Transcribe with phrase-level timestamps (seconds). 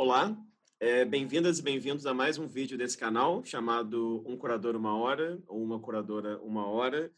[0.00, 0.32] Olá,
[0.78, 5.42] é, bem-vindas e bem-vindos a mais um vídeo desse canal chamado Um Curador Uma Hora
[5.48, 7.12] ou Uma Curadora Uma Hora.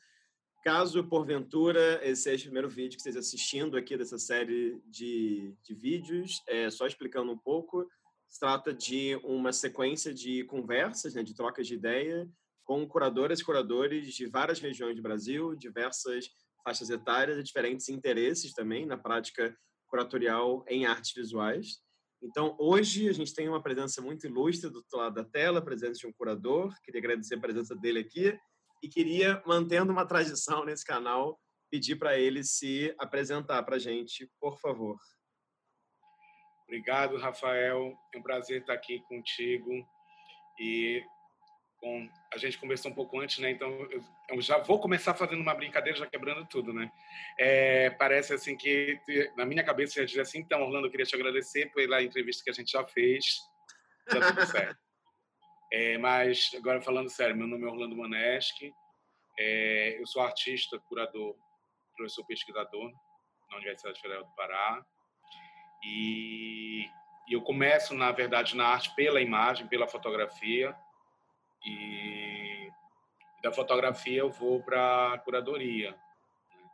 [0.64, 5.74] Caso, porventura, esse seja o primeiro vídeo que vocês assistindo aqui dessa série de, de
[5.74, 7.86] vídeos, é, só explicando um pouco,
[8.30, 12.26] se trata de uma sequência de conversas, né, de trocas de ideia
[12.64, 16.30] com curadoras e curadores de várias regiões do Brasil, diversas
[16.64, 19.54] faixas etárias e diferentes interesses também na prática
[19.86, 21.89] curatorial em artes visuais.
[22.23, 26.00] Então, hoje a gente tem uma presença muito ilustre do lado da tela, a presença
[26.00, 26.75] de um curador.
[26.85, 28.39] Queria agradecer a presença dele aqui
[28.82, 34.30] e queria, mantendo uma tradição nesse canal, pedir para ele se apresentar para a gente,
[34.39, 34.97] por favor.
[36.64, 37.92] Obrigado, Rafael.
[38.14, 39.70] É um prazer estar aqui contigo.
[40.58, 41.02] E
[41.80, 43.50] Bom, a gente conversou um pouco antes, né?
[43.50, 46.92] Então eu, eu, já vou começar fazendo uma brincadeira, já quebrando tudo, né?
[47.38, 49.00] É, parece assim que
[49.34, 52.50] na minha cabeça já dizia assim, então Orlando, eu queria te agradecer pela entrevista que
[52.50, 53.41] a gente já fez,
[54.12, 54.78] já tudo certo.
[55.72, 58.74] É, mas agora falando sério, meu nome é Orlando Maneschi,
[59.38, 61.34] é, eu sou artista, curador,
[61.96, 62.92] professor pesquisador
[63.50, 64.84] na Universidade Federal do Pará
[65.83, 66.84] e,
[67.27, 70.77] e eu começo na verdade na arte pela imagem, pela fotografia
[71.64, 72.70] e
[73.42, 75.92] da fotografia eu vou para a curadoria.
[75.92, 76.70] Né?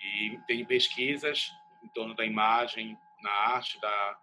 [0.00, 1.50] E tenho pesquisas
[1.82, 4.18] em torno da imagem, na arte, da,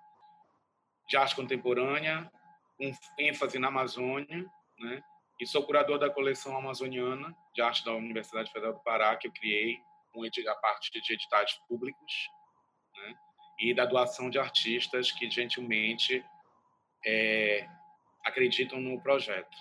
[1.08, 2.31] de arte contemporânea,
[2.78, 5.03] com ênfase na Amazônia, né?
[5.39, 9.31] E sou curador da coleção amazoniana de arte da Universidade Federal do Pará, que eu
[9.31, 9.80] criei
[10.48, 12.30] a partir de editais públicos,
[12.95, 13.16] né?
[13.59, 16.23] E da doação de artistas que gentilmente
[17.05, 17.67] é,
[18.23, 19.58] acreditam no projeto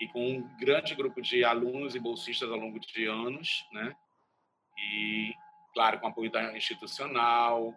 [0.00, 3.94] e com um grande grupo de alunos e bolsistas ao longo de anos, né?
[4.76, 5.32] E,
[5.72, 7.72] claro, com apoio da institucional,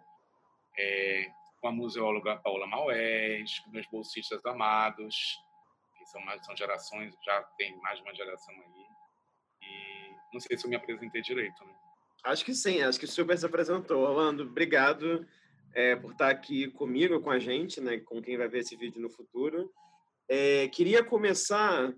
[0.76, 5.38] é, com a museóloga Paula Maués, com meus bolsistas amados,
[5.96, 8.86] que são, mais, são gerações, já tem mais de uma geração aí.
[9.62, 11.74] E não sei se eu me apresentei direito, né?
[12.24, 14.02] Acho que sim, acho que super se apresentou.
[14.02, 15.26] Orlando, obrigado
[15.74, 19.00] é, por estar aqui comigo, com a gente, né, com quem vai ver esse vídeo
[19.00, 19.72] no futuro.
[20.28, 21.94] É, queria começar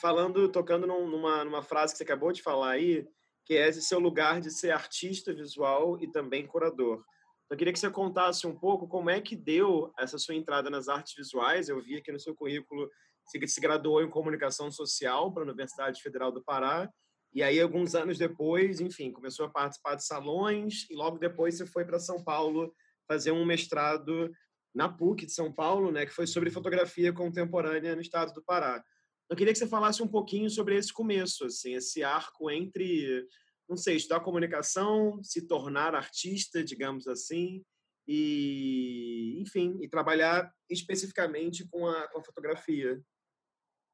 [0.00, 3.06] falando, tocando numa, numa frase que você acabou de falar aí,
[3.44, 6.96] que é esse seu lugar de ser artista visual e também curador.
[7.44, 10.70] Então, eu queria que você contasse um pouco como é que deu essa sua entrada
[10.70, 11.68] nas artes visuais.
[11.68, 12.90] Eu vi aqui no seu currículo
[13.32, 16.90] que se graduou em comunicação social para a Universidade Federal do Pará.
[17.32, 21.66] E aí, alguns anos depois, enfim, começou a participar de salões e logo depois você
[21.66, 22.72] foi para São Paulo
[23.06, 24.30] fazer um mestrado
[24.74, 28.82] na PUC de São Paulo, né, que foi sobre fotografia contemporânea no estado do Pará.
[29.28, 33.26] Eu queria que você falasse um pouquinho sobre esse começo, assim, esse arco entre,
[33.68, 37.64] não sei, estudar comunicação, se tornar artista, digamos assim,
[38.06, 43.00] e, enfim, e trabalhar especificamente com a, com a fotografia.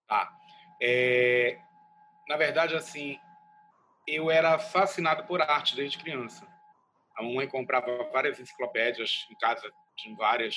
[0.09, 0.29] Tá.
[0.83, 1.57] É,
[2.29, 3.17] na verdade, assim,
[4.07, 6.47] eu era fascinado por arte desde criança.
[7.17, 10.57] A mamãe comprava várias enciclopédias em casa, tinha várias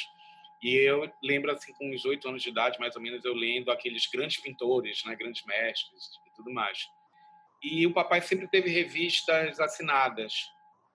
[0.63, 3.69] e eu lembro, assim, com uns oito anos de idade, mais ou menos, eu lendo
[3.69, 6.87] aqueles grandes pintores, né, grandes mestres e tudo mais.
[7.61, 10.33] E o papai sempre teve revistas assinadas.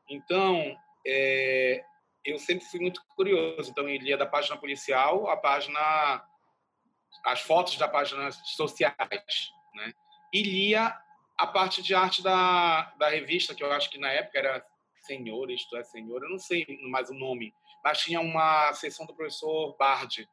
[0.08, 0.74] Então,
[1.06, 1.84] é,
[2.24, 3.70] eu sempre fui muito curioso.
[3.70, 6.24] Então, ele lia da página policial à página...
[7.26, 9.92] as fotos da página sociais, né?
[10.32, 10.96] E lia
[11.36, 14.66] a parte de arte da, da revista, que eu acho que na época era
[15.02, 17.54] Senhor, isto é Senhor, eu não sei mais o nome,
[17.88, 20.28] mas tinha uma sessão do professor Bardi,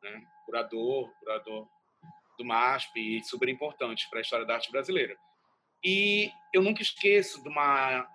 [0.00, 0.22] né?
[0.46, 1.68] curador, curador
[2.38, 5.18] do MASP, e super importante para a história da arte brasileira.
[5.82, 8.08] E eu nunca esqueço de uma,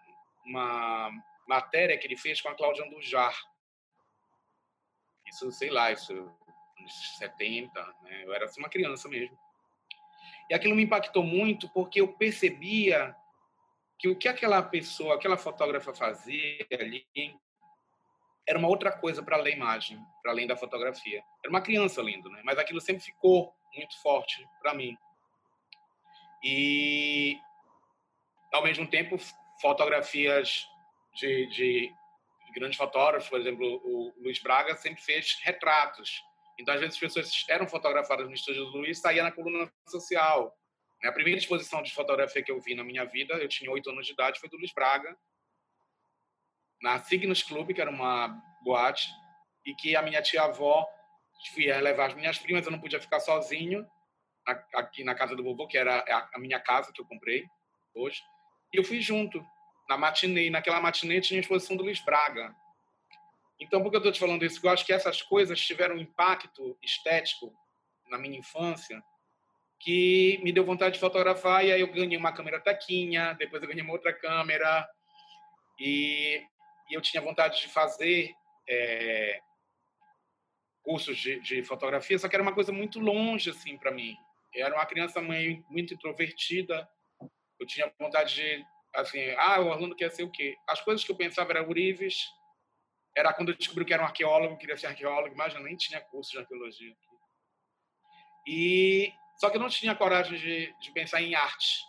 [0.45, 1.11] uma
[1.49, 3.37] matéria que ele fez com a Cláudia Andujar.
[5.27, 6.13] Isso, sei lá, isso
[6.81, 7.69] uns 70,
[8.03, 8.23] né?
[8.23, 9.37] eu era assim, uma criança mesmo.
[10.49, 13.13] E aquilo me impactou muito porque eu percebia
[13.97, 17.05] que o que aquela pessoa, aquela fotógrafa fazia ali
[18.49, 21.23] era uma outra coisa para além da imagem, para além da fotografia.
[21.43, 22.41] Era uma criança lindo, né?
[22.43, 24.97] Mas aquilo sempre ficou muito forte para mim.
[26.43, 27.37] E
[28.51, 29.19] ao mesmo tempo
[29.61, 30.67] fotografias
[31.13, 31.93] de, de
[32.55, 36.23] grandes fotógrafos, por exemplo, o Luiz Braga sempre fez retratos.
[36.59, 40.57] Então, às vezes, as pessoas eram fotografadas no estúdio do Luiz, saía na coluna social.
[41.03, 44.07] A primeira exposição de fotografia que eu vi na minha vida, eu tinha oito anos
[44.07, 45.15] de idade, foi do Luiz Braga,
[46.81, 48.27] na Signos Club, que era uma
[48.63, 49.09] boate,
[49.65, 50.87] e que a minha tia-avó
[51.57, 53.85] ia levar as minhas primas, eu não podia ficar sozinho
[54.73, 56.03] aqui na casa do vovô, que era
[56.33, 57.45] a minha casa que eu comprei
[57.93, 58.21] hoje,
[58.73, 59.45] e eu fui junto
[59.87, 60.49] na matinê.
[60.49, 62.55] Naquela matinê tinha a exposição do Luiz Braga.
[63.59, 64.55] Então, por que eu estou te falando isso?
[64.55, 67.53] Porque eu acho que essas coisas tiveram um impacto estético
[68.09, 69.03] na minha infância
[69.79, 73.67] que me deu vontade de fotografar e aí eu ganhei uma câmera taquinha, depois eu
[73.67, 74.87] ganhei uma outra câmera
[75.79, 76.43] e,
[76.89, 78.33] e eu tinha vontade de fazer
[78.67, 79.39] é,
[80.81, 84.15] cursos de, de, fotografia, só que era uma coisa muito longe assim para mim.
[84.53, 86.89] Eu era uma criança mãe muito introvertida,
[87.59, 88.65] eu tinha vontade de
[88.95, 90.57] assim, ah, o Orlando quer ser o quê?
[90.67, 92.27] As coisas que eu pensava eram Urives,
[93.15, 96.01] era quando eu descobri que era um arqueólogo, queria ser arqueólogo, mas eu nem tinha
[96.01, 96.95] curso de arqueologia.
[98.47, 101.83] E só que eu não tinha coragem de, de pensar em arte.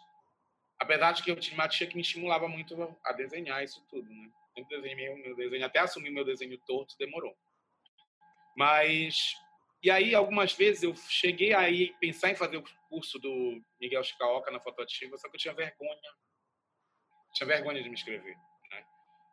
[0.79, 2.75] Apesar de que eu tinha uma tia que me estimulava muito
[3.05, 4.31] a desenhar isso tudo, né?
[4.55, 7.37] Sempre desenhei meu desenho, até assumir meu desenho torto demorou.
[8.57, 9.35] Mas
[9.83, 11.63] e aí algumas vezes eu cheguei a
[11.99, 16.01] pensar em fazer o curso do Miguel Chicaoca na fotoativa, só que eu tinha vergonha.
[17.35, 18.37] Tinha vergonha de me inscrever,
[18.71, 18.85] né?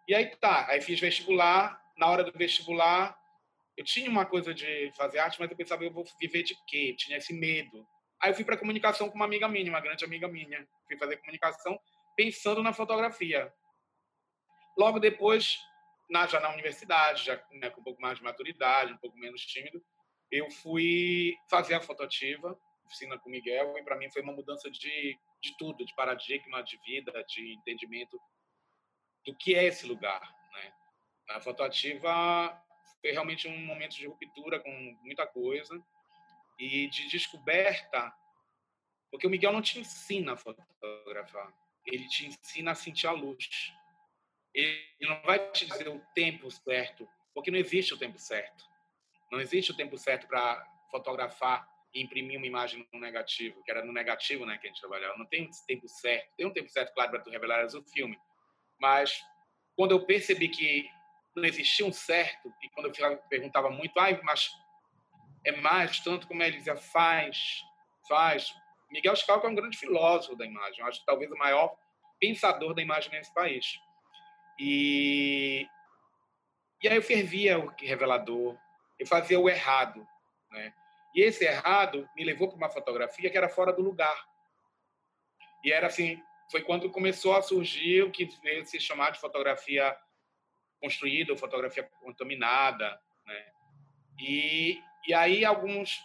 [0.07, 3.17] E aí tá, aí fiz vestibular, na hora do vestibular
[3.77, 6.89] eu tinha uma coisa de fazer arte, mas eu pensava eu vou viver de quê?
[6.91, 7.87] Eu tinha esse medo.
[8.19, 10.67] Aí eu fui para comunicação com uma amiga minha, uma grande amiga minha.
[10.87, 11.79] Fui fazer comunicação
[12.15, 13.53] pensando na fotografia.
[14.77, 15.59] Logo depois,
[16.09, 19.41] na, já na universidade, já né, com um pouco mais de maturidade, um pouco menos
[19.41, 19.83] tímido,
[20.31, 25.17] eu fui fazer a fotoativa, oficina com Miguel, e para mim foi uma mudança de,
[25.41, 28.19] de tudo, de paradigma, de vida, de entendimento
[29.25, 30.21] do que é esse lugar.
[30.53, 30.73] Né?
[31.27, 32.61] Na fotoativa
[33.01, 34.71] foi realmente um momento de ruptura com
[35.03, 35.81] muita coisa,
[36.59, 38.13] e de descoberta,
[39.11, 41.53] porque o Miguel não te ensina a fotografar,
[41.85, 43.71] ele te ensina a sentir a luz.
[44.57, 48.65] Ele não vai te dizer o tempo certo, porque não existe o tempo certo.
[49.31, 53.85] Não existe o tempo certo para fotografar e imprimir uma imagem no negativo, que era
[53.85, 55.15] no negativo né, que a gente trabalhava.
[55.15, 56.35] Não tem tempo certo.
[56.35, 58.19] Tem um tempo certo, claro, para tu revelares o filme.
[58.79, 59.21] Mas
[59.75, 60.89] quando eu percebi que
[61.35, 64.49] não existia um certo, e quando eu perguntava muito, ai, mas
[65.45, 67.61] é mais, tanto como ele dizia, faz,
[68.07, 68.51] faz.
[68.89, 71.77] Miguel Scalco é um grande filósofo da imagem, acho que talvez o maior
[72.19, 73.79] pensador da imagem nesse país.
[74.59, 75.67] E,
[76.81, 78.57] e aí eu fervia o revelador,
[78.99, 80.07] eu fazia o errado.
[80.51, 80.73] Né?
[81.15, 84.17] E esse errado me levou para uma fotografia que era fora do lugar.
[85.63, 86.21] E era assim,
[86.51, 89.95] foi quando começou a surgir o que veio se chamar de fotografia
[90.79, 93.45] construída, ou fotografia contaminada, né?
[94.19, 95.99] E, e aí alguns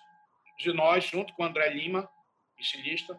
[0.59, 2.09] de nós, junto com o André Lima,
[2.59, 3.19] estilista,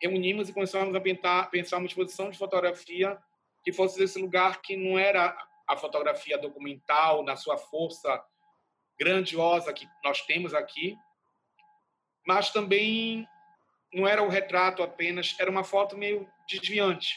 [0.00, 3.18] reunimos e começamos a pensar, pensar uma exposição de fotografia
[3.62, 5.36] que fosse esse lugar que não era
[5.68, 8.22] a fotografia documental na sua força
[8.98, 10.96] grandiosa que nós temos aqui,
[12.26, 13.26] mas também
[13.92, 17.16] não era o retrato apenas, era uma foto meio desviante.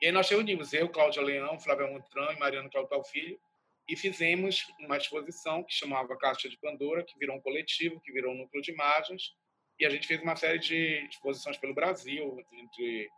[0.00, 3.40] E aí nós reunimos eu, Cláudia Leão, Flávia Montran e Mariano Claudio Filho,
[3.88, 8.32] e fizemos uma exposição que chamava Caixa de Pandora, que virou um coletivo, que virou
[8.32, 9.32] um núcleo de imagens,
[9.78, 13.10] e a gente fez uma série de exposições pelo Brasil, entre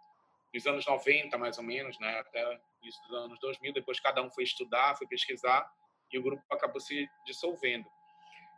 [0.56, 4.30] os anos 90, mais ou menos, né, até isso dos anos 2000, depois cada um
[4.30, 5.70] foi estudar, foi pesquisar,
[6.10, 7.86] e o grupo acabou se dissolvendo.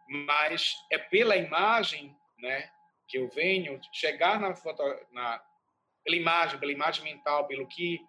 [0.09, 2.71] Mas é pela imagem né,
[3.09, 5.43] que eu venho chegar na, foto, na
[6.05, 8.01] pela imagem, pela imagem mental, pelo que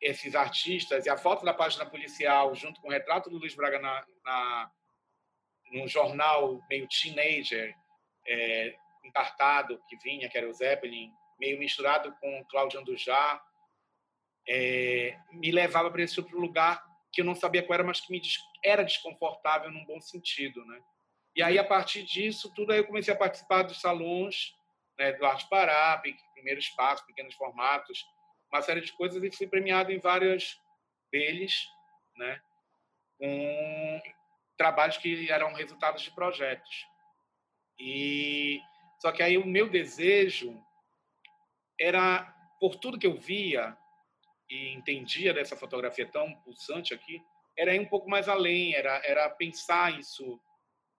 [0.00, 3.78] esses artistas e a foto da página policial junto com o retrato do Luiz Braga
[3.78, 4.70] na, na
[5.72, 7.74] num jornal meio teenager
[8.26, 13.42] é, encartado que vinha que era o Zeppelin meio misturado com Cláudio Andujá
[14.48, 18.12] é, me levava para esse outro lugar que eu não sabia qual era mas que
[18.12, 18.20] me
[18.64, 20.80] era desconfortável num bom sentido né
[21.34, 24.54] e aí a partir disso tudo aí eu comecei a participar dos salões
[24.98, 26.00] né, do Arte Pará,
[26.34, 28.04] primeiro espaço pequenos formatos
[28.52, 30.60] uma série de coisas e fui premiado em vários
[31.10, 31.66] deles,
[32.16, 32.40] né,
[33.18, 34.00] com
[34.56, 36.86] trabalhos que eram resultados de projetos.
[37.78, 38.60] E
[39.00, 40.58] só que aí o meu desejo
[41.78, 42.24] era
[42.60, 43.76] por tudo que eu via
[44.48, 47.20] e entendia dessa fotografia tão pulsante aqui,
[47.56, 50.40] era ir um pouco mais além, era era pensar isso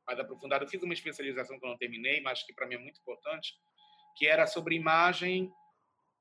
[0.05, 0.63] mais aprofundado.
[0.63, 3.53] Eu fiz uma especialização que eu não terminei, mas que para mim é muito importante,
[4.15, 5.51] que era sobre imagem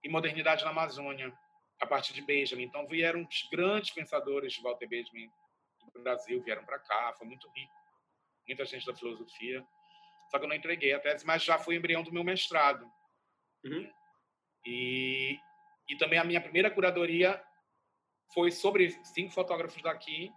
[0.03, 1.33] e modernidade na Amazônia,
[1.81, 2.65] a partir de Benjamin.
[2.65, 5.31] Então vieram os grandes pensadores de Walter Benjamin
[5.95, 7.73] do Brasil, vieram para cá, foi muito rico.
[8.47, 9.67] Muita gente da filosofia.
[10.31, 12.91] Só que eu não entreguei a tese, mas já fui embrião do meu mestrado.
[13.65, 13.91] Uhum.
[14.67, 15.39] E,
[15.89, 17.41] e também a minha primeira curadoria
[18.35, 20.33] foi sobre cinco fotógrafos daqui,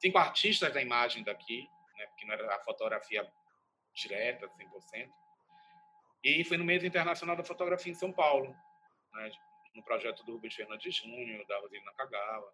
[0.00, 1.68] cinco artistas da imagem daqui,
[1.98, 3.30] né, porque não era a fotografia
[3.94, 5.10] direta, 100%.
[6.24, 8.54] E foi no mês internacional da fotografia em São Paulo
[9.12, 9.30] né,
[9.74, 12.52] no projeto do Rubens Fernandes Júnior, da Rosina Nakagawa.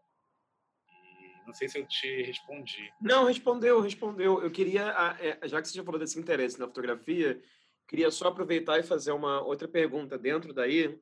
[0.89, 2.93] E Não sei se eu te respondi.
[3.01, 4.43] Não, respondeu, respondeu.
[4.43, 7.41] Eu queria, é, já que você já falou desse interesse na fotografia,
[7.89, 11.01] queria só aproveitar e fazer uma outra pergunta dentro daí,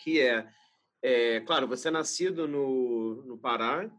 [0.00, 0.48] que é,
[1.02, 3.90] é claro, você é nascido no, no Pará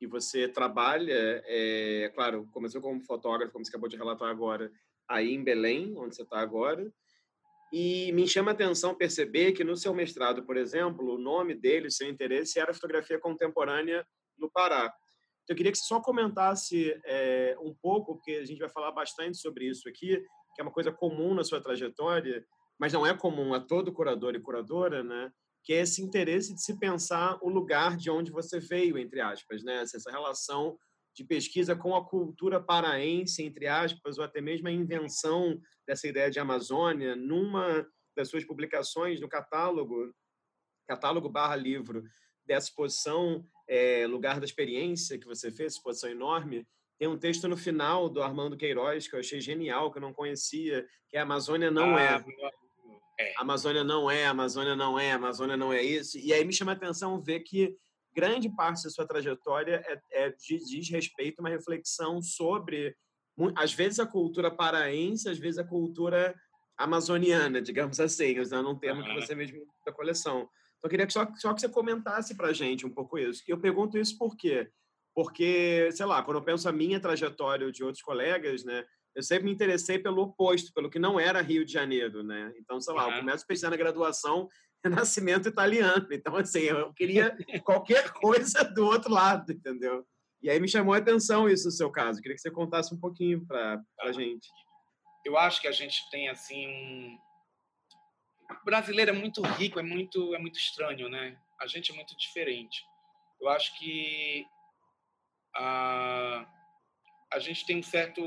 [0.00, 4.70] e você trabalha, é, claro, começou como fotógrafo, como você acabou de relatar agora,
[5.08, 6.92] aí em Belém, onde você está agora,
[7.72, 11.90] e me chama a atenção perceber que no seu mestrado, por exemplo, o nome dele,
[11.90, 14.06] seu interesse era fotografia contemporânea
[14.38, 14.94] no Pará.
[15.42, 18.92] Então, eu queria que você só comentasse é, um pouco, porque a gente vai falar
[18.92, 20.22] bastante sobre isso aqui,
[20.54, 22.44] que é uma coisa comum na sua trajetória,
[22.78, 25.32] mas não é comum a todo curador e curadora, né?
[25.64, 29.62] Que é esse interesse de se pensar o lugar de onde você veio, entre aspas,
[29.64, 29.82] né?
[29.82, 30.78] Essa relação
[31.16, 36.30] de pesquisa com a cultura paraense, entre aspas, ou até mesmo a invenção dessa ideia
[36.30, 40.12] de Amazônia, numa das suas publicações no catálogo,
[40.86, 42.02] catálogo barra livro
[42.44, 46.66] dessa exposição é, Lugar da Experiência que você fez, exposição enorme,
[46.98, 50.12] tem um texto no final do Armando Queiroz que eu achei genial, que eu não
[50.12, 52.24] conhecia, que é Amazônia não ah, é.
[53.18, 53.32] É.
[53.38, 56.18] Amazônia não é, Amazônia não é, Amazônia não é isso.
[56.18, 57.76] E aí me chama a atenção ver que
[58.14, 62.96] grande parte da sua trajetória é, é diz respeito a uma reflexão sobre,
[63.56, 66.34] às vezes, a cultura paraense, às vezes a cultura
[66.76, 70.38] amazoniana, digamos assim, usando um termo que você mesmo da coleção.
[70.38, 70.50] Então,
[70.84, 73.42] eu queria que só, só que você comentasse para a gente um pouco isso.
[73.46, 74.68] E eu pergunto isso por quê?
[75.14, 79.44] Porque, sei lá, quando eu penso a minha trajetória de outros colegas, né, eu sempre
[79.44, 82.52] me interessei pelo oposto, pelo que não era Rio de Janeiro, né?
[82.58, 83.12] Então, sei lá, uhum.
[83.12, 84.48] eu começo a pensar na graduação
[84.90, 86.06] nascimento italiano.
[86.10, 90.06] Então, assim, eu queria qualquer coisa do outro lado, entendeu?
[90.42, 92.18] E aí me chamou a atenção isso no seu caso.
[92.18, 94.46] Eu queria que você contasse um pouquinho para a gente.
[95.24, 97.18] Eu acho que a gente tem, assim, um...
[98.60, 101.38] O brasileiro é muito rico, é muito, é muito estranho, né?
[101.60, 102.84] A gente é muito diferente.
[103.40, 104.44] Eu acho que
[105.56, 106.46] a,
[107.32, 108.22] a gente tem um certo...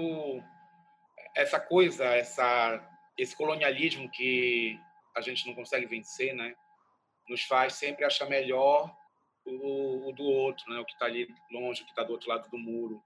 [1.37, 2.83] Essa coisa, essa,
[3.17, 4.79] esse colonialismo que
[5.15, 6.55] a gente não consegue vencer, né?
[7.29, 8.91] Nos faz sempre achar melhor
[9.45, 10.79] o, o do outro, né?
[10.79, 13.03] O que está ali longe, o que está do outro lado do muro,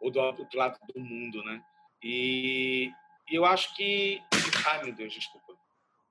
[0.00, 1.62] ou do outro lado do mundo, né?
[2.02, 2.90] E,
[3.30, 4.22] e eu acho que,
[4.66, 5.54] ai meu Deus, desculpa,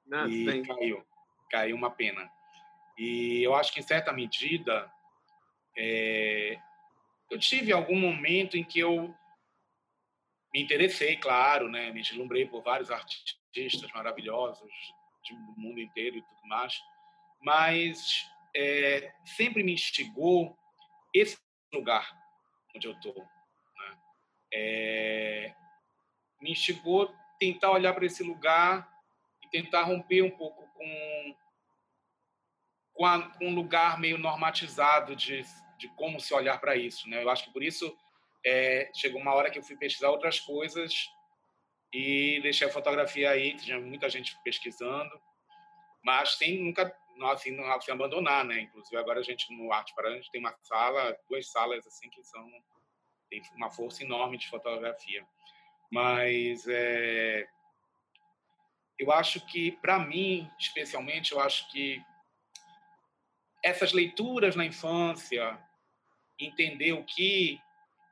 [0.06, 0.64] não, e bem.
[0.64, 1.06] caiu,
[1.50, 2.32] caiu uma pena.
[2.98, 4.92] E eu acho que em certa medida
[5.78, 6.60] é,
[7.30, 9.14] eu tive algum momento em que eu
[10.53, 11.91] me interessei, claro, né?
[11.91, 14.72] Me deslumbrei por vários artistas maravilhosos,
[15.29, 16.81] do mundo inteiro e tudo mais,
[17.41, 20.58] mas é, sempre me instigou
[21.13, 21.38] esse
[21.74, 22.12] lugar
[22.75, 23.15] onde eu estou.
[23.15, 23.98] Né?
[24.53, 25.55] É,
[26.41, 28.89] me instigou tentar olhar para esse lugar
[29.43, 31.36] e tentar romper um pouco com,
[32.93, 35.43] com, a, com um lugar meio normatizado de,
[35.77, 37.10] de como se olhar para isso.
[37.10, 37.24] Né?
[37.24, 37.96] Eu acho que por isso
[38.46, 41.08] é, chegou uma hora que eu fui pesquisar outras coisas
[41.94, 45.22] e deixei a fotografia aí, tinha muita gente pesquisando,
[46.04, 46.96] mas sem nunca
[47.32, 48.62] assim, não se abandonar, né?
[48.62, 52.10] Inclusive agora a gente no Arte para a gente tem uma sala, duas salas assim
[52.10, 52.50] que são
[53.30, 55.26] tem uma força enorme de fotografia.
[55.92, 57.48] Mas é,
[58.98, 62.02] eu acho que para mim, especialmente, eu acho que
[63.64, 65.58] essas leituras na infância,
[66.40, 67.60] entender o que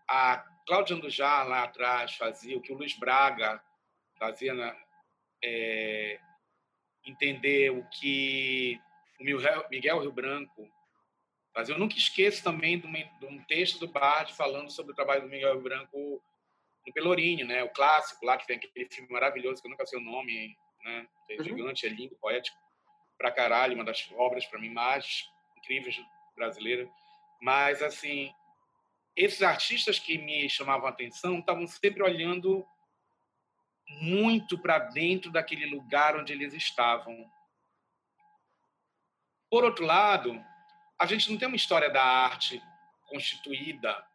[0.09, 3.63] a Cláudia Andujar lá atrás fazia, o que o Luiz Braga
[4.17, 4.75] fazia na,
[5.43, 6.19] é,
[7.05, 8.79] entender o que
[9.19, 9.23] o
[9.69, 10.67] Miguel Rio Branco
[11.53, 11.75] fazia.
[11.75, 15.53] Eu nunca esqueço também de um texto do Bard falando sobre o trabalho do Miguel
[15.53, 16.23] Rio Branco
[16.85, 17.63] no Pelourinho, né?
[17.63, 21.07] O clássico lá que tem aquele filme maravilhoso que eu nunca sei o nome, né?
[21.29, 21.43] É uhum.
[21.43, 22.57] gigante, é lindo, poético
[23.15, 25.95] pra caralho, uma das obras para mim mais incríveis
[26.35, 26.89] brasileiras.
[27.41, 28.33] Mas assim,
[29.15, 32.65] esses artistas que me chamavam a atenção estavam sempre olhando
[34.01, 37.29] muito para dentro daquele lugar onde eles estavam.
[39.49, 40.43] Por outro lado,
[40.99, 42.61] a gente não tem uma história da arte
[43.07, 44.05] constituída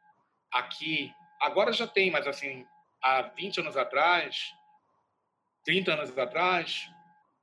[0.52, 1.12] aqui.
[1.40, 2.66] Agora já tem, mas assim,
[3.02, 4.54] há 20 anos atrás,
[5.64, 6.88] 30 anos atrás,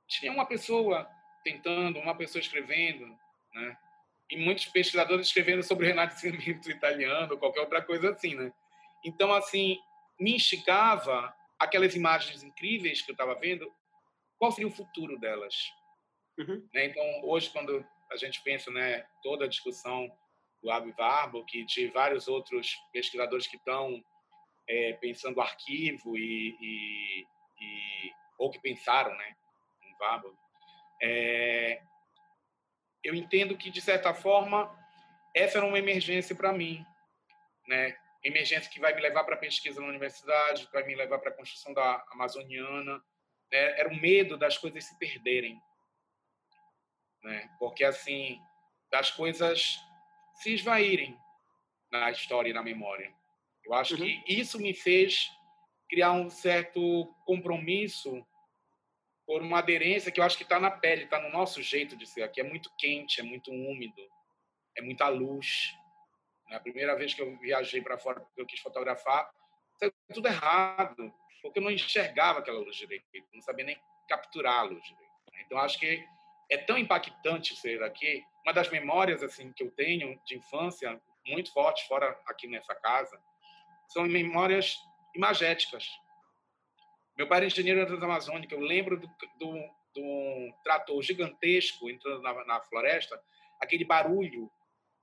[0.06, 1.08] tinha uma pessoa
[1.44, 3.06] tentando, uma pessoa escrevendo,
[3.52, 3.76] né?
[4.32, 8.50] E muitos pesquisadores escrevendo sobre o renascimento italiano, qualquer outra coisa assim, né?
[9.04, 9.78] Então, assim,
[10.18, 13.70] me instigava aquelas imagens incríveis que eu estava vendo,
[14.38, 15.54] qual seria o futuro delas?
[16.38, 16.66] Uhum.
[16.72, 16.86] Né?
[16.86, 20.10] Então, hoje, quando a gente pensa né, toda a discussão
[20.62, 24.02] do Abe Warburg de vários outros pesquisadores que estão
[24.66, 27.26] é, pensando arquivo e, e,
[27.60, 29.36] e, ou que pensaram né,
[29.82, 30.36] em Warburg,
[31.02, 31.82] é,
[33.04, 34.70] eu entendo que, de certa forma,
[35.34, 36.84] essa era uma emergência para mim.
[37.66, 37.96] né?
[38.22, 41.74] Emergência que vai me levar para pesquisa na universidade, vai me levar para a construção
[41.74, 43.02] da Amazoniana.
[43.50, 43.80] Né?
[43.80, 45.60] Era o medo das coisas se perderem,
[47.22, 47.50] né?
[47.58, 48.40] Porque assim,
[48.90, 49.78] das coisas
[50.36, 51.18] se esvaírem
[51.90, 53.12] na história e na memória.
[53.64, 54.00] Eu acho uhum.
[54.00, 55.30] que isso me fez
[55.88, 58.26] criar um certo compromisso
[59.26, 62.06] por uma aderência que eu acho que está na pele, está no nosso jeito de
[62.06, 62.40] ser aqui.
[62.40, 64.02] É muito quente, é muito úmido,
[64.76, 65.74] é muita luz.
[66.50, 69.30] A primeira vez que eu viajei para fora porque eu quis fotografar,
[69.78, 74.62] saiu tudo errado, porque eu não enxergava aquela luz direito, não sabia nem capturar a
[74.62, 75.12] luz direito.
[75.46, 76.04] Então acho que
[76.50, 78.24] é tão impactante ser daqui.
[78.44, 83.18] Uma das memórias assim que eu tenho de infância muito fortes fora aqui nessa casa
[83.88, 84.76] são memórias
[85.14, 85.88] imagéticas.
[87.16, 88.54] Meu pai era engenheiro da Transamazônica.
[88.54, 89.06] Eu lembro do,
[89.38, 89.54] do,
[89.94, 93.20] do trator gigantesco entrando na, na, floresta,
[93.60, 94.50] aquele barulho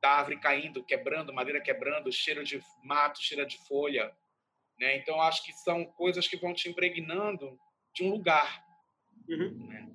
[0.02, 4.12] da árvore caindo, quebrando, madeira quebrando, cheiro de mato, cheiro de folha.
[4.80, 4.98] Né?
[4.98, 7.60] Então, acho que são coisas que vão te impregnando
[7.94, 8.64] de um lugar.
[9.28, 9.68] Uhum.
[9.68, 9.88] Né?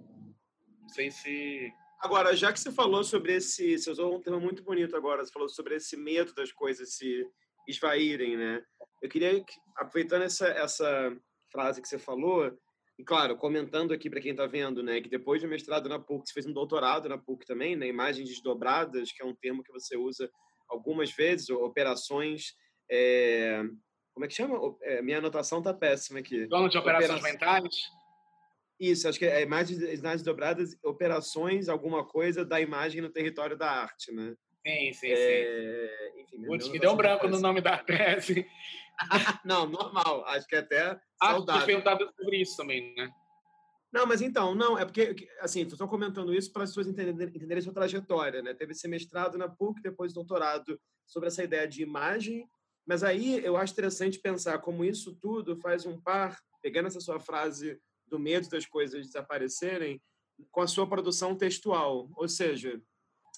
[0.80, 1.72] Não sei se.
[1.98, 3.78] Agora, já que você falou sobre esse.
[3.78, 7.26] Você usou um termo muito bonito agora, você falou sobre esse medo das coisas se
[7.66, 8.62] esvaírem, né?
[9.02, 9.42] Eu queria,
[9.76, 11.16] aproveitando essa, essa
[11.54, 12.52] frase que você falou,
[12.98, 16.26] e claro, comentando aqui para quem está vendo, né, que depois do mestrado na PUC,
[16.26, 19.72] você fez um doutorado na PUC também, né, imagens desdobradas, que é um termo que
[19.72, 20.28] você usa
[20.68, 22.54] algumas vezes, operações,
[22.90, 23.62] é...
[24.12, 24.58] como é que chama?
[24.82, 26.48] É, minha anotação está péssima aqui.
[26.48, 27.32] Plano de operações Opera...
[27.32, 27.74] mentais?
[28.80, 33.70] Isso, acho que é imagens, imagens dobradas, operações, alguma coisa da imagem no território da
[33.70, 34.34] arte, né?
[34.66, 36.10] Sim, sim, é...
[36.14, 36.20] sim.
[36.22, 38.46] Enfim, Putz, me deu um branco no nome da tese.
[39.44, 40.24] não, normal.
[40.26, 41.60] Acho que é até Acho saudável.
[41.60, 43.10] que perguntado sobre isso também, né?
[43.92, 47.62] Não, mas então, não, é porque, assim, estou comentando isso para as pessoas entenderem, entenderem
[47.62, 48.52] sua trajetória, né?
[48.52, 52.48] Teve esse mestrado na PUC, depois doutorado sobre essa ideia de imagem,
[52.84, 57.20] mas aí eu acho interessante pensar como isso tudo faz um par, pegando essa sua
[57.20, 60.02] frase do medo das coisas desaparecerem,
[60.50, 62.10] com a sua produção textual.
[62.16, 62.82] Ou seja,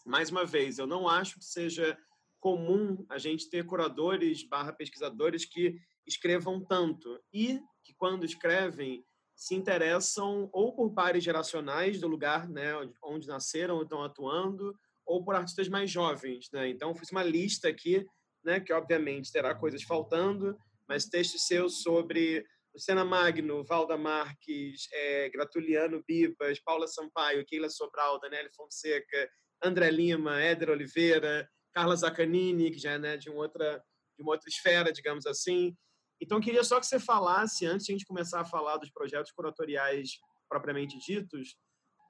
[0.07, 1.99] mais uma vez, eu não acho que seja
[2.39, 9.55] comum a gente ter curadores barra pesquisadores que escrevam tanto e que, quando escrevem, se
[9.55, 15.35] interessam ou por pares geracionais do lugar né, onde nasceram ou estão atuando, ou por
[15.35, 16.49] artistas mais jovens.
[16.53, 16.69] Né?
[16.69, 18.07] Então, fiz uma lista aqui,
[18.45, 20.57] né, que obviamente terá coisas faltando,
[20.89, 28.21] mas textos seus sobre Luciana Magno, Valda Marques, é, Gratuliano Bibas, Paula Sampaio, Keila Sobral,
[28.21, 29.31] Daniele Fonseca,
[29.63, 33.83] André Lima, Éder Oliveira, Carla Zaccanini, que já é né, de, uma outra,
[34.17, 35.77] de uma outra esfera, digamos assim.
[36.21, 39.33] Então, queria só que você falasse, antes de a gente começar a falar dos projetos
[39.33, 41.57] curatoriais propriamente ditos,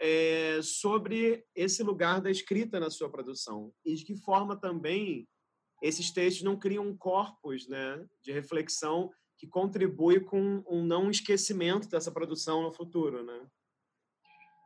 [0.01, 5.27] é, sobre esse lugar da escrita na sua produção e de que forma também
[5.83, 12.11] esses textos não criam corpos né, de reflexão que contribui com um não esquecimento dessa
[12.11, 13.47] produção no futuro, né?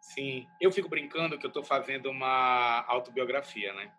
[0.00, 3.92] Sim, eu fico brincando que eu estou fazendo uma autobiografia, né?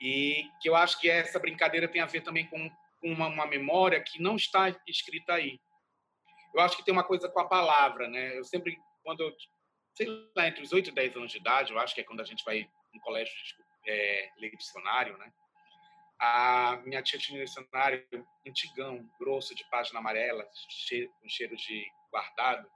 [0.00, 2.70] E que eu acho que essa brincadeira tem a ver também com
[3.02, 5.58] uma, uma memória que não está escrita aí.
[6.54, 8.38] Eu acho que tem uma coisa com a palavra, né?
[8.38, 9.32] Eu sempre, quando eu,
[9.94, 12.20] sei lá, entre os 8 e 10 anos de idade, eu acho que é quando
[12.20, 13.32] a gente vai no colégio
[13.86, 15.32] é, ler dicionário, né?
[16.18, 18.06] A minha tia tinha um dicionário
[18.46, 22.68] antigão, grosso, de página amarela, cheio, com cheiro de guardado.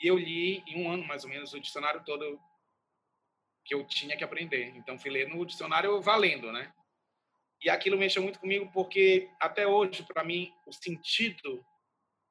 [0.00, 2.40] E eu li em um ano, mais ou menos, o dicionário todo
[3.64, 4.74] que eu tinha que aprender.
[4.76, 6.72] Então, fui ler no dicionário valendo, né?
[7.60, 11.64] E aquilo mexeu muito comigo porque, até hoje, para mim, o sentido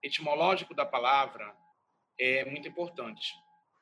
[0.04, 1.56] etimológico da palavra
[2.20, 3.34] é muito importante.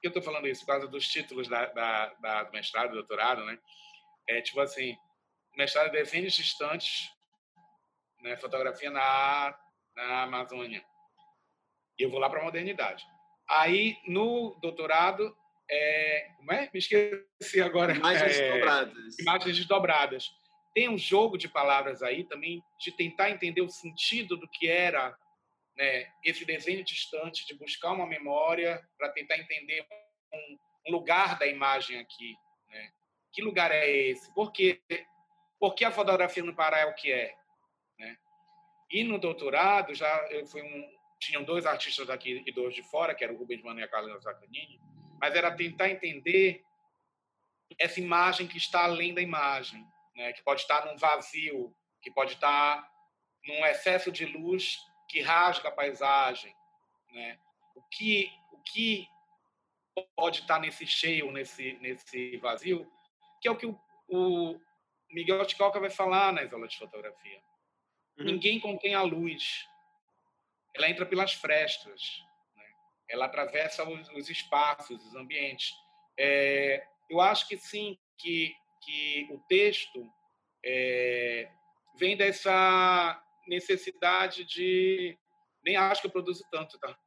[0.01, 0.61] Eu estou falando isso?
[0.61, 3.59] Por causa dos títulos da, da, da, do mestrado, do doutorado, né?
[4.27, 4.95] É tipo assim,
[5.57, 7.11] mestrado em desenhos distantes,
[8.21, 8.37] né?
[8.37, 9.57] fotografia na,
[9.95, 10.85] na Amazônia.
[11.97, 13.05] E eu vou lá para a modernidade.
[13.49, 15.35] Aí, no doutorado,
[15.69, 16.69] é, como é?
[16.73, 17.95] Me esqueci agora.
[17.95, 19.19] Imagens é, desdobradas.
[19.19, 20.31] Imagens desdobradas.
[20.73, 25.17] Tem um jogo de palavras aí também de tentar entender o sentido do que era
[25.75, 29.85] né, esse desenho distante, de buscar uma memória para tentar entender
[30.31, 30.57] um,
[30.87, 32.35] um, lugar da imagem aqui.
[32.67, 32.91] Né?
[33.31, 34.31] Que lugar é esse?
[34.33, 34.81] Por que,
[35.59, 37.33] por que a fotografia no Pará é o que é?
[37.97, 38.17] Né?
[38.91, 43.13] E no doutorado, já eu fui um, tinham dois artistas daqui e dois de fora,
[43.13, 44.79] que eram o Rubens Mano e a Carla Zaccanini,
[45.19, 46.63] mas era tentar entender
[47.77, 50.33] essa imagem que está além da imagem, né?
[50.33, 52.89] que pode estar num vazio, que pode estar
[53.45, 54.77] num excesso de luz
[55.07, 56.55] que rasga a paisagem,
[57.11, 57.39] né?
[57.75, 59.07] O que o que
[60.15, 62.89] pode estar nesse cheio, nesse nesse vazio,
[63.41, 64.59] que é o que o, o
[65.11, 67.41] Miguel Ticoca vai falar nas aulas de fotografia.
[68.17, 68.25] uhum.
[68.25, 69.67] ninguém contém a luz.
[70.75, 72.01] Ela entra pelas frestas,
[72.55, 72.63] né?
[73.09, 75.71] ela atravessa os, os, espaços, os ambientes.
[76.17, 78.53] É, eu acho que sim, que,
[78.83, 80.07] que o texto
[80.63, 81.49] é,
[81.97, 85.17] vem dessa necessidade de.
[85.63, 86.97] Nem acho que eu produzo tanto, tá?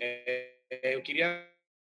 [0.00, 1.48] É, eu queria,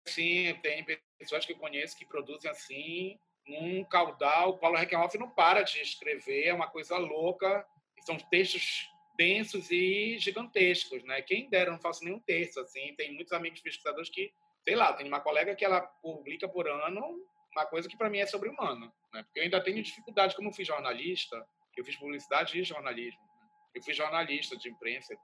[0.06, 0.84] sim, tem
[1.18, 4.50] pessoas que eu conheço que produzem assim, num caudal.
[4.50, 7.66] O Paulo Reckenhoff não para de escrever, é uma coisa louca.
[8.04, 8.88] São textos
[9.22, 11.22] densos e gigantescos, né?
[11.22, 12.92] Quem dera, eu não faço nenhum texto, assim.
[12.96, 14.32] Tem muitos amigos pesquisadores que,
[14.64, 17.20] sei lá, tem uma colega que ela publica por ano
[17.52, 19.22] uma coisa que para mim é sobre-humano, né?
[19.22, 23.46] Porque eu ainda tenho dificuldade, como eu fui jornalista, eu fiz publicidade e jornalismo, né?
[23.74, 25.14] eu fui jornalista de imprensa,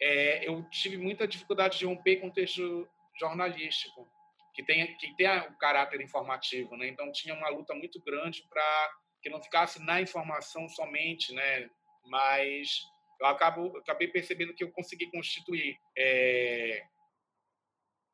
[0.00, 2.88] é, eu tive muita dificuldade de romper com o texto
[3.18, 4.08] jornalístico,
[4.54, 6.88] que tem que tem o caráter informativo, né?
[6.88, 8.90] Então tinha uma luta muito grande para
[9.22, 11.68] que não ficasse na informação somente, né?
[12.06, 12.89] Mas
[13.20, 16.82] eu acabo acabei percebendo que eu consegui constituir é,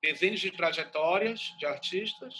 [0.03, 2.35] desenhos de trajetórias de artistas,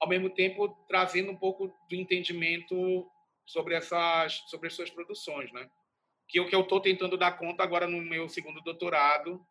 [0.00, 3.06] ao mesmo tempo trazendo um pouco do entendimento
[3.46, 5.68] sobre essas sobre as suas produções, né?
[6.28, 9.44] Que é o que eu estou tentando dar conta agora no meu segundo doutorado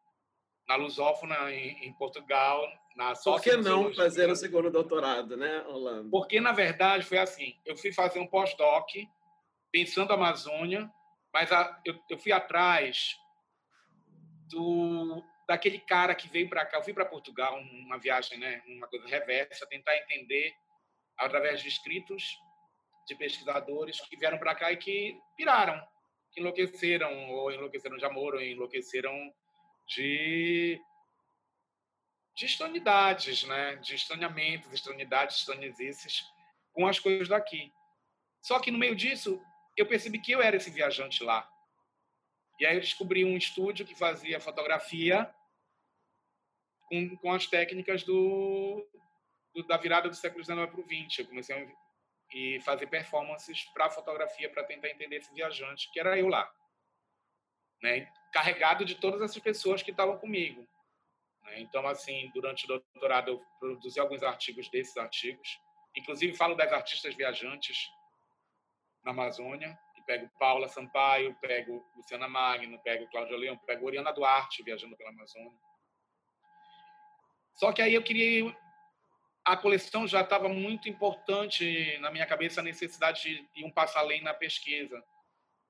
[0.67, 2.61] na Lusófona em, em Portugal,
[2.95, 6.09] na Por que não fazer o segundo doutorado, né, Orlando?
[6.09, 8.89] Porque na verdade foi assim, eu fui fazer um pós-doc
[9.71, 10.91] pensando a Amazônia,
[11.33, 13.15] mas a, eu, eu fui atrás
[14.49, 16.77] do daquele cara que veio para cá.
[16.77, 20.53] Eu fui para Portugal, uma viagem, né, uma coisa reversa, tentar entender
[21.17, 22.37] através de escritos
[23.07, 25.81] de pesquisadores que vieram para cá e que piraram,
[26.31, 29.33] que enlouqueceram, ou enlouqueceram de amor, ou enlouqueceram
[29.87, 30.79] de,
[32.35, 33.77] de estranidades, né?
[33.77, 36.25] de estranhamentos, estranidades, estranhecices
[36.73, 37.71] com as coisas daqui.
[38.41, 39.41] Só que no meio disso,
[39.77, 41.49] eu percebi que eu era esse viajante lá.
[42.59, 45.33] E aí eu descobri um estúdio que fazia fotografia
[46.89, 48.85] com, com as técnicas do,
[49.53, 51.19] do da virada do século XIX para o XX.
[51.19, 51.87] Eu comecei a
[52.33, 56.51] e fazer performances para fotografia para tentar entender esse viajante, que era eu lá.
[57.81, 58.11] Né?
[58.33, 60.67] Carregado de todas essas pessoas que estavam comigo.
[61.43, 61.61] Né?
[61.61, 65.59] Então, assim, durante o doutorado eu produzi alguns artigos desses artigos.
[65.95, 67.87] Inclusive, falo das artistas viajantes
[69.07, 69.77] na Amazônia.
[69.95, 75.09] E pego Paula Sampaio, pego Luciana Magno, pego Cláudia Leão, pego Oriana Duarte viajando pela
[75.09, 75.57] Amazônia.
[77.53, 78.55] Só que aí eu queria
[79.43, 84.21] a coleção já estava muito importante na minha cabeça a necessidade de um passo além
[84.21, 85.01] na pesquisa.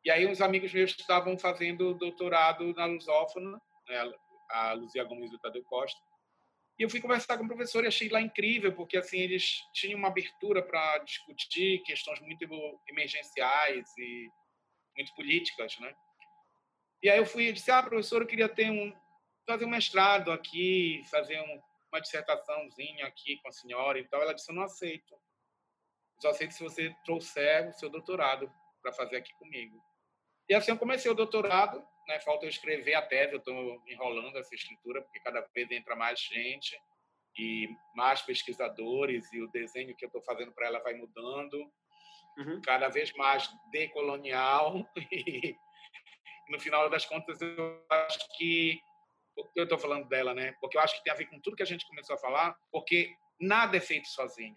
[0.04, 4.14] E aí uns amigos meus estavam fazendo doutorado na Lusófona, né,
[4.50, 6.00] a Luzia Gomes do Tadeu Costa,
[6.78, 9.98] e eu fui conversar com o professor e achei lá incrível, porque assim eles tinham
[9.98, 12.44] uma abertura para discutir questões muito
[12.88, 14.30] emergenciais e
[14.96, 15.94] muito políticas, né?
[17.02, 18.94] E aí eu fui e disse: "Ah, professor, eu queria ter um
[19.46, 21.62] fazer um mestrado aqui, fazer um
[21.92, 24.22] uma dissertaçãozinha aqui com a senhora e tal.
[24.22, 25.14] Ela disse: Eu não aceito.
[25.14, 29.82] Eu só aceito se você trouxer o seu doutorado para fazer aqui comigo.
[30.50, 32.20] E assim eu comecei o doutorado, né?
[32.22, 36.20] Falta eu escrever a tese, eu estou enrolando essa escritura, porque cada vez entra mais
[36.20, 36.80] gente
[37.38, 41.72] e mais pesquisadores, e o desenho que eu estou fazendo para ela vai mudando,
[42.38, 42.62] uhum.
[42.62, 44.86] cada vez mais decolonial.
[46.50, 48.80] E no final das contas, eu acho que
[49.54, 50.54] eu estou falando dela, né?
[50.62, 52.58] Porque eu acho que tem a ver com tudo que a gente começou a falar,
[52.72, 54.56] porque nada é feito sozinho.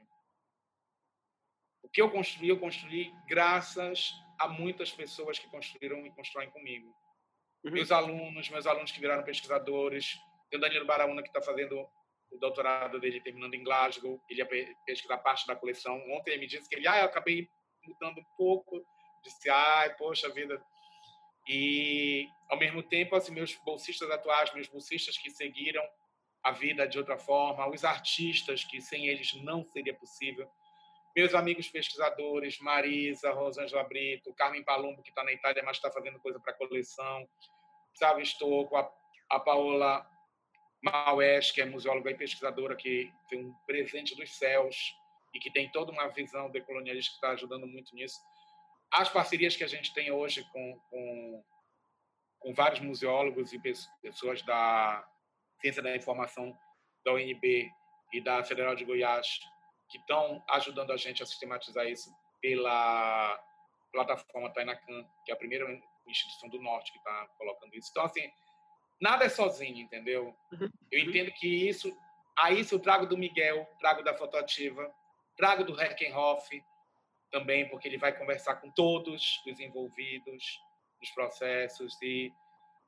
[1.82, 6.94] O que eu construí, eu construí graças a muitas pessoas que construíram e constroem comigo.
[7.64, 7.72] Uhum.
[7.72, 10.18] Meus alunos, meus alunos que viraram pesquisadores.
[10.50, 11.86] Tem o Danilo Baraúna, que está fazendo
[12.30, 14.20] o doutorado dele terminando em Glasgow.
[14.28, 15.96] Ele ia pesquisar parte da coleção.
[16.10, 17.48] Ontem ele me disse que ele, ah, eu acabei
[17.86, 18.84] mudando um pouco.
[19.22, 20.62] Disse, ai, poxa vida,
[21.48, 25.82] e, ao mesmo tempo, assim, meus bolsistas atuais, meus bolsistas que seguiram
[26.42, 30.48] a vida de outra forma, os artistas que sem eles não seria possível,
[31.14, 36.20] meus amigos pesquisadores, Marisa, Rosângela Brito, Carmen Palumbo, que está na Itália, mas está fazendo
[36.20, 37.28] coisa para a coleção,
[37.94, 38.90] Salve Estocco, a,
[39.30, 40.06] a Paola
[40.82, 44.94] Maués, que é museóloga e pesquisadora, que tem um presente dos céus
[45.34, 48.18] e que tem toda uma visão decolonialista que está ajudando muito nisso.
[48.90, 51.44] As parcerias que a gente tem hoje com, com,
[52.38, 53.60] com vários museólogos e
[54.02, 55.06] pessoas da
[55.60, 56.56] ciência da informação
[57.04, 57.70] da UNB
[58.12, 59.38] e da Federal de Goiás
[59.90, 63.38] que estão ajudando a gente a sistematizar isso pela
[63.92, 65.66] plataforma Tainacan, que é a primeira
[66.06, 67.88] instituição do Norte que está colocando isso.
[67.90, 68.30] Então, assim,
[69.00, 70.34] nada é sozinho, entendeu?
[70.52, 70.70] Uhum.
[70.90, 71.94] Eu entendo que isso,
[72.38, 74.92] a isso eu trago do Miguel, trago da Fotoativa,
[75.36, 76.64] trago do Heckenhoff,
[77.30, 80.60] também porque ele vai conversar com todos os envolvidos
[81.00, 82.32] nos processos e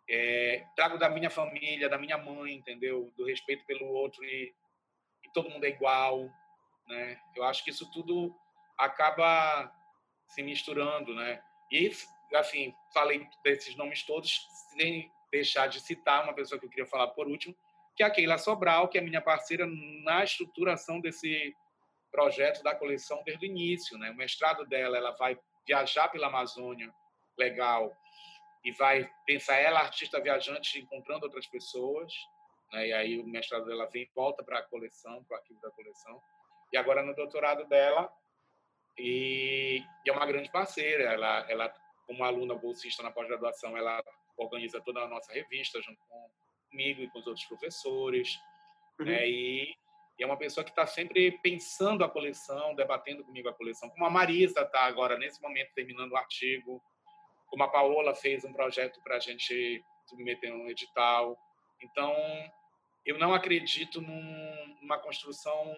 [0.09, 3.13] é, trago da minha família, da minha mãe, entendeu?
[3.17, 4.53] Do respeito pelo outro e,
[5.25, 6.29] e todo mundo é igual,
[6.87, 7.21] né?
[7.35, 8.35] Eu acho que isso tudo
[8.79, 9.73] acaba
[10.27, 11.43] se misturando, né?
[11.71, 11.91] E
[12.35, 17.09] assim, falei desses nomes todos sem deixar de citar uma pessoa que eu queria falar
[17.09, 17.57] por último,
[17.95, 21.55] que é a Keila Sobral, que é minha parceira na estruturação desse
[22.11, 24.11] projeto da coleção desde o início, né?
[24.11, 26.93] O mestrado dela, ela vai viajar pela Amazônia,
[27.39, 27.97] legal,
[28.65, 32.13] e vai pensar ela artista viajante encontrando outras pessoas,
[32.73, 32.89] né?
[32.89, 36.21] E aí o mestrado dela vem volta para a coleção, para o arquivo da coleção.
[36.73, 38.11] E agora no doutorado dela
[38.99, 41.75] e, e é uma grande parceira, ela ela
[42.07, 44.03] como aluna bolsista na pós-graduação, ela
[44.37, 46.01] organiza toda a nossa revista junto
[46.71, 48.39] comigo e com os outros professores,
[48.99, 49.07] uhum.
[49.07, 49.29] né?
[49.29, 49.75] E,
[50.19, 53.89] e, é uma pessoa que está sempre pensando a coleção, debatendo comigo a coleção.
[53.91, 56.83] Como a Marisa está agora, nesse momento, terminando o artigo.
[57.47, 61.37] Como a Paola fez um projeto para a gente submeter um edital.
[61.83, 62.15] Então,
[63.05, 65.75] eu não acredito num, numa construção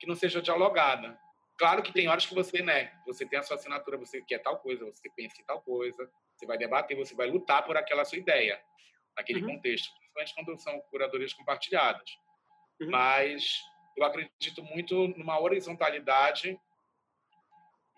[0.00, 1.16] que não seja dialogada.
[1.58, 4.58] Claro que tem horas que você, né, você tem a sua assinatura, você quer tal
[4.58, 8.16] coisa, você pensa em tal coisa, você vai debater, você vai lutar por aquela sua
[8.16, 8.58] ideia,
[9.14, 9.56] naquele uhum.
[9.56, 12.18] contexto, principalmente quando são curadorias compartilhadas.
[12.80, 12.90] Uhum.
[12.90, 13.60] Mas
[13.94, 16.58] eu acredito muito numa horizontalidade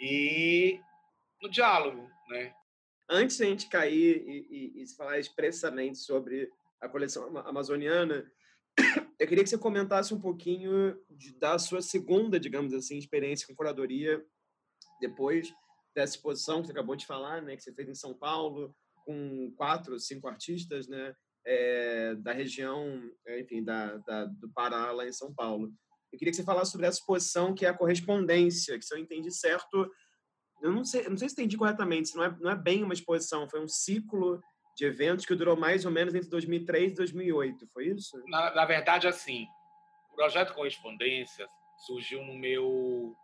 [0.00, 0.80] e
[1.40, 2.52] no diálogo, né?
[3.08, 8.28] Antes de a gente cair e, e, e falar expressamente sobre a coleção amazoniana,
[9.18, 13.54] eu queria que você comentasse um pouquinho de, da sua segunda, digamos assim, experiência com
[13.54, 14.24] curadoria
[15.00, 15.52] depois
[15.94, 19.52] dessa exposição que você acabou de falar, né, que você fez em São Paulo com
[19.56, 25.12] quatro, cinco artistas, né, é, da região, é, enfim, da, da, do Pará lá em
[25.12, 25.72] São Paulo.
[26.12, 28.98] Eu queria que você falasse sobre essa exposição que é a correspondência, que se eu
[28.98, 29.90] entendi certo,
[30.62, 33.48] eu não sei, não sei se entendi corretamente, não é, não é bem uma exposição,
[33.48, 34.40] foi um ciclo
[34.82, 38.20] de eventos que durou mais ou menos entre 2003 e 2008, foi isso?
[38.26, 39.46] Na, na verdade, assim,
[40.10, 41.48] o projeto Correspondência
[41.86, 43.14] surgiu no meu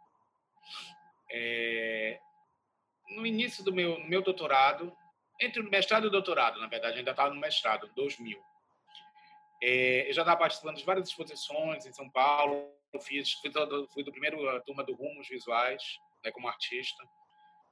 [1.32, 2.20] é,
[3.10, 4.96] no início do meu, meu doutorado,
[5.40, 8.40] entre o mestrado e o doutorado, na verdade, ainda estava no mestrado, 2000.
[9.60, 14.04] É, eu já estava participando de várias exposições em São Paulo, fiz, fui, do, fui
[14.04, 15.82] do primeiro turma do Rumos Visuais,
[16.24, 17.02] né, como artista,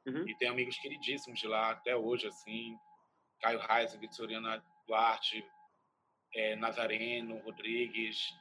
[0.06, 0.28] uhum.
[0.28, 2.76] e tenho amigos queridíssimos de lá até hoje, assim,
[3.40, 5.44] Caio Reis, Vitoriana Duarte,
[6.34, 8.34] é, Nazareno, Rodrigues,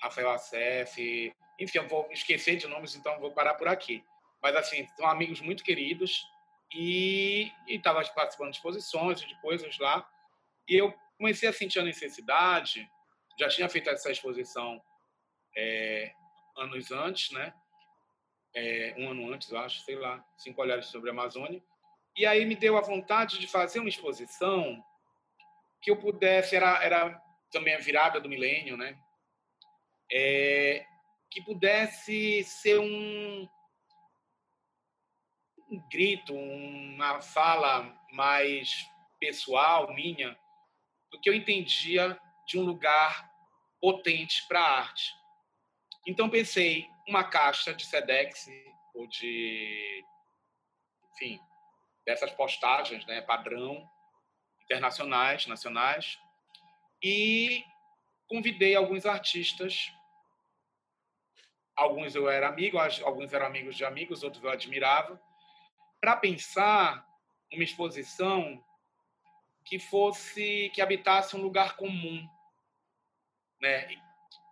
[0.00, 4.04] Rafael Acef, enfim, eu vou esquecer de nomes, então vou parar por aqui.
[4.42, 6.26] Mas, assim, são amigos muito queridos
[6.72, 10.08] e estava participando de exposições e de coisas lá.
[10.68, 12.88] E eu comecei a sentir a necessidade,
[13.38, 14.82] já tinha feito essa exposição
[15.56, 16.12] é,
[16.56, 17.54] anos antes, né?
[18.56, 21.62] É, um ano antes, eu acho, sei lá, cinco olhares sobre a Amazônia.
[22.16, 24.82] E aí me deu a vontade de fazer uma exposição
[25.82, 28.98] que eu pudesse, era, era também a virada do milênio, né?
[30.10, 30.86] É,
[31.30, 33.48] que pudesse ser um,
[35.68, 38.86] um grito, uma fala mais
[39.18, 40.38] pessoal minha
[41.10, 43.28] do que eu entendia de um lugar
[43.80, 45.12] potente para a arte.
[46.06, 48.46] Então pensei uma caixa de Sedex
[48.94, 50.04] ou de,
[51.12, 51.40] enfim,
[52.06, 53.88] dessas postagens, né, padrão,
[54.62, 56.18] internacionais, nacionais,
[57.02, 57.64] e
[58.28, 59.92] convidei alguns artistas.
[61.76, 65.20] Alguns eu era amigo, alguns eram amigos de amigos, outros eu admirava,
[66.00, 67.06] para pensar
[67.52, 68.64] uma exposição
[69.64, 72.28] que fosse que habitasse um lugar comum,
[73.60, 73.88] né?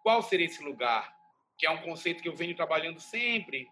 [0.03, 1.15] Qual seria esse lugar?
[1.59, 3.69] Que é um conceito que eu venho trabalhando sempre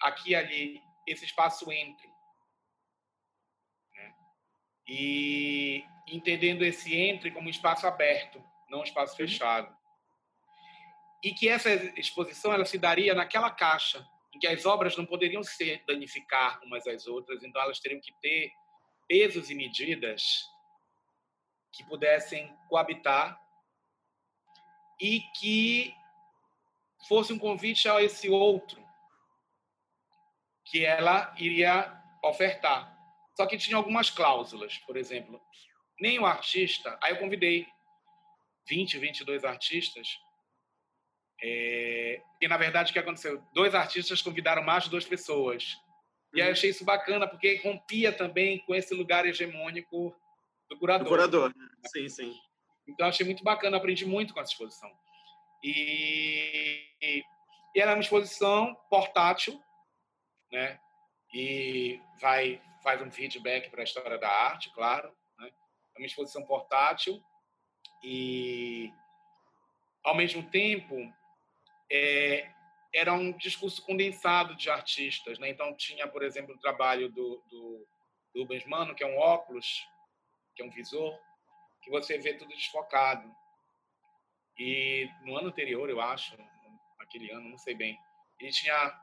[0.00, 2.07] aqui ali, esse espaço entre
[4.88, 9.18] e entendendo esse entre como um espaço aberto, não um espaço uhum.
[9.18, 9.76] fechado.
[11.22, 15.42] E que essa exposição ela se daria naquela caixa em que as obras não poderiam
[15.42, 18.50] se danificar umas às outras, então elas teriam que ter
[19.06, 20.44] pesos e medidas
[21.72, 23.38] que pudessem coabitar
[25.00, 25.94] e que
[27.06, 28.82] fosse um convite a esse outro
[30.64, 32.97] que ela iria ofertar.
[33.38, 35.40] Só que tinha algumas cláusulas, por exemplo,
[36.00, 36.98] nem o artista.
[37.00, 37.68] Aí eu convidei
[38.66, 40.18] 20, 22 artistas.
[41.40, 43.40] É, e na verdade o que aconteceu?
[43.54, 45.76] Dois artistas convidaram mais de duas pessoas.
[46.34, 50.12] E aí eu achei isso bacana, porque rompia também com esse lugar hegemônico
[50.68, 51.04] do curador.
[51.04, 51.54] Do curador,
[51.92, 52.36] sim, sim.
[52.88, 54.90] Então achei muito bacana, aprendi muito com essa exposição.
[55.62, 59.62] E, e era uma exposição portátil,
[60.50, 60.80] né?
[61.32, 65.12] e vai faz um feedback para a história da arte, claro.
[65.38, 65.50] Né?
[65.94, 67.22] É uma exposição portátil
[68.02, 68.92] e,
[70.04, 70.96] ao mesmo tempo,
[71.90, 72.50] é,
[72.94, 75.38] era um discurso condensado de artistas.
[75.38, 75.50] Né?
[75.50, 77.88] Então, tinha, por exemplo, o trabalho do, do,
[78.34, 79.86] do Rubens Mano, que é um óculos,
[80.54, 81.18] que é um visor,
[81.82, 83.30] que você vê tudo desfocado.
[84.58, 86.36] E no ano anterior, eu acho,
[86.98, 87.98] aquele ano, não sei bem,
[88.40, 89.00] ele tinha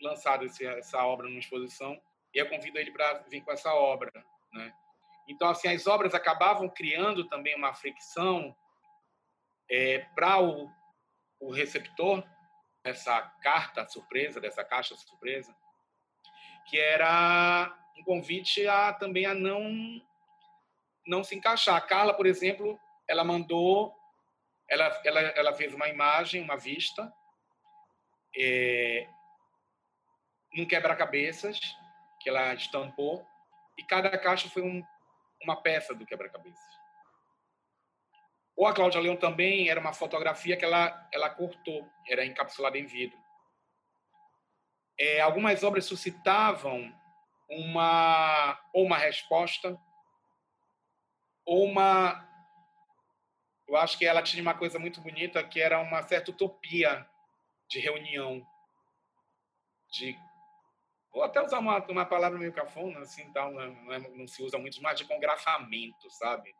[0.00, 2.00] lançado esse, essa obra numa exposição
[2.34, 4.10] e eu convido ele para vir com essa obra,
[4.52, 4.74] né?
[5.28, 8.54] Então, assim, as obras acabavam criando também uma fricção
[9.70, 10.70] é, para o,
[11.40, 12.22] o receptor
[12.82, 15.56] dessa carta surpresa, dessa caixa surpresa,
[16.66, 20.02] que era um convite a também a não
[21.06, 21.76] não se encaixar.
[21.76, 23.94] A Carla, por exemplo, ela mandou,
[24.68, 27.10] ela ela, ela fez uma imagem, uma vista,
[28.36, 29.08] é,
[30.52, 31.58] num quebra-cabeças
[32.24, 33.24] que ela estampou
[33.76, 34.82] e cada caixa foi um,
[35.42, 36.58] uma peça do quebra-cabeças.
[38.56, 42.86] Ou a Cláudia Leão também era uma fotografia que ela, ela cortou, era encapsulada em
[42.86, 43.18] vidro.
[44.98, 46.90] É, algumas obras suscitavam
[47.50, 49.78] uma ou uma resposta
[51.44, 52.26] ou uma
[53.66, 57.06] eu acho que ela tinha uma coisa muito bonita que era uma certa utopia
[57.68, 58.46] de reunião
[59.90, 60.16] de
[61.14, 64.58] ou até usar uma, uma palavra meio cafona assim tal não, é, não, se usa
[64.58, 66.54] muito mais de congrafamento sabe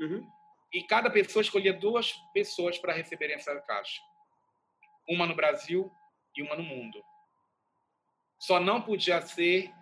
[0.00, 0.28] uhum.
[0.72, 4.02] e cada pessoa escolhia duas pessoas para receberem essa caixa
[5.08, 5.90] uma no Brasil
[6.36, 7.02] e uma no mundo
[8.42, 9.72] só não podia ser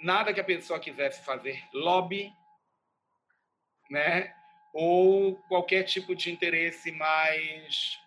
[0.00, 2.32] nada que a pessoa quisesse fazer lobby,
[3.90, 4.34] né?
[4.72, 8.00] Ou qualquer tipo de interesse mais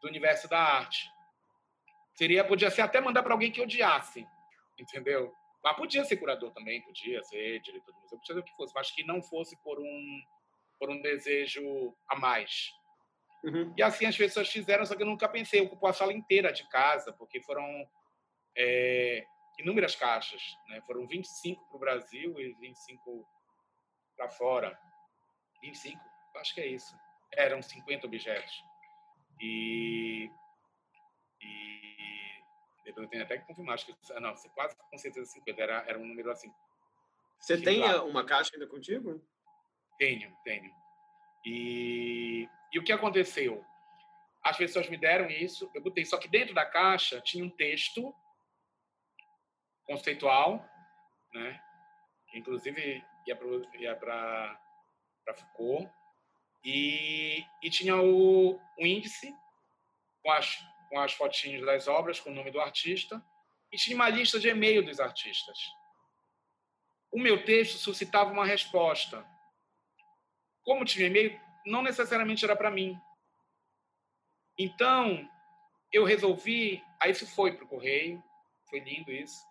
[0.00, 1.08] do universo da arte.
[2.14, 4.26] Seria, podia ser até mandar para alguém que odiasse,
[4.80, 5.32] entendeu?
[5.62, 8.74] Mas podia ser curador também, podia ser diretor do museu, podia ser o que fosse,
[8.74, 10.22] mas que não fosse por um
[10.78, 12.72] por um desejo a mais.
[13.44, 13.72] Uhum.
[13.76, 16.66] E assim as pessoas fizeram, só que eu nunca pensei, ocupou a sala inteira de
[16.70, 17.66] casa, porque foram
[18.56, 19.24] é,
[19.58, 20.42] inúmeras caixas.
[20.68, 20.80] Né?
[20.86, 23.28] Foram 25 para o Brasil e 25
[24.16, 24.78] para fora.
[25.62, 26.00] 25?
[26.36, 26.96] Acho que é isso.
[27.32, 28.62] Eram 50 objetos.
[29.40, 30.30] E,
[31.40, 32.39] e
[32.84, 35.98] depois eu tenho até que confirmar, acho que não, quase com certeza 50, era, era
[35.98, 36.52] um número assim.
[37.40, 39.22] Você tem uma caixa ainda contigo?
[39.98, 40.70] Tenho, tenho.
[41.44, 43.64] E, e o que aconteceu?
[44.42, 48.14] As pessoas me deram isso, eu botei, só que dentro da caixa tinha um texto
[49.84, 50.64] conceitual,
[51.34, 51.60] né?
[52.34, 54.58] inclusive ia para
[55.36, 55.90] Foucault,
[56.64, 59.34] e, e tinha o, o índice
[60.22, 60.58] com as,
[60.90, 63.24] com as fotinhas das obras, com o nome do artista,
[63.72, 65.56] e tinha uma lista de e-mail dos artistas.
[67.10, 69.24] O meu texto suscitava uma resposta.
[70.64, 73.00] Como tinha e-mail, não necessariamente era para mim.
[74.58, 75.28] Então,
[75.92, 78.22] eu resolvi, aí isso foi para o correio,
[78.68, 79.42] foi lindo isso.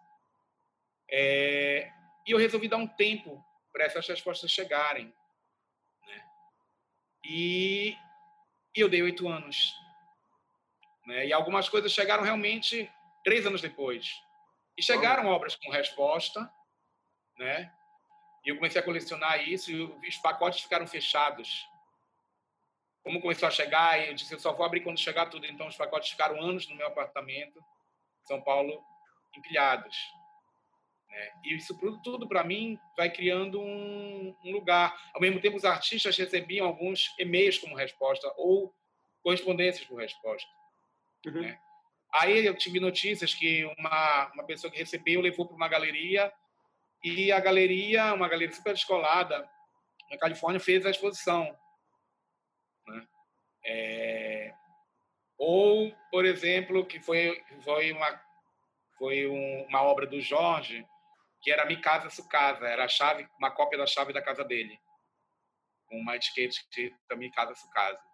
[1.10, 1.92] É,
[2.28, 5.14] e eu resolvi dar um tempo para essas respostas chegarem.
[6.06, 6.24] Né?
[7.24, 7.98] E,
[8.76, 9.74] e, eu dei oito anos.
[11.10, 11.26] Né?
[11.26, 12.88] E algumas coisas chegaram realmente
[13.24, 14.22] três anos depois.
[14.78, 15.32] E chegaram oh.
[15.32, 16.48] obras com resposta,
[17.36, 17.74] né?
[18.46, 21.68] E eu comecei a colecionar isso e os pacotes ficaram fechados.
[23.04, 25.48] Como começou a chegar, eu disse, eu só vou abrir quando chegar tudo.
[25.48, 27.60] Então, os pacotes ficaram anos no meu apartamento,
[28.24, 28.80] São Paulo,
[29.36, 29.98] empilhados.
[31.10, 31.32] Né?
[31.44, 34.96] E isso tudo, para mim, vai criando um, um, lugar.
[35.16, 38.72] Ao mesmo tempo, os artistas recebiam alguns e-mails como resposta ou
[39.24, 40.59] correspondências por resposta.
[41.26, 41.42] Uhum.
[41.42, 41.60] Né?
[42.14, 46.32] Aí eu tive notícias que uma, uma pessoa que recebeu levou para uma galeria
[47.04, 49.48] e a galeria, uma galeria super descolada,
[50.10, 51.56] na Califórnia, fez a exposição.
[52.88, 53.08] Né?
[53.66, 54.54] É...
[55.38, 58.22] Ou, por exemplo, que foi, foi, uma,
[58.98, 60.86] foi um, uma obra do Jorge,
[61.42, 64.78] que era Mi Casa Su Casa, era chave, uma cópia da chave da casa dele,
[65.88, 68.09] com uma etiqueta que Mi Casa Su Casa.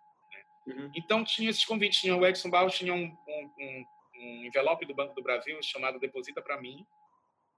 [0.67, 0.91] Uhum.
[0.95, 3.85] Então tinha esses convites, tinha o Edson Barros tinha um, um,
[4.15, 6.85] um, envelope do Banco do Brasil chamado Deposita para mim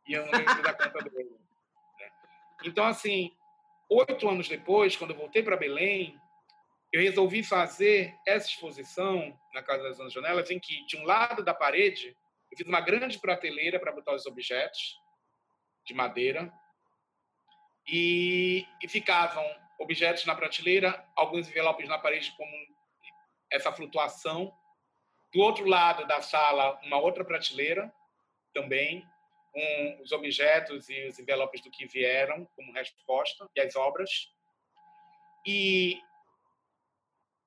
[0.05, 1.29] e eu não lembro da conta dele.
[1.99, 2.11] Né?
[2.65, 3.31] Então assim,
[3.89, 6.19] oito anos depois, quando eu voltei para Belém,
[6.91, 11.53] eu resolvi fazer essa exposição na Casa das Janelas, em que de um lado da
[11.53, 12.15] parede
[12.51, 14.97] eu fiz uma grande prateleira para botar os objetos
[15.85, 16.51] de madeira
[17.87, 19.45] e, e ficavam
[19.79, 22.51] objetos na prateleira, alguns envelopes na parede como
[23.51, 24.53] essa flutuação.
[25.33, 27.93] Do outro lado da sala, uma outra prateleira
[28.53, 29.05] também,
[29.51, 34.31] com os objetos e os envelopes do que vieram como resposta e as obras.
[35.45, 35.99] E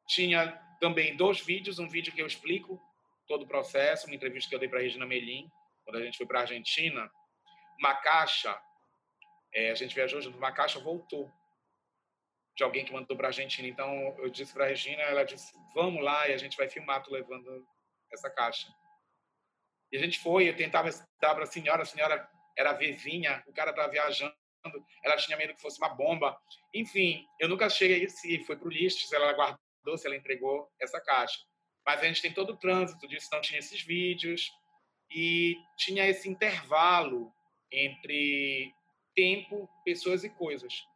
[0.07, 2.81] tinha também dois vídeos, um vídeo que eu explico
[3.27, 5.49] todo o processo, uma entrevista que eu dei para Regina Melim,
[5.85, 7.11] quando a gente foi para a Argentina,
[7.79, 8.61] uma caixa,
[9.55, 11.33] é, a gente viajou junto, uma caixa voltou
[12.61, 13.67] de alguém que mandou para a Argentina.
[13.67, 17.03] Então, eu disse para a Regina, ela disse, vamos lá e a gente vai filmar
[17.03, 17.67] tu levando
[18.13, 18.69] essa caixa.
[19.91, 20.91] E a gente foi, eu tentava
[21.23, 24.35] dar para a senhora, a senhora era vizinha, o cara estava viajando,
[25.03, 26.39] ela tinha medo que fosse uma bomba.
[26.75, 30.71] Enfim, eu nunca cheguei se foi para o lixo, se ela guardou, se ela entregou
[30.79, 31.39] essa caixa.
[31.87, 34.51] Mas a gente tem todo o trânsito disso, não tinha esses vídeos
[35.11, 37.33] e tinha esse intervalo
[37.73, 38.71] entre
[39.15, 40.90] tempo, pessoas e coisas.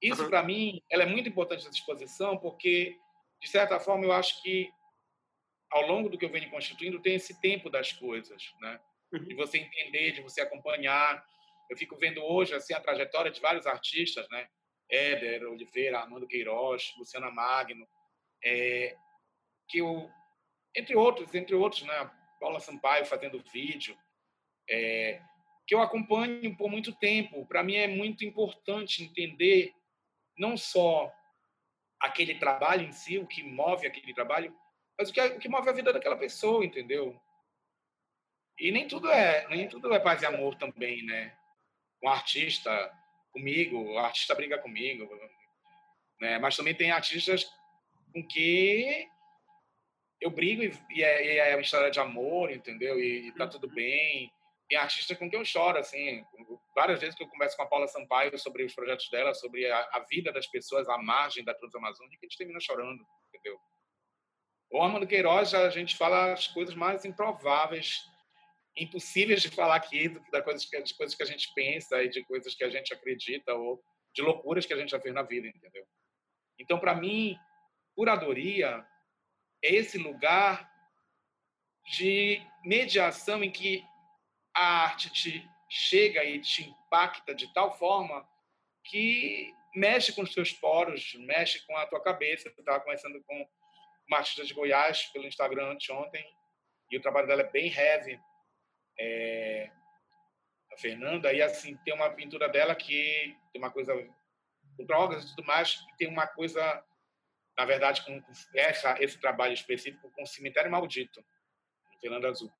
[0.00, 0.30] Isso, uhum.
[0.30, 2.96] para mim, ela é muito importante essa exposição, porque,
[3.40, 4.70] de certa forma, eu acho que
[5.70, 8.80] ao longo do que eu venho constituindo, tem esse tempo das coisas, né?
[9.12, 9.36] De uhum.
[9.36, 11.24] você entender, de você acompanhar.
[11.68, 14.48] Eu fico vendo hoje assim a trajetória de vários artistas, né?
[14.88, 17.86] Éder Oliveira, Armando Queiroz, Luciana Magno,
[18.44, 18.96] é,
[19.68, 20.08] que eu,
[20.74, 22.10] entre outros, entre outros, né?
[22.40, 23.96] Paula Sampaio fazendo vídeo,
[24.68, 25.20] é,
[25.66, 27.46] que eu acompanho por muito tempo.
[27.46, 29.74] Para mim é muito importante entender
[30.36, 31.12] não só
[32.00, 34.54] aquele trabalho em si, o que move aquele trabalho,
[34.98, 37.20] mas o que, o que move a vida daquela pessoa, entendeu?
[38.58, 41.36] E nem tudo é, nem tudo é paz e amor também, né?
[42.02, 42.70] Um artista
[43.32, 45.08] comigo, o artista briga comigo,
[46.20, 46.38] né?
[46.38, 47.44] Mas também tem artistas
[48.12, 49.08] com que
[50.20, 52.98] eu brigo e, e, é, e é, uma história de amor, entendeu?
[52.98, 54.32] E, e tá tudo bem.
[54.68, 56.24] Tem artista com quem eu choro, assim.
[56.74, 59.78] Várias vezes que eu converso com a Paula Sampaio sobre os projetos dela, sobre a,
[59.92, 63.58] a vida das pessoas à margem da Transamazônica, a gente termina chorando, entendeu?
[64.70, 68.04] O Armando Queiroz, a gente fala as coisas mais improváveis,
[68.76, 72.24] impossíveis de falar aqui, da coisas que, de coisas que a gente pensa e de
[72.24, 75.46] coisas que a gente acredita ou de loucuras que a gente já fez na vida,
[75.46, 75.86] entendeu?
[76.58, 77.38] Então, para mim,
[77.94, 78.84] curadoria
[79.62, 80.70] é esse lugar
[81.86, 83.84] de mediação em que
[84.56, 88.26] a arte te chega e te impacta de tal forma
[88.82, 92.48] que mexe com os seus poros, mexe com a tua cabeça.
[92.48, 93.48] Eu estava conversando com
[94.08, 96.24] uma artista de Goiás pelo Instagram anteontem,
[96.90, 98.18] e o trabalho dela é bem heavy.
[98.98, 99.70] É,
[100.72, 103.94] a Fernanda, e assim, tem uma pintura dela que tem uma coisa
[104.76, 106.82] com drogas e tudo mais, e tem uma coisa,
[107.58, 108.22] na verdade, com
[108.54, 111.20] essa, esse trabalho específico com o Cemitério Maldito,
[111.92, 112.50] no Fernando Azul.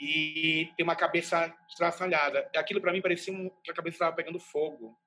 [0.00, 2.50] E tem uma cabeça estraçalhada.
[2.56, 4.98] Aquilo para mim parecia um, que a cabeça estava pegando fogo.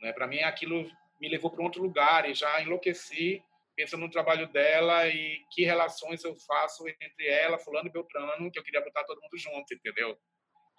[0.00, 0.12] Né?
[0.12, 3.44] Para mim, aquilo me levou para um outro lugar e já enlouqueci
[3.76, 8.58] pensando no trabalho dela e que relações eu faço entre ela, fulano e Beltrano, que
[8.58, 10.16] eu queria botar todo mundo junto, entendeu?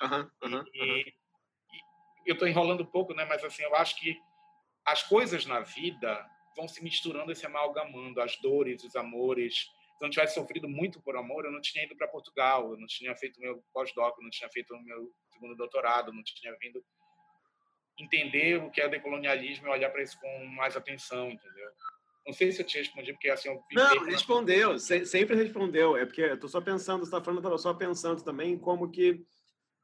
[0.02, 0.98] Uhum, uhum, e, uhum.
[1.00, 1.14] e,
[2.26, 3.26] eu estou enrolando um pouco, né?
[3.26, 4.18] Mas assim, eu acho que
[4.86, 6.26] as coisas na vida
[6.56, 9.70] vão se misturando e se amalgamando, as dores, os amores.
[9.98, 12.78] Se eu não tivesse sofrido muito por amor, eu não tinha ido para Portugal, eu
[12.78, 16.56] não tinha feito meu pós-doc, eu não tinha feito o meu segundo doutorado, não tinha
[16.60, 16.84] vindo
[17.98, 21.70] entender o que é decolonialismo e olhar para isso com mais atenção, entendeu?
[22.26, 25.96] Não sei se eu te respondi, porque assim eu Não, respondeu, sempre respondeu.
[25.96, 28.90] É porque eu tô só pensando, você está falando, eu estava só pensando também como
[28.90, 29.24] que,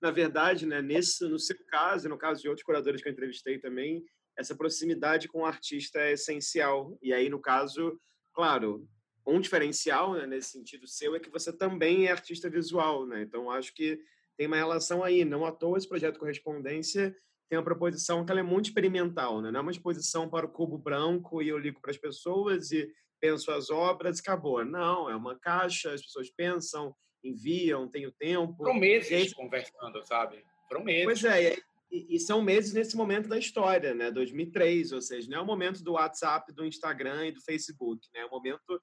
[0.01, 3.13] na verdade, né, nesse, no seu caso, e no caso de outros curadores que eu
[3.13, 4.03] entrevistei também,
[4.37, 6.97] essa proximidade com o artista é essencial.
[7.01, 7.99] E aí, no caso,
[8.33, 8.87] claro,
[9.25, 13.21] um diferencial né, nesse sentido seu é que você também é artista visual, né?
[13.21, 13.99] Então, acho que
[14.37, 15.23] tem uma relação aí.
[15.23, 17.15] Não à toa esse projeto Correspondência
[17.51, 19.51] tem uma proposição que ela é muito experimental, né?
[19.51, 22.89] não é uma exposição para o cubo branco e eu ligo para as pessoas e
[23.19, 24.63] penso as obras e acabou.
[24.63, 28.55] Não, é uma caixa, as pessoas pensam, enviam, tem o tempo.
[28.55, 29.33] Foram meses aí...
[29.33, 30.41] conversando, sabe?
[30.69, 31.03] Foram meses.
[31.03, 31.57] Pois é,
[31.91, 34.09] e, e, são meses nesse momento da história, né?
[34.09, 38.21] 2003, ou seja, não é o momento do WhatsApp, do Instagram e do Facebook, né?
[38.21, 38.81] É o momento...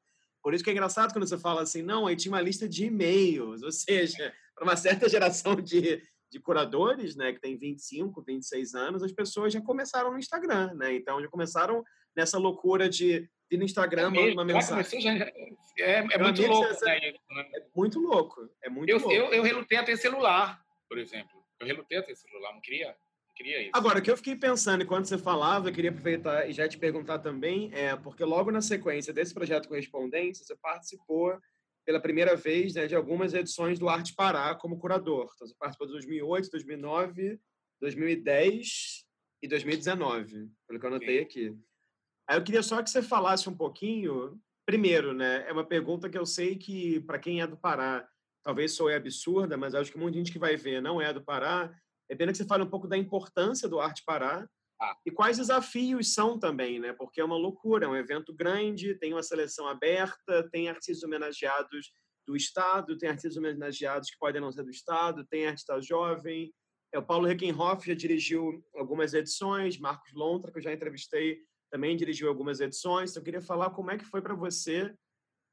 [0.49, 2.86] Por isso que é engraçado quando você fala assim, não, aí tinha uma lista de
[2.86, 8.74] e-mails, ou seja, para uma certa geração de, de curadores, né, que tem 25, 26
[8.74, 10.94] anos, as pessoas já começaram no Instagram, né?
[10.94, 11.84] Então já começaram
[12.16, 15.03] nessa loucura de ir no Instagram é uma mensagem.
[15.03, 15.12] Já,
[15.80, 16.99] é, é muito louco, essa, né?
[16.99, 19.12] É muito louco, é muito eu, louco.
[19.12, 21.44] Eu, eu relutei a ter celular, por exemplo.
[21.61, 22.96] Eu relutei a ter celular, não queria,
[23.39, 23.70] queria isso.
[23.72, 26.76] Agora, o que eu fiquei pensando enquanto você falava, eu queria aproveitar e já te
[26.76, 31.39] perguntar também, é porque logo na sequência desse projeto Correspondência, você participou
[31.86, 35.30] pela primeira vez né, de algumas edições do Arte Pará como curador.
[35.34, 37.41] Então, você participou de 2008, 2009,
[37.80, 39.07] 2010
[39.43, 41.57] e 2019, pelo que eu anotei aqui.
[42.28, 44.39] Aí eu queria só que você falasse um pouquinho.
[44.66, 48.07] Primeiro, né, é uma pergunta que eu sei que, para quem é do Pará,
[48.45, 51.72] talvez soe absurda, mas acho que muita gente que vai ver não é do Pará.
[52.11, 54.48] É pena que você fale um pouco da importância do Arte Pará
[54.80, 54.96] ah.
[55.04, 56.92] e quais desafios são também, né?
[56.92, 61.92] Porque é uma loucura, é um evento grande, tem uma seleção aberta, tem artistas homenageados
[62.26, 66.52] do Estado, tem artistas homenageados que podem não ser do Estado, tem artista jovem.
[66.92, 71.40] É, o Paulo Reckenhoff já dirigiu algumas edições, Marcos Lontra, que eu já entrevistei,
[71.70, 73.11] também dirigiu algumas edições.
[73.11, 74.94] Então, eu queria falar como é que foi para você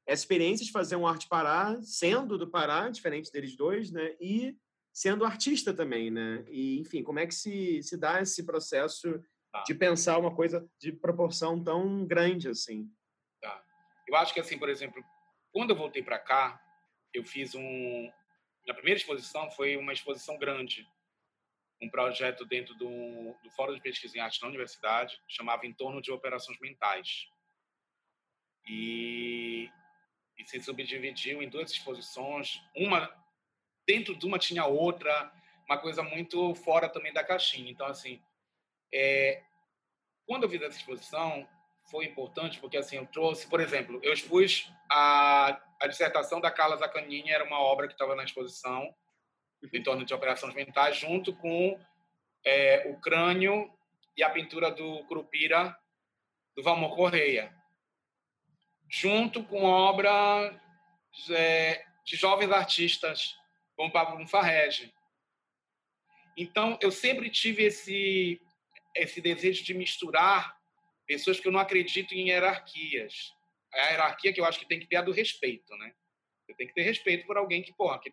[0.08, 4.14] a experiência de fazer um Arte Pará, sendo do Pará, diferente deles dois, né?
[4.20, 4.56] E
[4.96, 6.42] sendo artista também, né?
[6.48, 9.22] E, enfim, como é que se, se dá esse processo
[9.52, 9.62] tá.
[9.64, 12.90] de pensar uma coisa de proporção tão grande assim?
[13.38, 13.62] Tá.
[14.08, 15.04] Eu acho que, assim, por exemplo,
[15.52, 16.58] quando eu voltei para cá,
[17.12, 18.10] eu fiz um...
[18.66, 20.88] A primeira exposição foi uma exposição grande,
[21.82, 26.00] um projeto dentro do, do Fórum de Pesquisa em Arte na Universidade, chamava Em Torno
[26.00, 27.26] de Operações Mentais.
[28.66, 29.70] E,
[30.38, 33.25] e se subdividiu em duas exposições, uma
[33.86, 35.32] dentro de uma tinha outra,
[35.68, 37.70] uma coisa muito fora também da caixinha.
[37.70, 38.20] Então, assim,
[38.92, 39.42] é,
[40.26, 41.48] quando eu fiz essa exposição,
[41.90, 46.76] foi importante porque, assim, eu trouxe, por exemplo, eu expus a, a dissertação da Carla
[46.76, 48.94] Zaccanini, era uma obra que estava na exposição,
[49.72, 51.78] em torno de operações mentais, junto com
[52.44, 53.72] é, o crânio
[54.16, 55.76] e a pintura do Curupira,
[56.56, 57.54] do Valmor Correia,
[58.88, 60.58] junto com obra
[61.30, 63.36] é, de jovens artistas
[63.76, 64.92] como Pablo Mufarrege.
[66.36, 68.40] Então, eu sempre tive esse,
[68.94, 70.56] esse desejo de misturar
[71.06, 73.32] pessoas que eu não acredito em hierarquias.
[73.72, 75.94] A hierarquia que eu acho que tem que ter a do respeito, né?
[76.44, 78.12] Você tem que ter respeito por alguém que, porra, que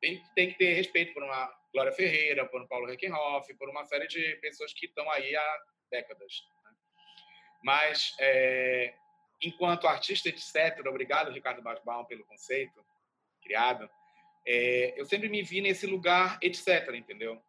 [0.00, 3.84] tem, tem que ter respeito por uma Glória Ferreira, por um Paulo Reckenhoff, por uma
[3.84, 5.58] série de pessoas que estão aí há
[5.90, 6.46] décadas.
[6.64, 6.72] Né?
[7.62, 8.94] Mas, é,
[9.42, 12.84] enquanto artista, etc., obrigado, Ricardo Basbaum, pelo conceito
[13.42, 13.90] criado,
[14.46, 17.42] é, eu sempre me vi nesse lugar, etc., entendeu?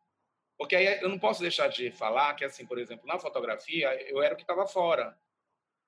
[0.58, 4.22] Porque aí eu não posso deixar de falar que, assim, por exemplo, na fotografia, eu
[4.22, 5.18] era o que estava fora.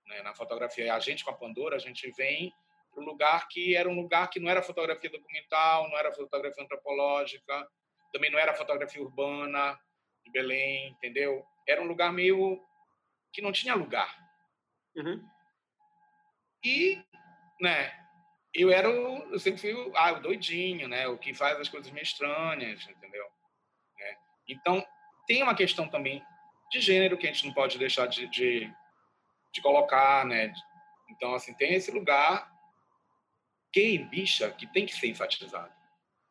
[0.06, 0.22] Né?
[0.22, 2.54] Na fotografia, a gente com a Pandora, a gente vem
[2.92, 6.64] para um lugar que era um lugar que não era fotografia documental, não era fotografia
[6.64, 7.68] antropológica,
[8.12, 9.80] também não era fotografia urbana
[10.24, 11.46] de Belém, entendeu?
[11.68, 12.62] Era um lugar meio
[13.32, 14.18] que não tinha lugar.
[14.96, 15.24] Uhum.
[16.64, 17.02] E,
[17.62, 18.07] né,
[18.58, 21.08] eu era eu sempre fui o, ah, o doidinho, né?
[21.08, 23.26] O que faz as coisas meio estranhas, entendeu?
[24.00, 24.18] É.
[24.50, 24.84] Então,
[25.28, 26.24] tem uma questão também
[26.72, 28.74] de gênero que a gente não pode deixar de, de,
[29.54, 30.52] de colocar, né?
[31.10, 32.52] Então, assim, tem esse lugar
[33.74, 35.74] gay, bicha, que tem que ser enfatizado.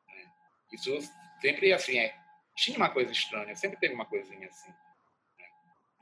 [0.09, 0.33] Né?
[0.72, 0.99] Isso
[1.41, 2.18] sempre, assim, é,
[2.57, 4.70] tinha uma coisa estranha, sempre teve uma coisinha assim.
[5.39, 5.47] Né?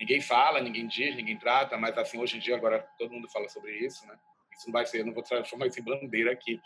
[0.00, 3.48] Ninguém fala, ninguém diz, ninguém trata, mas, assim, hoje em dia, agora todo mundo fala
[3.48, 4.18] sobre isso, né?
[4.56, 6.60] Isso não vai ser, não vou transformar isso em bandeira aqui.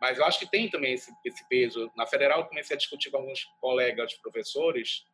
[0.00, 1.90] Mas eu acho que tem também esse, esse peso.
[1.96, 5.04] Na federal, eu comecei a discutir com alguns colegas professores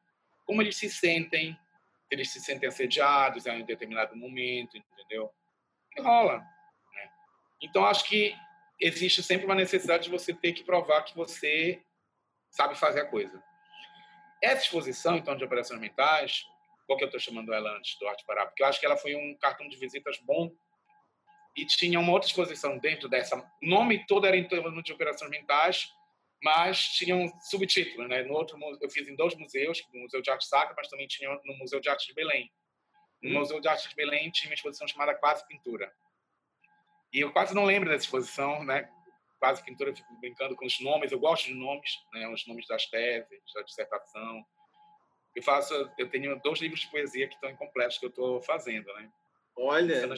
[0.47, 5.31] como eles se sentem, se eles se sentem assediados em um determinado momento, entendeu?
[5.95, 6.39] E rola.
[6.39, 7.11] Né?
[7.63, 8.35] Então, acho que
[8.81, 11.83] existe sempre uma necessidade de você ter que provar que você
[12.49, 13.43] sabe fazer a coisa.
[14.43, 16.47] Essa exposição, então, de operações mentais,
[16.87, 18.47] qual que eu estou chamando ela antes do Arte Pará?
[18.47, 20.51] Porque eu acho que ela foi um cartão de visitas bom
[21.59, 23.37] e tinha uma outra exposição dentro dessa.
[23.37, 25.93] O nome todo era em torno de operações mentais,
[26.43, 28.23] mas tinha um subtítulo, né?
[28.23, 31.29] No outro eu fiz em dois museus, no Museu de Arte Sacra, mas também tinha
[31.45, 32.49] no Museu de Arte de Belém.
[33.21, 33.35] No hum.
[33.41, 35.93] Museu de Arte de Belém tinha uma exposição chamada Quase Pintura.
[37.13, 38.89] E eu quase não lembro dessa exposição, né?
[39.41, 42.29] Quase Pintura, eu fico brincando com os nomes, eu gosto de nomes, né?
[42.29, 44.45] Os nomes das teses, da dissertação.
[45.35, 48.93] Eu faço, eu tenho dois livros de poesia que estão incompletos que eu estou fazendo,
[48.95, 49.11] né?
[49.59, 50.01] Olha.
[50.01, 50.17] Se não,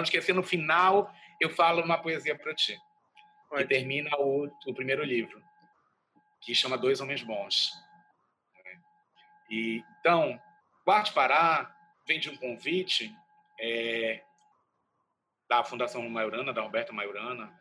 [0.00, 2.76] se esquecer, no final eu falo uma poesia para ti.
[3.50, 3.62] Olha.
[3.62, 5.42] E termina o, o primeiro livro,
[6.40, 7.72] que chama Dois Homens Bons.
[9.50, 10.40] E, então,
[10.86, 13.14] o Arte Pará vem de um convite
[13.60, 14.22] é,
[15.48, 17.52] da Fundação Maiorana, da Roberta Maiorana,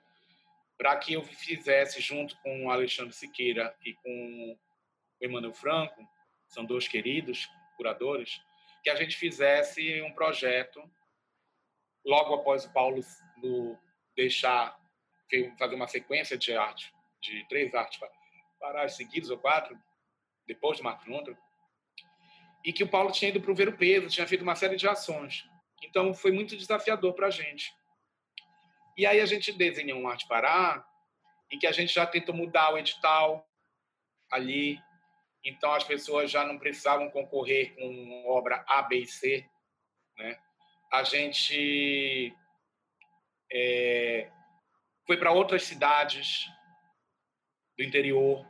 [0.78, 6.02] para que eu fizesse, junto com o Alexandre Siqueira e com o Emmanuel Franco,
[6.48, 8.42] são dois queridos curadores,
[8.82, 10.82] que a gente fizesse um projeto
[12.06, 13.02] logo após o Paulo
[14.16, 14.80] deixar
[15.58, 18.00] fazer uma sequência de arte, de três artes
[18.60, 19.78] paradas seguidas ou quatro,
[20.46, 21.38] depois de Marco Londra,
[22.64, 24.76] e que o Paulo tinha ido para o Ver o Peso, tinha feito uma série
[24.76, 25.50] de ações.
[25.84, 27.74] Então, foi muito desafiador para a gente.
[28.98, 30.86] E aí a gente desenhou um Arte Pará,
[31.50, 33.48] em que a gente já tentou mudar o edital
[34.30, 34.80] ali.
[35.44, 39.50] Então, as pessoas já não precisavam concorrer com obra A, B e C,
[40.18, 40.40] né?
[40.92, 42.36] A gente
[43.52, 44.30] é,
[45.08, 46.46] foi para outras cidades
[47.78, 48.46] do interior,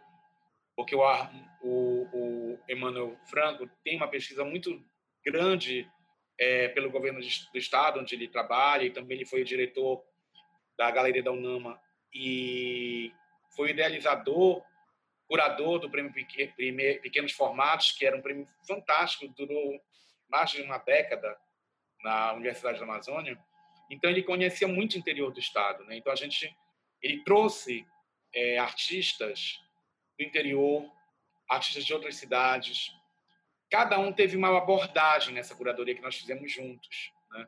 [0.75, 1.01] porque o,
[1.61, 4.83] o, o, Emmanuel Franco tem uma pesquisa muito
[5.23, 5.87] grande
[6.39, 10.03] é, pelo governo do estado onde ele trabalha e também ele foi diretor
[10.77, 11.79] da Galeria da Unama
[12.11, 13.13] e
[13.55, 14.63] foi idealizador,
[15.27, 19.79] curador do prêmio Pequenos Formatos, que era um prêmio fantástico, durou
[20.27, 21.37] mais de uma década
[22.03, 23.37] na Universidade da Amazônia.
[23.89, 25.97] Então ele conhecia muito o interior do estado, né?
[25.97, 26.55] Então a gente
[27.01, 27.85] ele trouxe
[28.33, 29.59] é, artistas
[30.17, 30.89] do interior,
[31.49, 32.91] artistas de outras cidades.
[33.69, 37.47] Cada um teve uma abordagem nessa curadoria que nós fizemos juntos, né?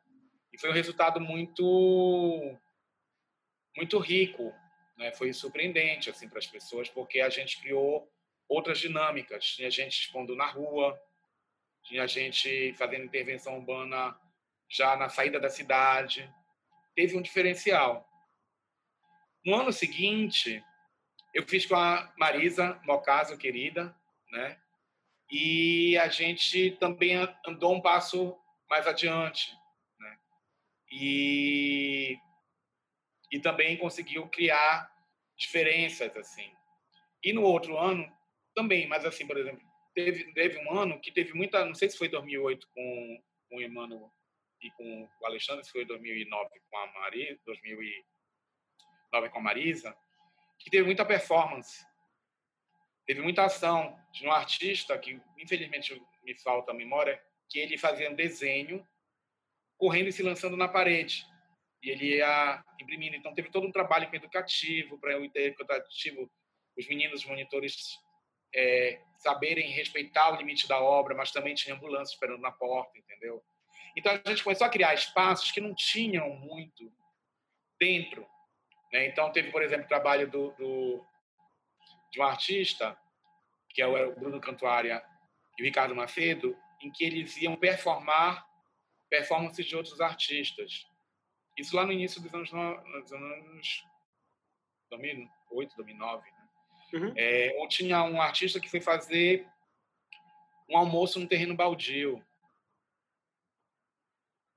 [0.51, 2.58] E foi um resultado muito
[3.76, 4.54] muito rico,
[4.97, 5.12] né?
[5.14, 8.12] Foi surpreendente assim para as pessoas porque a gente criou
[8.47, 9.45] outras dinâmicas.
[9.45, 10.99] Tinha gente expondo na rua,
[11.84, 14.18] tinha gente fazendo intervenção urbana
[14.74, 16.28] já na saída da cidade.
[16.95, 18.09] Teve um diferencial.
[19.45, 20.63] No ano seguinte,
[21.34, 23.95] eu fiz com a Marisa Mocaso, querida,
[24.32, 24.59] né?
[25.32, 27.15] E a gente também
[27.45, 28.36] andou um passo
[28.69, 29.51] mais adiante,
[29.99, 30.17] né?
[30.91, 32.17] E
[33.32, 34.91] e também conseguiu criar
[35.36, 36.51] diferenças assim.
[37.24, 38.07] E no outro ano
[38.53, 39.63] também, mas assim, por exemplo,
[39.95, 43.61] teve teve um ano que teve muita, não sei se foi 2008 com com o
[43.61, 44.11] Emmanuel
[44.64, 49.95] e com o Alexandre, foi 2009 com a Maria, 2009 com a Marisa,
[50.59, 51.86] que teve muita performance,
[53.05, 58.09] teve muita ação de um artista que, infelizmente, me falta a memória, que ele fazia
[58.09, 58.88] um desenho
[59.78, 61.26] correndo e se lançando na parede.
[61.82, 63.18] E ele ia imprimindo.
[63.18, 66.32] Então, teve todo um trabalho educativo, para o educativo,
[66.78, 67.99] os meninos os monitores
[68.55, 73.43] é, saberem respeitar o limite da obra, mas também tinha ambulância esperando na porta, entendeu?
[73.96, 76.91] Então, a gente começou a criar espaços que não tinham muito
[77.80, 78.28] dentro
[78.94, 79.08] né?
[79.08, 81.04] Então, teve, por exemplo, o trabalho do, do,
[82.12, 82.96] de um artista,
[83.70, 85.04] que é o Bruno Cantuária
[85.58, 88.48] e o Ricardo Macedo, em que eles iam performar
[89.10, 90.88] performances de outros artistas.
[91.58, 93.84] Isso lá no início dos anos, dos anos
[94.91, 96.32] 2008, 2009.
[96.32, 96.50] Né?
[96.94, 97.14] Uhum.
[97.18, 99.48] É, ou tinha um artista que foi fazer
[100.70, 102.24] um almoço no terreno baldio,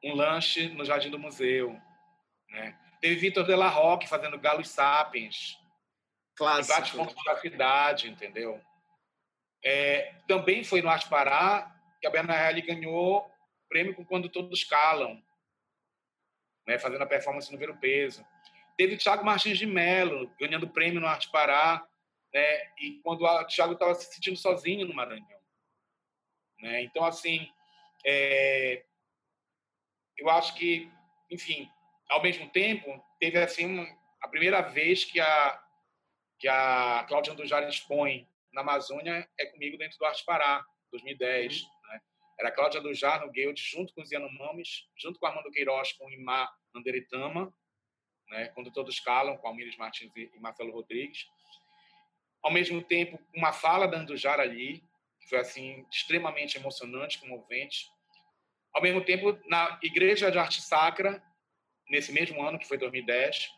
[0.06, 1.80] um lanche no jardim do museu,
[2.48, 2.78] né?
[3.00, 5.58] Teve Vitor de la Roque fazendo Galos Sapiens.
[6.34, 6.74] Clássico.
[6.74, 8.60] Vários pontos da cidade, entendeu?
[9.64, 13.30] É, também foi no Arte Pará que a Bernardelli ganhou
[13.68, 15.22] prêmio com Quando Todos Calam,
[16.66, 18.24] né, fazendo a performance no Ver o Peso.
[18.76, 21.86] Teve Thiago Martins de Mello ganhando prêmio no Arte Pará,
[22.32, 25.40] né, e quando o Thiago estava se sentindo sozinho no Maranhão.
[26.60, 26.82] Né?
[26.82, 27.50] Então, assim,
[28.04, 28.84] é,
[30.18, 30.90] eu acho que,
[31.30, 31.70] enfim,
[32.08, 33.86] ao mesmo tempo, teve assim
[34.20, 35.62] a primeira vez que a
[36.38, 41.62] que a Cláudia Andujar expõe na Amazônia é comigo dentro do Arte Pará, 2010.
[41.62, 41.68] Uhum.
[41.88, 42.00] Né?
[42.38, 46.06] Era a Cláudia Andujar no Guild, junto com os Yanomamis, junto com Armando Queiroz, com
[46.06, 47.54] o Imá Anderitama,
[48.28, 48.48] né?
[48.48, 51.26] quando todos calam, com Almires Martins e Marcelo Rodrigues.
[52.42, 54.84] Ao mesmo tempo, uma fala da Andujar ali,
[55.20, 57.90] que foi assim extremamente emocionante, comovente.
[58.76, 61.22] Ao mesmo tempo, na Igreja de Arte Sacra,
[61.88, 63.48] nesse mesmo ano, que foi 2010,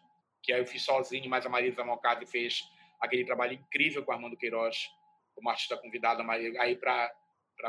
[0.40, 2.62] que aí eu fiz sozinho, mas a Marisa Mocado fez
[3.00, 4.88] aquele trabalho incrível com Armando Queiroz,
[5.34, 6.22] como artista convidada.
[6.60, 7.10] Aí, para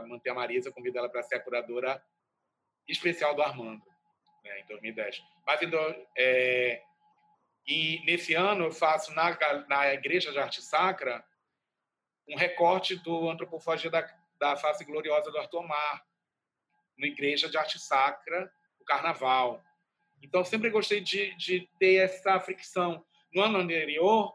[0.07, 1.99] manter a Marisa, convidei ela para ser a curadora
[2.87, 3.83] especial do Armando,
[4.43, 5.19] né, em 2010.
[5.43, 6.83] Mas, então, é,
[7.65, 9.35] e nesse ano eu faço na,
[9.67, 11.25] na Igreja de Arte Sacra
[12.27, 14.07] um recorte do Antropofagia da,
[14.39, 16.07] da Face Gloriosa do Arthur Mar,
[16.99, 19.63] na Igreja de Arte Sacra, o Carnaval.
[20.21, 23.03] Então, sempre gostei de, de ter essa fricção.
[23.33, 24.33] No ano anterior,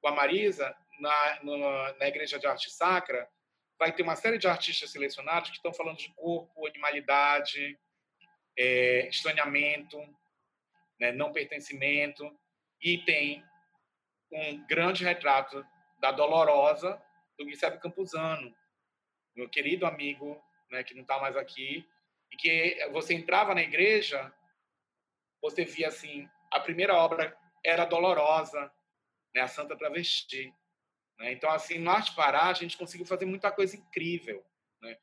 [0.00, 3.28] com a Marisa, na, na, na Igreja de Arte Sacra,
[3.78, 7.78] vai ter uma série de artistas selecionados que estão falando de corpo, animalidade,
[8.56, 9.98] é, estranhamento,
[11.00, 12.30] né, não pertencimento,
[12.80, 13.42] e tem
[14.30, 15.64] um grande retrato
[15.98, 17.02] da Dolorosa
[17.38, 18.54] do Guilherme Campuzano,
[19.34, 20.40] meu querido amigo,
[20.70, 21.86] né, que não está mais aqui,
[22.34, 24.32] e que você entrava na igreja
[25.40, 28.72] você via assim, a primeira obra era dolorosa,
[29.34, 30.52] né, a Santa Travesti.
[31.18, 31.32] Né?
[31.32, 34.42] Então, assim, Arte Pará, a gente conseguiu fazer muita coisa incrível,
[34.80, 34.96] né?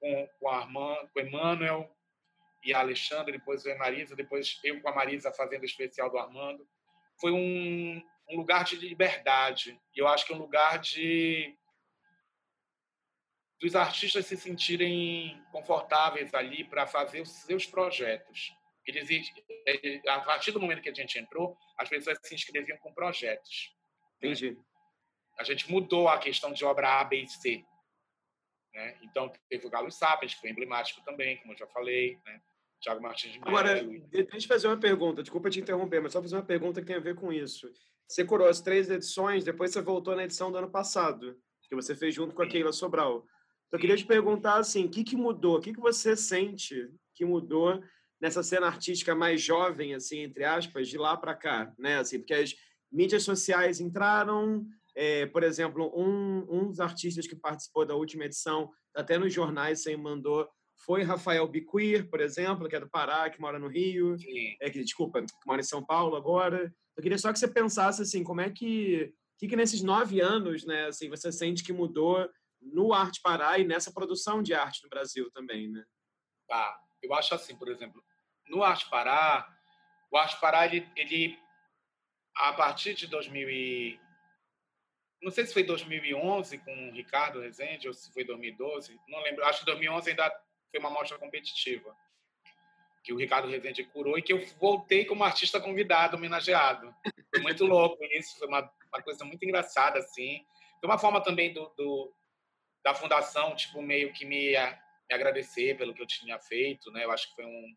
[0.00, 1.94] com, com, a Armand, com o Emmanuel
[2.64, 6.18] e a Alexandre, depois a Marisa, depois eu com a Marisa fazendo o especial do
[6.18, 6.66] Armando.
[7.20, 11.54] Foi um, um lugar de liberdade, e eu acho que é um lugar de
[13.60, 18.52] dos artistas se sentirem confortáveis ali para fazer os seus projetos.
[18.86, 19.32] Eles,
[19.66, 23.74] é, a partir do momento que a gente entrou, as pessoas se inscreviam com projetos.
[24.18, 24.58] Entendi.
[25.38, 27.64] A gente mudou a questão de obra A, B e C.
[28.74, 28.98] Né?
[29.02, 32.40] Então, teve o Galo Sapiens, que foi emblemático também, como eu já falei, né?
[32.80, 33.38] Tiago Martins de.
[33.42, 36.86] Agora, deixa eu fazer uma pergunta, desculpa te interromper, mas só fazer uma pergunta que
[36.86, 37.70] tem a ver com isso.
[38.06, 41.94] Você curou as três edições, depois você voltou na edição do ano passado, que você
[41.94, 43.24] fez junto com a Keila Sobral.
[43.74, 45.56] Eu queria te perguntar, assim, o que, que mudou?
[45.56, 47.82] O que, que você sente que mudou
[48.20, 51.98] nessa cena artística mais jovem, assim, entre aspas, de lá para cá, né?
[51.98, 52.54] Assim, porque as
[52.92, 54.64] mídias sociais entraram,
[54.94, 59.82] é, por exemplo, um, um dos artistas que participou da última edição, até nos jornais
[59.82, 60.48] você mandou,
[60.86, 64.14] foi Rafael Biquir, por exemplo, que é do Pará, que mora no Rio,
[64.62, 66.72] é, que, desculpa, que mora em São Paulo agora.
[66.96, 70.64] Eu queria só que você pensasse assim, como é que, que, que nesses nove anos,
[70.64, 72.24] né, assim, você sente que mudou
[72.64, 75.84] no Arte Pará e nessa produção de arte no Brasil também, né?
[76.48, 78.02] Tá, eu acho assim, por exemplo,
[78.48, 79.48] no Arte Pará,
[80.10, 81.38] o Arte Pará, ele, ele
[82.36, 84.00] a partir de 2000 e,
[85.22, 89.44] não sei se foi 2011 com o Ricardo Rezende ou se foi 2012, não lembro,
[89.44, 90.30] acho que 2011 ainda
[90.70, 91.96] foi uma mostra competitiva
[93.02, 96.94] que o Ricardo Rezende curou e que eu voltei como artista convidado, homenageado.
[97.28, 98.60] Foi muito louco isso, foi uma,
[98.92, 100.42] uma coisa muito engraçada, assim.
[100.80, 102.14] Foi uma forma também do, do
[102.84, 107.04] da fundação, tipo, meio que me, me, agradecer pelo que eu tinha feito, né?
[107.04, 107.74] Eu acho que foi um,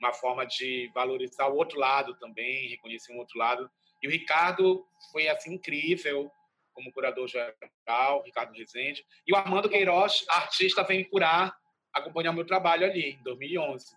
[0.00, 3.70] uma forma de valorizar o outro lado também, reconhecer um outro lado.
[4.02, 6.30] E o Ricardo foi, assim, incrível
[6.72, 9.04] como curador geral, Ricardo Rezende.
[9.26, 11.54] E o Armando Queiroz, artista, vem curar,
[11.92, 13.94] acompanhar o meu trabalho ali, em 2011.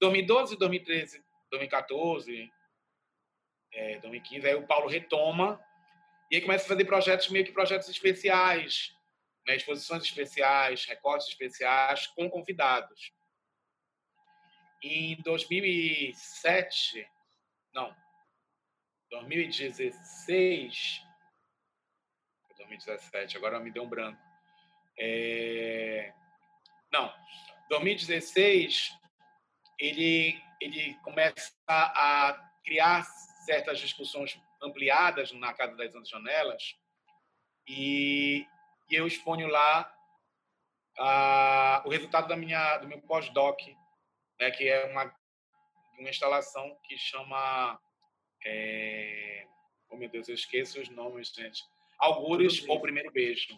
[0.00, 2.50] 2012, 2013, 2014,
[3.72, 5.60] é, 2015, aí o Paulo retoma
[6.30, 8.94] e aí começa a fazer projetos, meio que projetos especiais,
[9.46, 13.12] né, exposições especiais, recortes especiais com convidados.
[14.82, 17.08] Em 2007,
[17.74, 17.94] não,
[19.10, 21.02] 2016,
[22.56, 24.20] 2017, agora me deu um branco.
[24.98, 26.12] É,
[26.92, 27.12] não,
[27.68, 28.92] 2016
[29.78, 33.04] ele, ele começa a criar
[33.44, 36.76] certas discussões ampliadas na Casa das Janelas
[37.66, 38.46] e,
[38.92, 39.92] e eu exponho lá
[41.84, 43.58] o resultado da minha, do meu pós-doc,
[44.38, 45.12] né, que é uma,
[45.98, 47.80] uma instalação que chama...
[48.44, 49.46] É,
[49.88, 51.64] oh, meu Deus, eu esqueço os nomes, gente.
[51.98, 53.56] Algures ou Primeiro Beijo.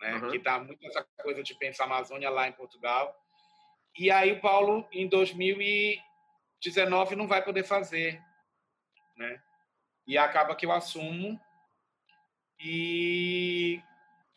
[0.00, 0.30] Né, uhum.
[0.30, 3.16] Que está muito essa coisa de pensar Amazônia lá em Portugal
[3.96, 8.22] e aí o Paulo, em 2019, não vai poder fazer.
[9.16, 9.42] Né?
[10.06, 11.38] E acaba que eu assumo.
[12.58, 13.59] E,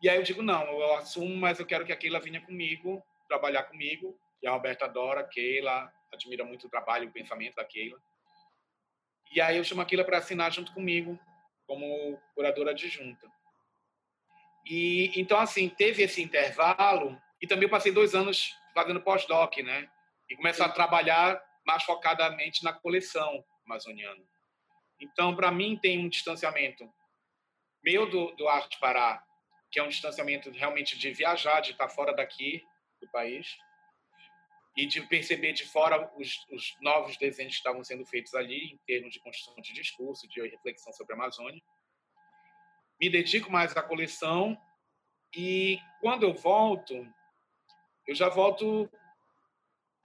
[0.04, 3.02] e aí eu digo, não, eu assumo, mas eu quero que a Keila venha comigo,
[3.26, 4.20] trabalhar comigo.
[4.42, 7.98] E a Roberta adora a Keila, admira muito o trabalho e o pensamento da Keila.
[9.34, 11.18] E aí eu chamo a Keila para assinar junto comigo,
[11.66, 13.32] como curadora adjunta.
[14.66, 19.90] E então, assim, teve esse intervalo, e também eu passei dois anos fazendo pós-doc, né?
[20.30, 24.22] E começar a trabalhar mais focadamente na coleção amazoniana.
[25.00, 26.94] Então, para mim, tem um distanciamento
[27.82, 29.24] meu do, do Arte Pará,
[29.74, 32.64] que é um distanciamento realmente de viajar, de estar fora daqui
[33.02, 33.58] do país
[34.78, 38.78] e de perceber de fora os, os novos desenhos que estavam sendo feitos ali em
[38.86, 41.60] termos de construção de discurso, de reflexão sobre a Amazônia.
[43.02, 44.56] Me dedico mais à coleção
[45.36, 47.12] e quando eu volto,
[48.06, 48.88] eu já volto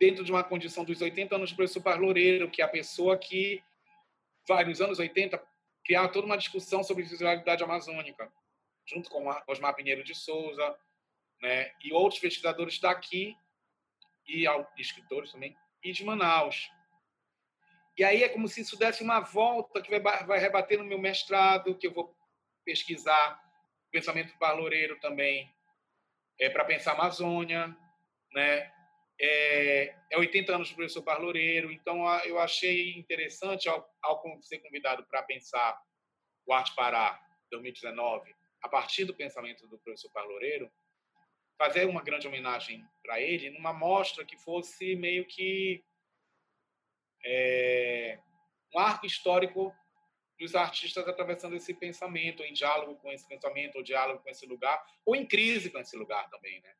[0.00, 3.62] dentro de uma condição dos 80 anos do professor Parloureiro, que é a pessoa que
[4.46, 5.46] vai, nos anos 80,
[5.84, 8.32] criar toda uma discussão sobre visualidade amazônica,
[8.88, 10.78] junto com Osmar Pinheiro de Souza,
[11.42, 13.36] né, e outros pesquisadores daqui,
[14.26, 14.44] e
[14.78, 16.70] escritores também, e de Manaus.
[17.96, 20.98] E aí é como se isso desse uma volta que vai, vai rebater no meu
[20.98, 22.16] mestrado, que eu vou
[22.64, 23.42] pesquisar
[23.90, 25.52] pensamento parloureiro também,
[26.38, 27.76] é, para pensar a Amazônia,
[28.32, 28.72] né?
[29.20, 35.04] É, é 80 anos do professor Barloureiro, então eu achei interessante, ao, ao ser convidado
[35.06, 35.76] para pensar
[36.46, 37.20] o Arte Pará
[37.50, 40.70] 2019, a partir do pensamento do professor Barloureiro,
[41.56, 45.84] fazer uma grande homenagem para ele numa mostra que fosse meio que
[47.24, 48.18] é,
[48.74, 49.74] um arco histórico
[50.38, 54.80] dos artistas atravessando esse pensamento, em diálogo com esse pensamento, ou diálogo com esse lugar,
[55.04, 56.74] ou em crise com esse lugar também, né?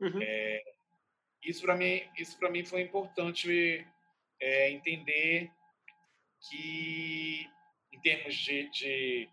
[0.00, 0.20] Uhum.
[0.20, 0.62] É,
[1.44, 3.86] isso para mim, isso para mim foi importante
[4.40, 5.52] é, entender
[6.48, 7.48] que
[7.92, 9.30] em termos de, de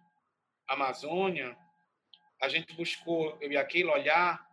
[0.67, 1.57] Amazônia,
[2.41, 4.45] a gente buscou eu e aquilo olhar,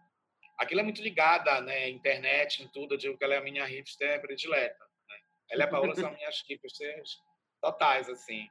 [0.58, 2.94] aquilo é muito ligada, né, internet, em tudo.
[2.94, 4.84] Eu digo que ela é a minha hipster predileta.
[5.08, 5.16] Né?
[5.50, 7.18] Ela e a Paola são minhas hipsters
[7.60, 8.48] totais, assim.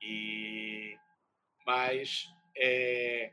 [0.00, 0.96] E
[1.66, 3.32] mas é,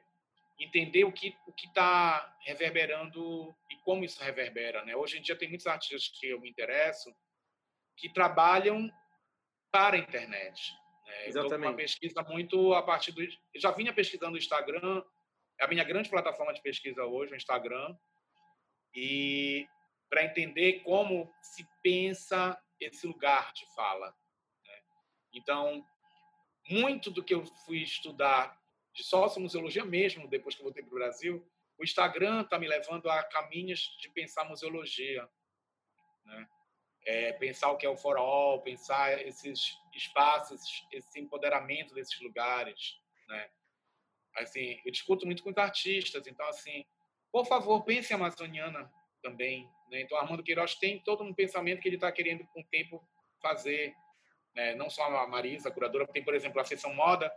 [0.60, 4.96] entender o que o que está reverberando e como isso reverbera, né?
[4.96, 7.14] Hoje em dia tem muitos artistas que eu me interesso
[7.98, 8.90] que trabalham
[9.72, 10.74] para a internet.
[11.06, 11.28] Né?
[11.28, 11.68] Exatamente.
[11.68, 13.22] Uma pesquisa muito a partir do.
[13.22, 15.04] Eu já vinha pesquisando o Instagram,
[15.64, 17.98] a minha grande plataforma de pesquisa hoje, o Instagram,
[18.94, 19.68] e
[20.10, 24.08] para entender como se pensa esse lugar de fala.
[24.66, 24.82] Né?
[25.34, 25.86] Então,
[26.70, 28.60] muito do que eu fui estudar
[28.94, 33.10] de sociomuseologia mesmo, depois que eu voltei para o Brasil, o Instagram está me levando
[33.10, 35.28] a caminhos de pensar museologia.
[36.26, 36.48] Né?
[37.06, 40.62] É, pensar o que é o for all, pensar esses espaços,
[40.92, 42.98] esse empoderamento desses lugares,
[43.28, 43.50] né?
[44.38, 46.86] Assim, eu discuto muito com os artistas, então assim,
[47.32, 50.02] por favor, pense em amazoniana também, né?
[50.02, 53.08] Então Armando Queiroz tem todo um pensamento que ele está querendo com o tempo
[53.42, 53.94] fazer,
[54.56, 54.76] né?
[54.76, 57.32] Não só a Marisa, a curadora, tem por exemplo a seção moda,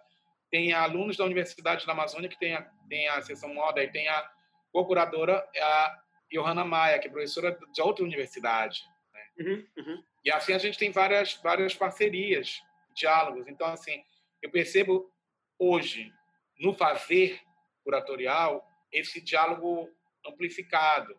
[0.51, 4.09] tem alunos da Universidade da Amazônia que tem a, tem a seção moda e tem
[4.09, 4.31] a
[4.73, 8.83] co-curadora a Johanna Maia, que é professora de outra universidade.
[9.13, 9.45] Né?
[9.45, 10.05] Uhum, uhum.
[10.25, 12.61] E assim a gente tem várias, várias parcerias,
[12.95, 13.47] diálogos.
[13.47, 14.03] Então, assim,
[14.43, 15.13] eu percebo
[15.59, 16.13] hoje,
[16.59, 17.41] no fazer
[17.85, 19.89] curatorial, esse diálogo
[20.27, 21.17] amplificado,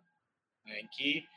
[0.65, 0.81] né?
[0.81, 1.27] em que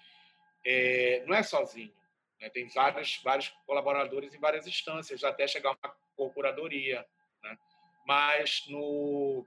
[0.64, 1.94] é, não é sozinho.
[2.40, 2.48] Né?
[2.50, 7.06] Tem vários, vários colaboradores em várias instâncias, até chegar a uma co-curadoria.
[7.42, 7.58] Né?
[8.06, 9.46] Mas, no,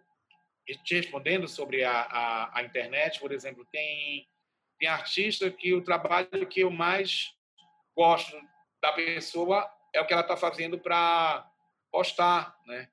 [0.83, 4.27] te respondendo sobre a, a, a, internet, por exemplo, tem,
[4.79, 7.35] tem artista que o trabalho que eu mais
[7.95, 8.39] gosto
[8.81, 11.49] da pessoa é o que ela está fazendo para
[11.91, 12.89] postar, né?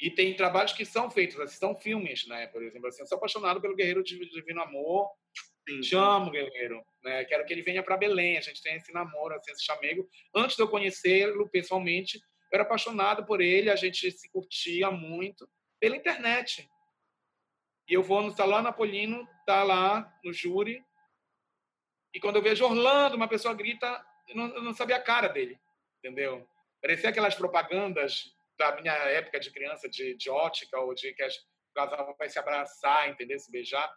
[0.00, 2.46] E tem trabalhos que são feitos, assim, são filmes, né?
[2.48, 5.10] Por exemplo, assim, eu sou apaixonado pelo Guerreiro de Divino Amor,
[5.68, 5.80] Sim.
[5.80, 7.24] te amo, Guerreiro, né?
[7.24, 10.08] Quero que ele venha para Belém, a gente tem esse namoro, assim, esse chamego.
[10.34, 15.48] Antes de eu conhecê-lo pessoalmente, eu era apaixonado por ele, a gente se curtia muito
[15.78, 16.68] pela internet.
[17.88, 20.82] E eu vou no Salão Napolino, tá lá no júri,
[22.14, 25.28] e quando eu vejo Orlando, uma pessoa grita, eu não, eu não sabia a cara
[25.28, 25.58] dele,
[25.98, 26.46] entendeu?
[26.80, 28.34] Parecia aquelas propagandas
[28.70, 32.38] da minha época de criança, de, de ótica, ou de que o casal vai se
[32.38, 33.90] abraçar, entender, se beijar.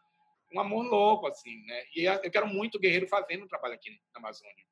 [0.54, 1.84] Um amor louco, assim, né?
[1.96, 4.64] E eu quero muito o Guerreiro fazendo um trabalho aqui na Amazônia.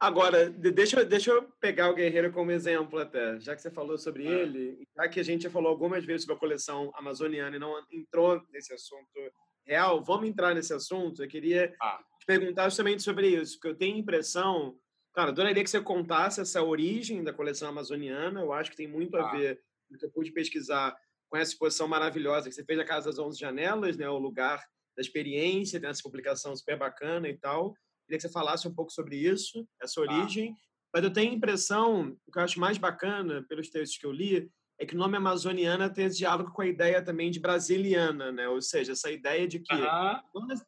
[0.00, 4.28] Agora, deixa, deixa eu pegar o Guerreiro como exemplo até, já que você falou sobre
[4.28, 4.30] é.
[4.30, 7.74] ele, já que a gente já falou algumas vezes sobre a coleção amazoniana e não
[7.90, 9.32] entrou nesse assunto
[9.66, 11.22] real, vamos entrar nesse assunto.
[11.22, 11.98] Eu queria ah.
[12.20, 14.78] te perguntar justamente sobre isso, porque eu tenho a impressão
[15.14, 18.40] Cara, adoraria que você contasse essa origem da coleção amazoniana.
[18.40, 19.32] Eu acho que tem muito a ah.
[19.32, 20.96] ver com o que eu pude pesquisar
[21.28, 24.08] com essa exposição maravilhosa que você fez a Casa das Onze Janelas, né?
[24.08, 24.58] O lugar
[24.96, 27.72] da experiência, tem essa publicação super bacana e tal.
[28.06, 30.52] Queria que você falasse um pouco sobre isso, essa origem.
[30.52, 30.68] Ah.
[30.94, 34.12] Mas eu tenho a impressão, o que eu acho mais bacana pelos textos que eu
[34.12, 34.50] li,
[34.80, 38.48] é que o nome amazoniana tem esse diálogo com a ideia também de brasiliana, né?
[38.48, 39.74] Ou seja, essa ideia de que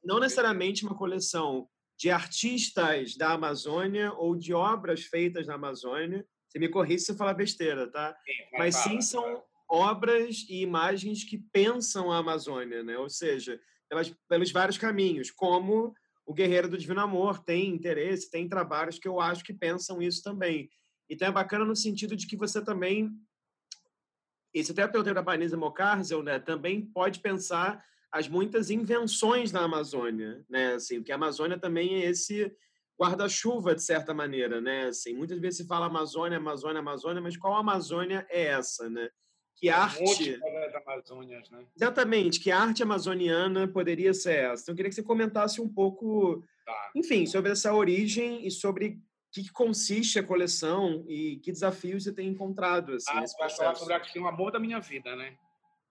[0.05, 1.69] não necessariamente uma coleção
[2.01, 6.27] de artistas da Amazônia ou de obras feitas na Amazônia.
[6.49, 8.17] Você me corrige se eu falar besteira, tá?
[8.25, 12.97] Sim, Mas fala, sim são obras e imagens que pensam a Amazônia, né?
[12.97, 15.95] Ou seja, pelas, pelos vários caminhos, como
[16.25, 20.23] o Guerreiro do Divino Amor tem interesse, tem trabalhos que eu acho que pensam isso
[20.23, 20.71] também.
[21.07, 23.11] Então é bacana no sentido de que você também,
[24.55, 30.45] esse até pelo da Vanessa Mocarzel, né, também pode pensar as muitas invenções da Amazônia,
[30.49, 30.75] né?
[30.75, 32.53] Assim, porque a Amazônia também é esse
[33.01, 34.89] guarda-chuva de certa maneira, né?
[34.89, 39.09] Assim, muitas vezes se fala Amazônia, Amazônia, Amazônia, mas qual Amazônia é essa, né?
[39.57, 40.39] Que arte
[40.87, 41.65] Amazônias, né?
[41.77, 44.65] Exatamente, que arte amazoniana poderia ser essa?
[44.65, 46.91] Então eu queria que você comentasse um pouco, tá.
[46.95, 48.99] enfim, sobre essa origem e sobre o
[49.33, 53.63] que, consiste a coleção e que desafios você tem encontrado assim, ah, nesse processo.
[53.63, 55.37] falar sobre aqui o amor da minha vida, né?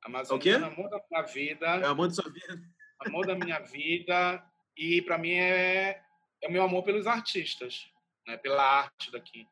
[0.01, 1.65] Amazoniana, amor da minha vida.
[1.67, 2.61] É o amor da sua vida.
[2.99, 4.43] Amor da minha vida.
[4.75, 6.01] E, para mim, é,
[6.41, 7.91] é o meu amor pelos artistas,
[8.25, 8.37] né?
[8.37, 9.47] pela arte daqui.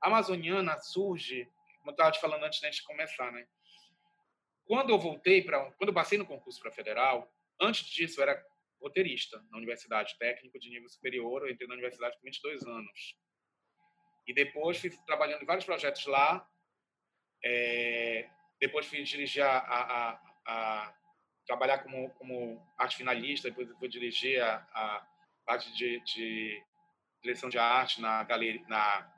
[0.00, 1.44] A Amazoniana surge,
[1.78, 3.46] como eu estava te falando antes de começar, né?
[4.64, 5.70] Quando eu voltei para.
[5.72, 7.30] Quando eu passei no concurso para federal,
[7.60, 8.46] antes disso, eu era
[8.80, 11.42] roteirista na universidade, técnico de nível superior.
[11.42, 13.16] Eu entrei na universidade com 22 anos.
[14.26, 16.48] E depois fui trabalhando em vários projetos lá.
[17.44, 18.30] É,
[18.60, 20.94] depois fui dirigir a, a, a, a
[21.46, 25.06] trabalhar como, como arte finalista, depois fui dirigir a, a
[25.46, 26.62] parte de, de,
[27.22, 29.10] direção de arte na galeria, na,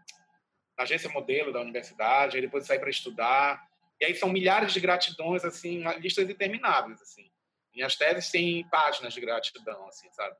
[0.77, 3.69] na, agência modelo da universidade, aí depois saí para estudar.
[4.01, 7.31] E aí são milhares de gratidões, assim, listas intermináveis, assim.
[7.75, 10.37] Minhas teses têm páginas de gratidão, assim, sabe?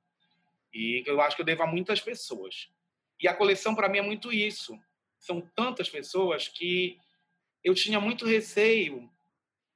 [0.73, 2.71] E eu acho que eu devo a muitas pessoas.
[3.21, 4.79] E a coleção, para mim, é muito isso.
[5.19, 6.99] São tantas pessoas que
[7.65, 9.11] eu tinha muito receio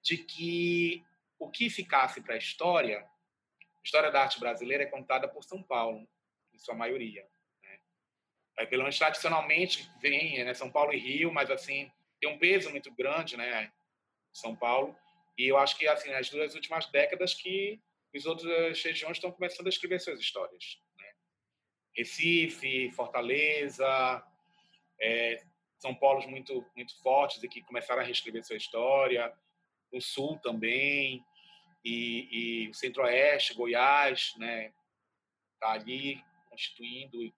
[0.02, 1.04] de que
[1.38, 5.62] o que ficasse para a história, a história da arte brasileira é contada por São
[5.62, 6.08] Paulo,
[6.52, 7.28] em sua maioria.
[7.62, 7.78] Né?
[8.58, 12.70] Aí, pelo menos tradicionalmente vem né, São Paulo e Rio, mas assim tem um peso
[12.70, 13.72] muito grande, né,
[14.32, 14.96] São Paulo.
[15.36, 17.80] E eu acho que assim nas duas últimas décadas que
[18.14, 20.80] as outras regiões estão começando a escrever suas histórias.
[20.96, 21.12] Né?
[21.94, 24.24] Recife, Fortaleza,
[24.98, 25.44] é,
[25.78, 29.32] são polos muito muito fortes e que começaram a reescrever sua história.
[29.92, 31.24] O Sul também
[31.84, 34.72] e, e o Centro-Oeste, Goiás, né,
[35.54, 37.32] está ali constituindo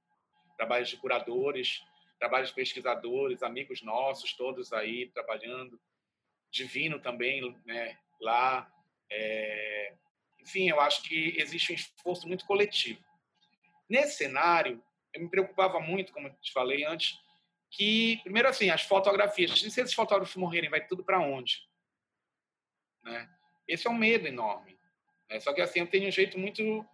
[0.57, 1.83] trabalhos de curadores,
[2.19, 5.81] trabalhos de pesquisadores, amigos nossos, todos aí trabalhando.
[6.51, 8.73] Divino também, né, lá.
[9.11, 9.95] É...
[10.41, 13.05] Enfim, eu acho que existe um esforço muito coletivo.
[13.89, 14.83] Nesse cenário,
[15.13, 17.19] eu me preocupava muito, como te falei antes,
[17.71, 21.59] que, primeiro assim, as fotografias, se esses fotógrafos morrerem, vai tudo para onde?
[23.05, 23.29] Né?
[23.67, 24.79] Esse é um medo enorme.
[25.29, 25.41] Né?
[25.41, 26.87] Só que assim, eu tenho um jeito muito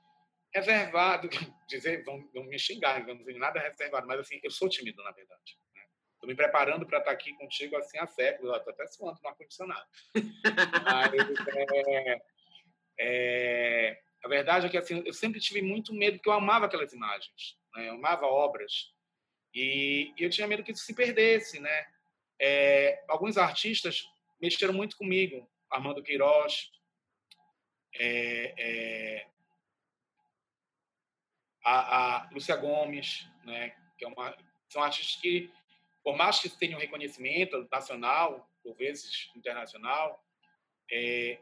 [0.53, 1.29] reservado,
[1.69, 5.11] dizer, vão, vão me xingar, não tenho nada reservado, mas assim, eu sou tímido, na
[5.11, 5.59] verdade.
[6.15, 6.33] Estou né?
[6.33, 9.87] me preparando para estar aqui contigo assim há séculos, estou até suando no ar-condicionado.
[11.75, 12.23] é,
[12.99, 16.93] é, a verdade é que assim, eu sempre tive muito medo, porque eu amava aquelas
[16.93, 17.89] imagens, né?
[17.89, 18.94] eu amava obras,
[19.55, 21.61] e, eu tinha medo que isso se perdesse.
[21.61, 21.87] Né?
[22.41, 24.05] É, alguns artistas
[24.41, 26.71] mexeram muito comigo, Armando Queiroz,
[27.97, 29.27] é, é,
[31.65, 34.37] a, a Lúcia Gomes, né, que é uma,
[34.69, 35.51] são artistas que,
[36.03, 40.23] por mais que tenham reconhecimento nacional, por vezes internacional,
[40.91, 41.39] é,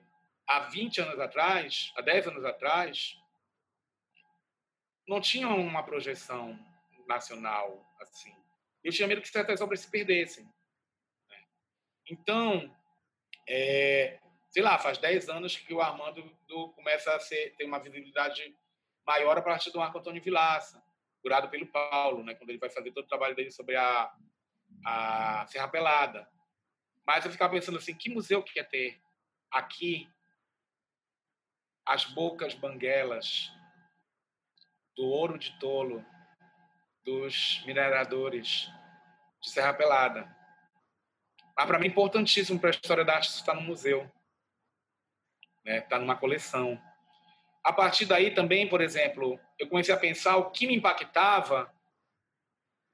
[0.47, 3.17] há 20 anos atrás, há 10 anos atrás,
[5.09, 6.59] não tinham uma projeção
[7.07, 8.35] nacional assim.
[8.83, 10.45] Eu tinha medo que certas obras se perdessem.
[10.45, 11.45] Né?
[12.11, 12.77] Então,
[13.49, 17.79] é, sei lá, faz 10 anos que o Armando do, começa a ser, ter uma
[17.79, 18.55] visibilidade
[19.07, 20.83] maior a partir do Marco Antônio Vilaça,
[21.21, 24.13] curado pelo Paulo, né, quando ele vai fazer todo o trabalho dele sobre a,
[24.85, 26.29] a Serra Pelada.
[27.07, 29.01] Mas eu ficava pensando assim, que museu que ia ter
[29.51, 30.09] aqui
[31.87, 33.51] as bocas banguelas
[34.97, 36.05] do ouro de tolo
[37.05, 38.71] dos mineradores
[39.41, 40.35] de Serra Pelada.
[41.57, 44.11] Mas para mim é importantíssimo para a história da arte estar no museu
[45.65, 45.79] né?
[45.79, 46.81] Está numa coleção.
[47.63, 51.73] A partir daí também, por exemplo, eu comecei a pensar o que me impactava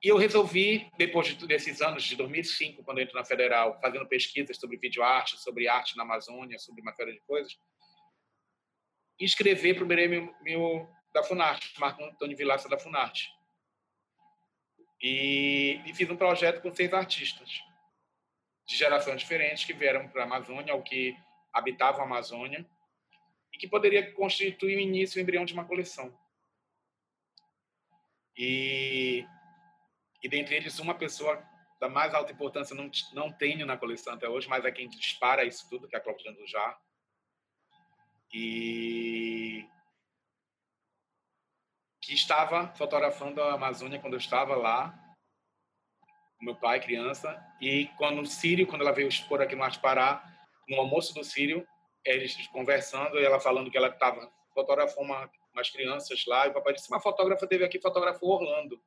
[0.02, 4.56] e eu resolvi, depois desses anos, de 2005, quando eu entro na Federal, fazendo pesquisas
[4.56, 7.58] sobre videoarte, sobre arte na Amazônia, sobre uma série de coisas,
[9.18, 13.28] escrever para o prêmio meu da Funarte, Marco Antônio Vilaça da Funarte.
[15.00, 17.60] E, e, fiz um projeto com seis artistas
[18.66, 21.16] de gerações diferentes que vieram para a Amazônia, o que
[21.52, 22.66] habitavam a Amazônia
[23.52, 26.16] e que poderia constituir o início, o embrião de uma coleção.
[28.36, 29.24] E,
[30.22, 31.42] e dentre eles, uma pessoa
[31.80, 35.44] da mais alta importância não, não tenho na coleção até hoje, mas é quem dispara
[35.44, 36.80] isso tudo, que é a Cláudia Andujar.
[38.32, 39.66] E
[42.08, 44.98] que estava fotografando a Amazônia quando eu estava lá,
[46.38, 49.78] com meu pai, criança, e quando o Sírio, quando ela veio expor aqui no Arte
[49.78, 50.24] Pará,
[50.66, 51.68] no almoço do Sírio,
[52.02, 56.54] eles conversando e ela falando que ela estava fotografando uma, umas crianças lá e o
[56.54, 58.82] papai disse: "Uma fotógrafa teve aqui, fotografou Orlando".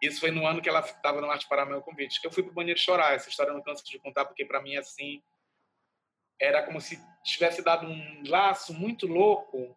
[0.00, 2.20] Isso foi no ano que ela estava no Arte para meu convite.
[2.22, 3.14] Eu fui para o banheiro chorar.
[3.14, 5.20] Essa história eu não canso de contar porque para mim assim
[6.40, 9.76] era como se tivesse dado um laço muito louco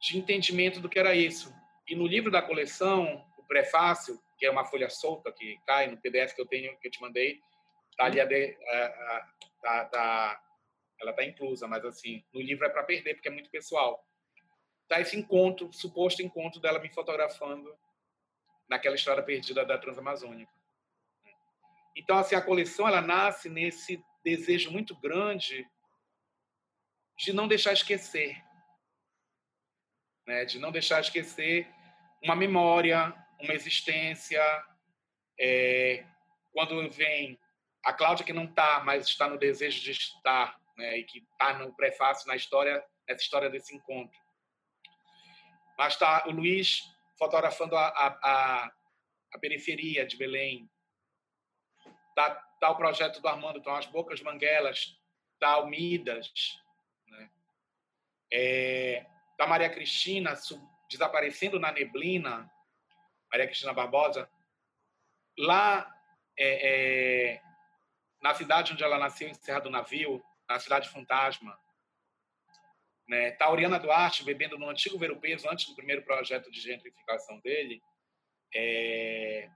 [0.00, 1.54] de entendimento do que era isso.
[1.86, 5.98] E no livro da coleção, o prefácio, que é uma folha solta que cai no
[5.98, 7.38] PDF que eu tenho que eu te mandei,
[7.96, 9.28] tá ali a, de, a, a
[9.60, 10.42] tá, tá,
[11.00, 14.02] ela tá inclusa, mas assim, no livro é para perder porque é muito pessoal.
[14.88, 17.76] Tá esse encontro, suposto encontro dela me fotografando
[18.68, 20.52] naquela história perdida da Transamazônica.
[21.94, 25.68] Então, assim, a coleção ela nasce nesse desejo muito grande
[27.18, 28.42] de não deixar esquecer,
[30.30, 30.44] né?
[30.44, 31.68] De não deixar esquecer
[32.22, 34.40] uma memória, uma existência.
[35.38, 36.04] É,
[36.52, 37.36] quando vem
[37.84, 41.58] a Cláudia que não está, mas está no desejo de estar, né, e que está
[41.58, 44.18] no prefácio na história, essa história desse encontro.
[45.76, 46.82] Mas está o Luiz
[47.18, 48.70] fotografando a, a,
[49.32, 50.70] a, periferia de Belém.
[52.10, 54.94] Está tá o projeto do Armando, estão as Bocas Manguelas,
[55.34, 56.30] está o Midas.
[57.08, 57.30] Né?
[58.32, 59.06] É,
[59.40, 60.34] tá Maria Cristina
[60.90, 62.52] desaparecendo na neblina,
[63.32, 64.30] Maria Cristina Barbosa.
[65.38, 65.90] Lá
[66.36, 67.42] é, é,
[68.20, 71.58] na cidade onde ela nasceu, em Serra do Navio, na Cidade Fantasma.
[73.08, 73.30] Né?
[73.30, 77.82] Tauriana Duarte, bebendo no antigo Ver Peso, antes do primeiro projeto de gentrificação dele,
[78.54, 79.48] é...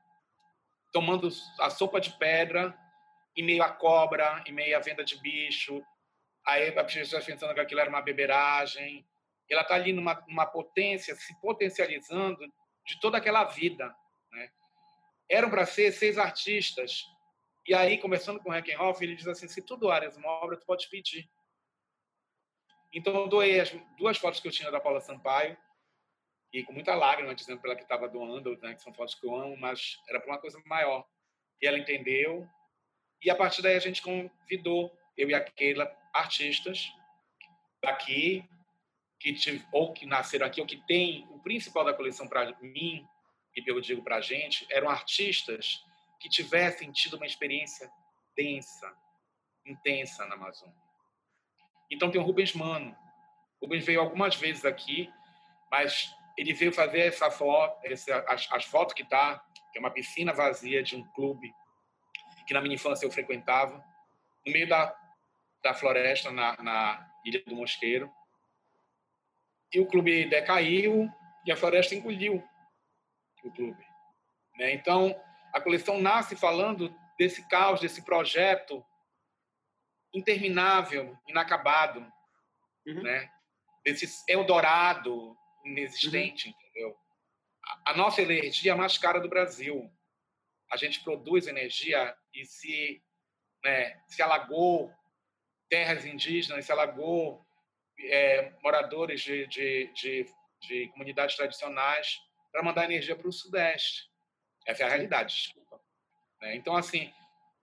[0.94, 1.28] tomando
[1.60, 2.74] a sopa de pedra
[3.36, 5.84] em meio à cobra, em meio à venda de bicho.
[6.46, 9.06] Aí a pessoa pensando que aquilo era uma beberagem.
[9.50, 12.44] Ela está ali numa, numa potência, se potencializando
[12.86, 13.94] de toda aquela vida.
[14.32, 14.50] Né?
[15.28, 17.04] Eram para ser seis artistas.
[17.66, 20.66] E aí, conversando com o Heckenhoff, ele diz assim, se tu doares uma obra, tu
[20.66, 21.28] pode pedir.
[22.92, 25.56] Então, eu doei as duas fotos que eu tinha da Paula Sampaio,
[26.52, 29.26] e com muita lágrima, dizendo para ela que estava doando, né, que são fotos que
[29.26, 31.04] eu amo, mas era para uma coisa maior.
[31.60, 32.48] E ela entendeu,
[33.20, 36.92] e a partir daí a gente convidou, eu e a Keila, artistas
[37.82, 38.48] daqui,
[39.32, 43.06] que ou que nasceram aqui, ou que tem o principal da coleção para mim,
[43.56, 45.82] e eu digo para a gente, eram artistas
[46.20, 47.90] que tivessem tido uma experiência
[48.36, 48.92] densa,
[49.64, 50.74] intensa na Amazônia.
[51.90, 52.96] Então tem o Rubens Mano.
[53.60, 55.10] O Rubens veio algumas vezes aqui,
[55.70, 57.80] mas ele veio fazer essa foto,
[58.28, 61.52] as, as fotos que tá, que é uma piscina vazia de um clube
[62.46, 63.82] que na minha infância eu frequentava,
[64.46, 64.94] no meio da,
[65.62, 68.10] da floresta, na, na Ilha do Mosqueiro.
[69.74, 71.10] E o clube decaiu
[71.44, 72.42] e a floresta engoliu
[73.42, 73.84] o clube.
[74.56, 74.72] Né?
[74.72, 75.20] Então,
[75.52, 78.84] a coleção nasce falando desse caos, desse projeto
[80.14, 82.00] interminável, inacabado,
[82.86, 83.02] uhum.
[83.02, 83.30] né?
[83.84, 86.54] Desse Eldorado inexistente, uhum.
[86.54, 86.96] entendeu?
[87.64, 89.90] A, a nossa energia é a mais cara do Brasil.
[90.70, 93.02] A gente produz energia e se,
[93.62, 94.92] né, se alagou
[95.68, 97.43] terras indígenas, se alagou
[97.98, 100.26] é, moradores de, de, de,
[100.60, 102.18] de comunidades tradicionais
[102.50, 104.08] para mandar energia para o Sudeste.
[104.66, 105.80] Essa é a realidade, desculpa.
[106.40, 106.56] Né?
[106.56, 107.12] Então, assim,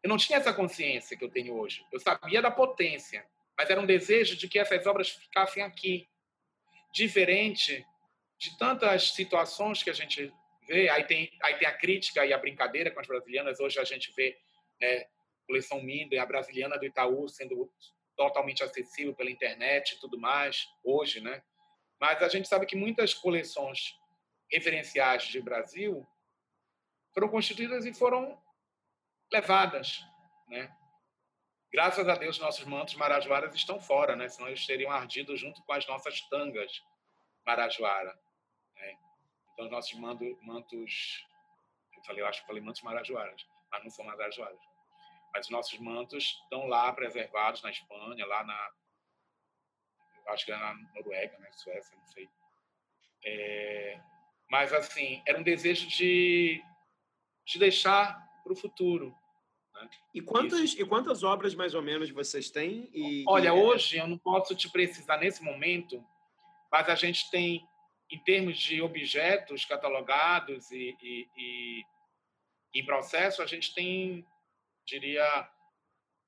[0.04, 1.86] eu não tinha essa consciência que eu tenho hoje.
[1.92, 3.26] Eu sabia da potência,
[3.58, 6.08] mas era um desejo de que essas obras ficassem aqui.
[6.94, 7.86] Diferente
[8.38, 10.34] de tantas situações que a gente
[10.68, 13.60] vê, aí tem, aí tem a crítica e a brincadeira com as brasilianas.
[13.60, 14.38] Hoje a gente vê
[14.80, 15.06] né,
[15.48, 17.72] coleção Mindo e a brasiliana do Itaú sendo
[18.22, 21.44] totalmente acessível pela internet e tudo mais, hoje, né?
[22.00, 24.00] Mas a gente sabe que muitas coleções
[24.50, 26.08] referenciais de Brasil
[27.14, 28.40] foram constituídas e foram
[29.32, 30.04] levadas,
[30.48, 30.76] né?
[31.74, 34.28] Graças a Deus, nossos mantos marajoaras estão fora, né?
[34.28, 36.84] Senão eles teriam ardido junto com as nossas tangas
[37.46, 38.14] marajoara.
[38.76, 38.98] Né?
[39.54, 39.94] Então, os nossos
[40.42, 41.26] mantos...
[41.96, 44.60] Eu falei, eu acho que falei mantos marajoaras, mas não são marajoaras.
[45.34, 48.72] Mas os nossos mantos estão lá preservados na Espanha, lá na...
[50.28, 51.50] acho que é na Noruega, né?
[51.54, 52.30] Suécia, não sei.
[53.24, 54.02] É,
[54.50, 56.62] mas, assim, era um desejo de,
[57.46, 59.16] de deixar para o futuro,
[59.74, 59.90] né?
[60.14, 62.90] E, quantas, e quantas obras, mais ou menos, vocês têm?
[62.94, 63.52] E, Olha, e...
[63.52, 66.04] hoje eu não posso te precisar nesse momento,
[66.72, 67.66] mas a gente tem,
[68.10, 71.86] em termos de objetos catalogados e, e, e
[72.74, 74.26] em processo, a gente tem,
[74.86, 75.50] diria,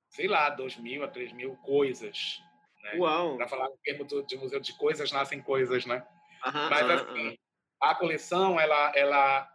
[0.09, 2.41] sei lá, 2 mil a 3 mil coisas.
[2.83, 2.95] Né?
[2.97, 3.37] Uau!
[3.37, 6.05] Para falar em termos de museu de coisas, nascem coisas, né?
[6.45, 7.37] Aham, mas, aham, assim, aham.
[7.81, 9.49] a coleção, ela, ela,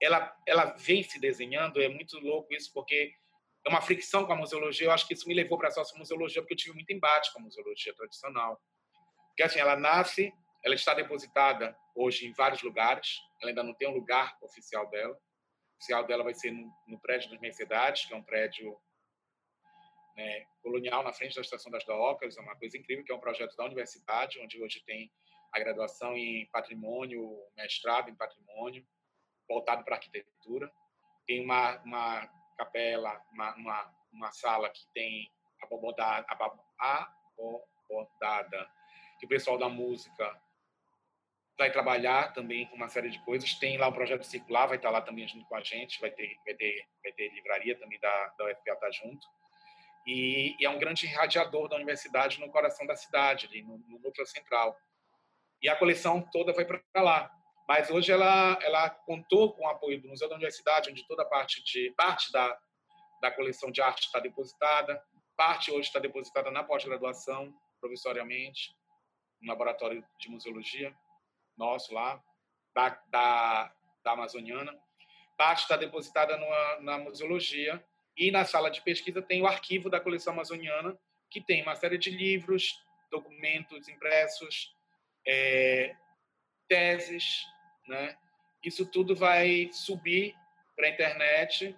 [0.00, 3.14] ela, ela vem se desenhando, é muito louco isso, porque
[3.64, 4.86] é uma fricção com a museologia.
[4.86, 7.40] Eu acho que isso me levou para a sociomuseologia porque eu tive muito embate com
[7.40, 8.60] a museologia tradicional.
[9.28, 10.32] Porque assim, ela nasce,
[10.62, 13.18] ela está depositada hoje em vários lugares.
[13.40, 15.16] Ela ainda não tem um lugar oficial dela.
[15.76, 18.78] Oficial dela vai ser no, no prédio das Mercedes, que é um prédio
[20.16, 22.36] né, colonial na frente da Estação das Docas.
[22.36, 25.12] É uma coisa incrível, que é um projeto da universidade, onde hoje tem
[25.52, 27.22] a graduação em patrimônio,
[27.56, 28.86] mestrado em patrimônio,
[29.48, 30.72] voltado para arquitetura.
[31.26, 35.30] Tem uma, uma capela, uma, uma, uma sala que tem
[35.62, 36.26] abobodada,
[36.78, 38.70] abobodada,
[39.18, 40.40] que o pessoal da música
[41.56, 43.54] vai trabalhar também com uma série de coisas.
[43.54, 46.36] Tem lá o projeto circular, vai estar lá também junto com a gente, vai ter,
[46.44, 49.26] vai ter, vai ter livraria também da, da UFPA tá junto.
[50.06, 53.98] E, e, é um grande irradiador da universidade no coração da cidade, ali no, no
[54.00, 54.76] núcleo central.
[55.62, 57.30] E a coleção toda vai para lá.
[57.66, 61.64] Mas hoje ela, ela contou com o apoio do Museu da Universidade, onde toda parte
[61.64, 62.58] de parte da,
[63.22, 65.02] da coleção de arte está depositada,
[65.34, 68.76] parte hoje está depositada na pós-graduação, provisoriamente,
[69.40, 70.94] no laboratório de museologia
[71.56, 72.22] nosso lá,
[72.74, 73.72] da, da,
[74.02, 74.76] da Amazoniana.
[75.36, 77.84] Parte está depositada numa, na museologia
[78.16, 80.96] e na sala de pesquisa tem o arquivo da coleção amazoniana,
[81.30, 84.74] que tem uma série de livros, documentos impressos,
[85.26, 85.96] é,
[86.68, 87.44] teses,
[87.86, 88.16] né?
[88.62, 90.34] Isso tudo vai subir
[90.76, 91.76] para a internet.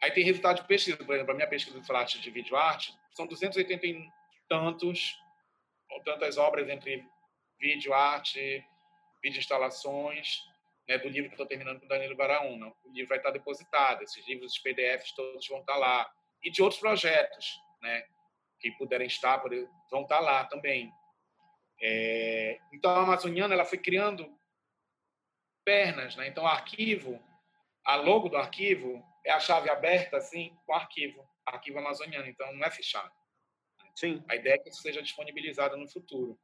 [0.00, 2.94] Aí tem resultado de pesquisa, por exemplo, a minha pesquisa de arte de vídeo arte
[3.12, 4.08] são 289
[4.48, 5.18] tantos,
[6.04, 7.06] tantas obras entre
[7.58, 8.64] vídeo, arte,
[9.22, 10.42] vídeo instalações,
[10.88, 12.68] né, do livro que estou terminando com Danilo Baraúna.
[12.84, 16.10] O livro vai estar depositado, esses livros, os PDFs todos vão estar lá.
[16.42, 18.04] E de outros projetos, né,
[18.58, 19.42] que puderem estar,
[19.90, 20.92] vão estar lá também.
[21.80, 24.28] É, então, a Amazoniana ela foi criando
[25.64, 26.16] pernas.
[26.16, 26.28] Né?
[26.28, 27.22] Então, o arquivo,
[27.84, 32.26] a logo do arquivo é a chave aberta, assim, com o arquivo, arquivo amazoniano.
[32.26, 33.12] Então, não é fechado.
[33.94, 34.22] Sim.
[34.28, 36.38] A ideia é que isso seja disponibilizado no futuro.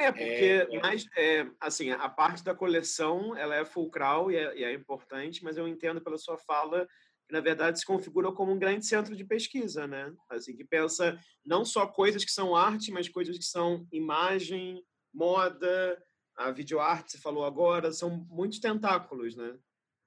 [0.00, 4.58] É, porque é, mais, é, assim, a parte da coleção ela é fulcral e é,
[4.58, 6.88] e é, importante, mas eu entendo pela sua fala
[7.26, 10.10] que, na verdade, se configura como um grande centro de pesquisa, né?
[10.30, 14.82] Assim, que pensa não só coisas que são arte, mas coisas que são imagem,
[15.12, 16.02] moda,
[16.34, 19.54] a videoarte, você falou agora, são muitos tentáculos, né?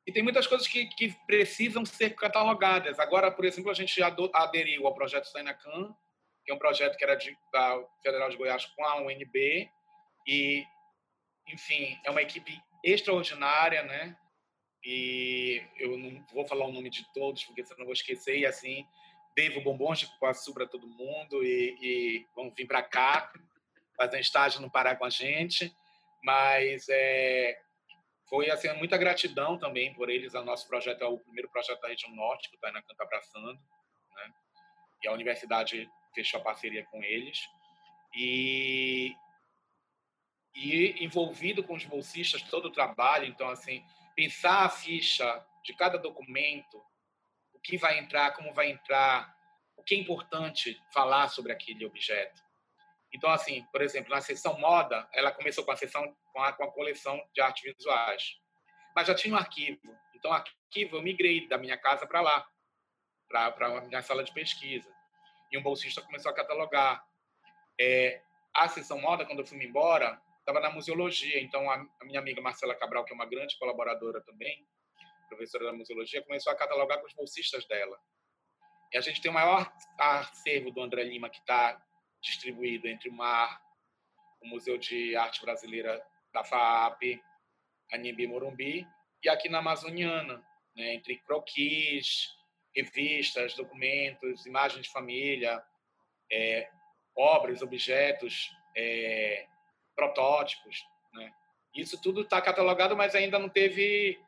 [0.08, 3.00] E tem muitas coisas que, que precisam ser catalogadas.
[3.00, 5.96] Agora, por exemplo, a gente aderiu ao projeto Sainacan,
[6.44, 9.70] que é um projeto que era de, da Federal de Goiás com a UNB,
[10.28, 10.66] e,
[11.48, 14.18] enfim, é uma equipe extraordinária, né?
[14.84, 18.46] E eu não vou falar o nome de todos, porque senão eu vou esquecer, e
[18.46, 18.86] assim,
[19.36, 23.32] devo bombons de cupuaçu para todo mundo, e, e vão vir para cá,
[23.96, 25.74] fazer um estágio no Pará com a gente,
[26.24, 27.58] mas é,
[28.30, 30.34] foi assim muita gratidão também por eles.
[30.34, 33.60] O nosso projeto é o primeiro projeto da região norte que o Tainacan está abraçando,
[34.16, 34.34] né?
[35.04, 37.40] E a universidade fechou a parceria com eles
[38.16, 39.14] e
[40.54, 43.26] e envolvido com os bolsistas todo o trabalho.
[43.26, 43.84] Então, assim,
[44.16, 46.82] pensar a ficha de cada documento,
[47.54, 49.36] o que vai entrar, como vai entrar,
[49.76, 52.42] o que é importante falar sobre aquele objeto.
[53.12, 56.64] Então, assim, por exemplo, na seção moda, ela começou com a seção com a, com
[56.64, 58.40] a coleção de artes visuais,
[58.96, 59.96] mas já tinha um arquivo.
[60.16, 62.48] Então, arquivo eu migrei da minha casa para lá,
[63.28, 64.92] para a minha sala de pesquisa.
[65.52, 67.06] E um bolsista começou a catalogar.
[67.80, 68.22] É,
[68.54, 71.42] a seção moda, quando eu fui embora, estava na museologia.
[71.42, 74.68] Então, a, a, minha amiga Marcela Cabral, que é uma grande colaboradora também,
[75.30, 77.98] professora da museologia, começou a catalogar com os bolsistas dela.
[78.92, 81.82] E a gente tem o maior acervo do André Lima, que está
[82.22, 83.60] distribuído entre o MAR,
[84.42, 87.20] o Museu de Arte Brasileira da FAAP,
[87.92, 88.86] Anhembi Morumbi,
[89.24, 90.44] e aqui na Amazoniana,
[90.76, 92.28] né, entre croquis,
[92.76, 95.64] revistas, documentos, imagens de família,
[96.32, 96.70] é,
[97.16, 99.48] obras, objetos, é,
[99.96, 100.84] protótipos.
[101.14, 101.32] Né?
[101.76, 104.20] Isso tudo está catalogado, mas ainda não teve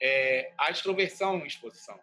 [0.00, 1.98] é, a extroversão em exposição.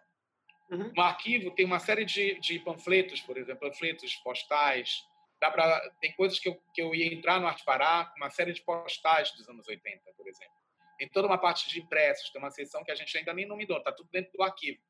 [0.70, 0.92] Uhum.
[0.94, 5.06] No arquivo tem uma série de, de panfletos, por exemplo, panfletos postais.
[5.40, 8.52] Dá pra, tem coisas que eu, que eu ia entrar no Arte Pará, uma série
[8.52, 10.54] de postais dos anos 80, por exemplo.
[10.98, 13.78] Tem toda uma parte de impressos, tem uma seção que a gente ainda nem nominou,
[13.78, 14.80] está tudo dentro do arquivo.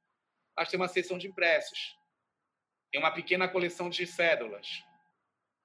[0.56, 1.98] Mas tem uma seção de impressos.
[2.92, 4.84] Tem uma pequena coleção de cédulas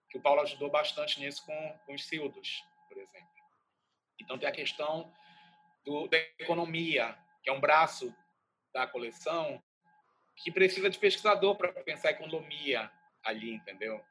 [0.09, 3.29] que o Paulo ajudou bastante nisso com, com os Sildos, por exemplo.
[4.19, 5.13] Então, tem a questão
[5.85, 8.13] do, da economia, que é um braço
[8.73, 9.61] da coleção,
[10.35, 12.91] que precisa de pesquisador para pensar a economia
[13.23, 14.03] ali, entendeu?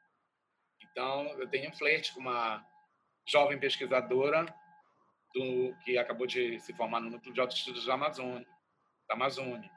[0.81, 2.65] Então, eu tenho um flerte com uma
[3.27, 4.45] jovem pesquisadora
[5.33, 8.47] do, que acabou de se formar no Núcleo de Autoestudos da Amazônia,
[9.07, 9.69] da Amazônia,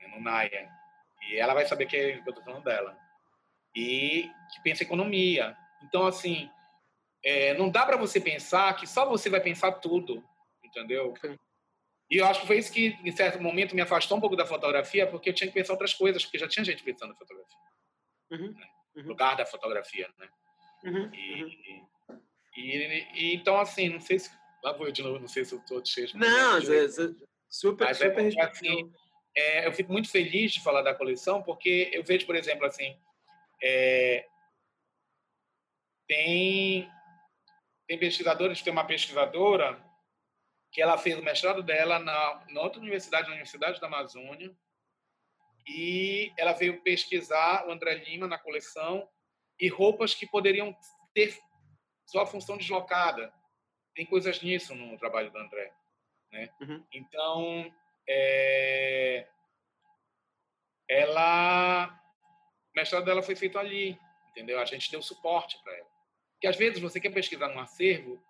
[0.00, 0.70] né, no NAIA.
[1.22, 3.07] E ela vai saber que eu estou falando dela
[3.78, 5.56] e que pensa economia.
[5.84, 6.50] Então, assim,
[7.24, 10.24] é, não dá para você pensar que só você vai pensar tudo,
[10.64, 11.14] entendeu?
[12.10, 14.44] E eu acho que foi isso que, em certo momento, me afastou um pouco da
[14.44, 17.56] fotografia, porque eu tinha que pensar outras coisas, porque já tinha gente pensando em fotografia.
[18.32, 18.52] Uhum.
[18.52, 18.68] Né?
[18.96, 19.02] Uhum.
[19.04, 20.28] lugar da fotografia, né?
[20.84, 21.14] Uhum.
[21.14, 22.20] E, uhum.
[22.56, 24.30] e, e, e, então, assim, não sei se...
[24.64, 26.08] Lá vou eu de novo, não sei se eu estou cheio.
[26.14, 26.88] Não, é,
[27.48, 28.92] super, Mas super é, assim,
[29.36, 32.98] é, eu fico muito feliz de falar da coleção, porque eu vejo, por exemplo, assim,
[33.62, 34.26] é,
[36.06, 36.90] tem,
[37.86, 39.82] tem pesquisadores, tem uma pesquisadora
[40.72, 44.54] que ela fez o mestrado dela na, na outra universidade, na Universidade da Amazônia,
[45.66, 49.08] e ela veio pesquisar o André Lima na coleção
[49.60, 50.74] e roupas que poderiam
[51.12, 51.38] ter
[52.06, 53.32] sua função deslocada.
[53.94, 55.72] Tem coisas nisso no trabalho do André.
[56.32, 56.48] Né?
[56.60, 56.86] Uhum.
[56.92, 57.74] Então,
[58.08, 59.28] é,
[60.88, 62.00] ela
[62.78, 63.98] o mestrado dela foi feito ali,
[64.30, 64.60] entendeu?
[64.60, 65.88] A gente deu suporte para ela.
[66.34, 68.22] Porque às vezes você quer pesquisar num acervo,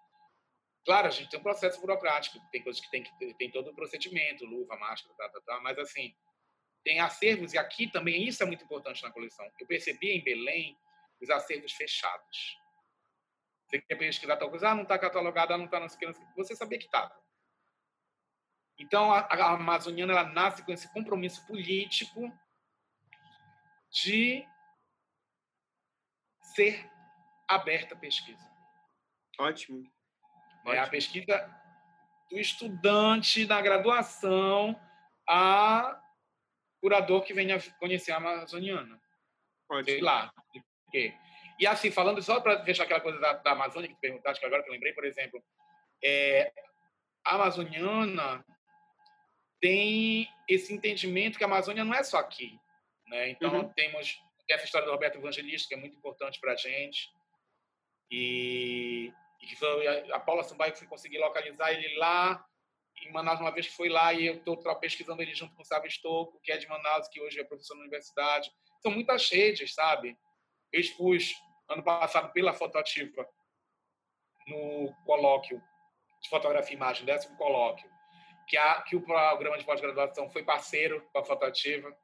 [0.85, 3.75] claro, a gente tem um processo burocrático, tem coisas que tem que tem todo o
[3.75, 6.15] procedimento, luva, máscara, tá, tá, tá, mas assim,
[6.83, 9.47] tem acervos e aqui também isso é muito importante na coleção.
[9.61, 10.79] Eu percebi em Belém
[11.21, 12.57] os acervos fechados.
[13.67, 16.79] Você quer pesquisar tal coisa, ah, não está catalogada, não está não sei Você sabia
[16.79, 17.15] que estava.
[18.79, 22.33] Então, a, a Amazoniana ela nasce com esse compromisso político
[23.91, 24.47] de
[26.55, 26.89] ser
[27.49, 28.47] aberta à pesquisa.
[29.39, 29.85] Ótimo.
[30.67, 30.85] É Ótimo.
[30.85, 31.59] a pesquisa
[32.31, 34.79] do estudante da graduação
[35.29, 36.01] a
[36.81, 39.01] curador que venha conhecer a Amazoniana.
[39.71, 39.85] Ótimo.
[39.85, 40.33] Sei lá.
[41.59, 44.47] E assim, falando só para deixar aquela coisa da, da Amazônia que tu perguntaste, que
[44.47, 45.43] agora que eu lembrei, por exemplo,
[46.03, 46.53] é,
[47.25, 48.45] a Amazoniana
[49.61, 52.59] tem esse entendimento que a Amazônia não é só aqui.
[53.09, 53.31] Né?
[53.31, 53.73] Então, uhum.
[53.73, 57.11] temos essa história do Roberto Evangelista, que é muito importante para a gente.
[58.11, 62.45] E, e foi a Paula Sambaio que conseguir localizar ele lá
[63.03, 65.65] em Manaus, uma vez que foi lá, e eu estou pesquisando ele junto com o
[65.65, 68.51] Sábio Estocco, que é de Manaus, que hoje é professor na universidade.
[68.81, 70.17] São muitas redes, sabe?
[70.73, 71.35] Eu expus
[71.69, 73.29] ano passado pela Fotoativa
[74.47, 75.63] no colóquio
[76.21, 77.89] de fotografia e imagem, décimo colóquio,
[78.49, 81.95] que, a, que o programa de pós-graduação foi parceiro com a Fotoativa.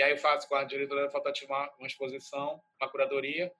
[0.00, 3.52] E aí eu faço com a diretora da Fotoativa uma, uma exposição, uma curadoria,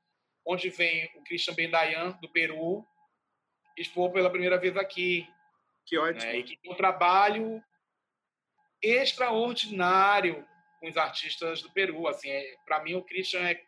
[0.43, 2.83] onde vem o Christian Bendayan, do Peru,
[3.77, 5.29] expor pela primeira vez aqui.
[5.85, 6.25] Que ótimo.
[6.25, 6.39] Né?
[6.39, 7.63] E que tem um trabalho
[8.81, 10.49] extraordinário
[10.81, 12.09] com os artistas do Peru.
[12.09, 13.63] Assim, é, para mim, o Christian é.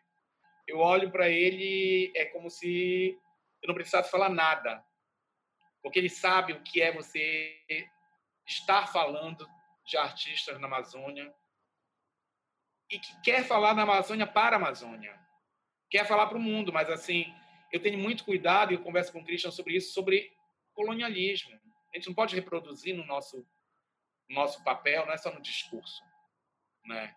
[0.65, 3.15] Eu olho para ele, é como se
[3.61, 4.83] eu não precisasse falar nada.
[5.83, 7.55] Porque ele sabe o que é você
[8.47, 9.47] estar falando
[9.85, 11.31] de artistas na Amazônia
[12.93, 15.19] e que quer falar na Amazônia para a Amazônia.
[15.89, 17.25] Quer falar para o mundo, mas assim,
[17.71, 20.31] eu tenho muito cuidado e eu converso com o Christian sobre isso, sobre
[20.73, 21.51] colonialismo.
[21.91, 23.45] A gente não pode reproduzir no nosso
[24.29, 26.01] nosso papel, não é só no discurso,
[26.85, 27.15] né?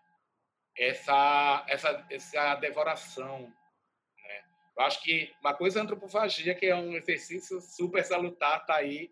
[0.75, 4.43] Essa essa essa devoração, né?
[4.75, 8.75] Eu acho que uma coisa é a antropofagia, que é um exercício super salutar, tá
[8.75, 9.11] aí,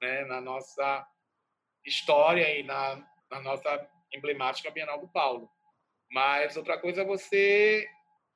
[0.00, 1.06] né, na nossa
[1.84, 2.96] história e na,
[3.30, 5.50] na nossa emblemática Bienal do Paulo.
[6.16, 7.86] Mas outra coisa é você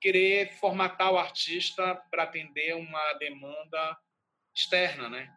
[0.03, 3.99] querer formatar o artista para atender uma demanda
[4.55, 5.35] externa, né?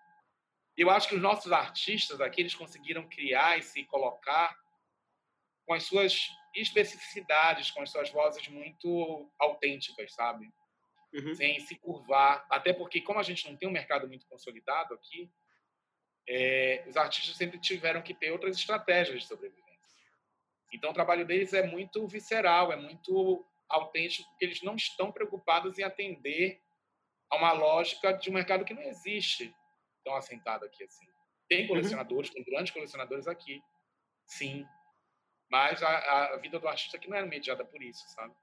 [0.76, 4.54] Eu acho que os nossos artistas aqui eles conseguiram criar e se colocar
[5.66, 10.52] com as suas especificidades, com as suas vozes muito autênticas, sabe?
[11.14, 11.34] Uhum.
[11.36, 15.32] Sem se curvar, até porque como a gente não tem um mercado muito consolidado aqui,
[16.28, 19.63] é, os artistas sempre tiveram que ter outras estratégias de sobrevivência.
[20.74, 25.78] Então o trabalho deles é muito visceral, é muito autêntico, porque eles não estão preocupados
[25.78, 26.62] em atender
[27.30, 29.54] a uma lógica de um mercado que não existe
[30.04, 31.06] tão assentado aqui assim.
[31.48, 31.68] Tem uhum.
[31.70, 32.36] colecionadores, uhum.
[32.36, 33.62] tem grandes colecionadores aqui,
[34.28, 34.66] sim,
[35.50, 38.34] mas a, a, vida do artista aqui não é mediada por isso, sabe?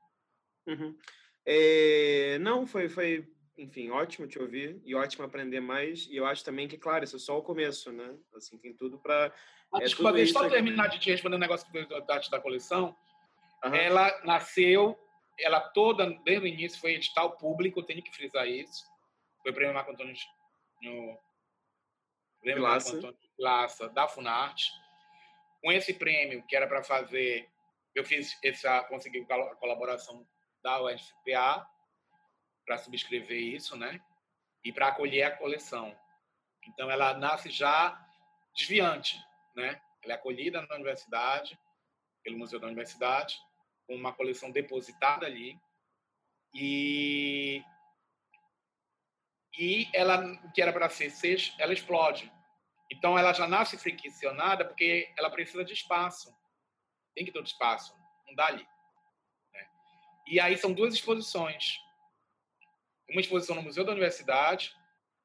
[0.67, 0.97] Uhum.
[1.45, 6.07] É, não, foi, foi, enfim, ótimo te ouvir e ótimo aprender mais.
[6.07, 8.17] E eu acho também que, claro, isso é só o começo, né?
[8.35, 9.33] Assim, tem tudo para.
[9.73, 11.67] Ah, é desculpa, deixa eu só terminar de te responder um negócio
[12.07, 12.97] da arte da coleção.
[13.65, 13.75] Uhum.
[13.75, 14.99] Ela nasceu
[15.43, 18.85] ela toda, desde o início, foi edital público, tenho que frisar isso.
[19.43, 20.15] Foi o prêmio Marco Antônio
[20.83, 21.19] no
[22.41, 24.71] prêmio Marco Antônio Laça, da Funarte.
[25.63, 27.49] Com esse prêmio, que era para fazer,
[27.95, 30.27] eu fiz essa, consegui a colaboração
[30.63, 31.67] da UFPA
[32.71, 34.01] para subscrever isso, né?
[34.63, 35.93] E para acolher a coleção.
[36.69, 38.01] Então, ela nasce já
[38.55, 39.21] desviante,
[39.57, 39.83] né?
[40.05, 41.59] Ela é acolhida na universidade,
[42.23, 43.37] pelo Museu da Universidade,
[43.89, 45.59] com uma coleção depositada ali
[46.55, 47.61] e
[49.59, 52.33] e ela que era para ser seis, ela explode.
[52.89, 56.33] Então ela já nasce friccionada porque ela precisa de espaço.
[57.17, 57.93] Tem que ter espaço,
[58.29, 58.67] não dá ali.
[59.53, 59.69] Né?
[60.29, 61.81] E aí são duas exposições.
[63.11, 64.75] Uma exposição no Museu da Universidade,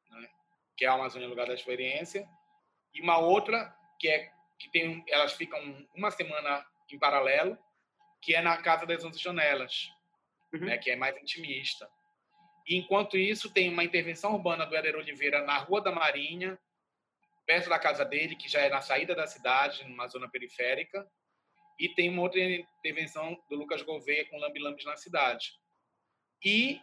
[0.10, 0.30] né?
[0.76, 2.28] que é a Amazônia Lugar da Experiência,
[2.94, 5.60] e uma outra que é que tem elas ficam
[5.94, 7.58] uma semana em paralelo
[8.26, 9.92] que é na Casa das Onze Janelas,
[10.52, 10.62] uhum.
[10.62, 11.88] né, que é mais intimista.
[12.66, 16.58] E, enquanto isso, tem uma intervenção urbana do Éder Oliveira na Rua da Marinha,
[17.46, 21.08] perto da casa dele, que já é na saída da cidade, numa zona periférica,
[21.78, 25.54] e tem uma outra intervenção do Lucas Gouveia com Lambi Lambis na cidade.
[26.44, 26.82] E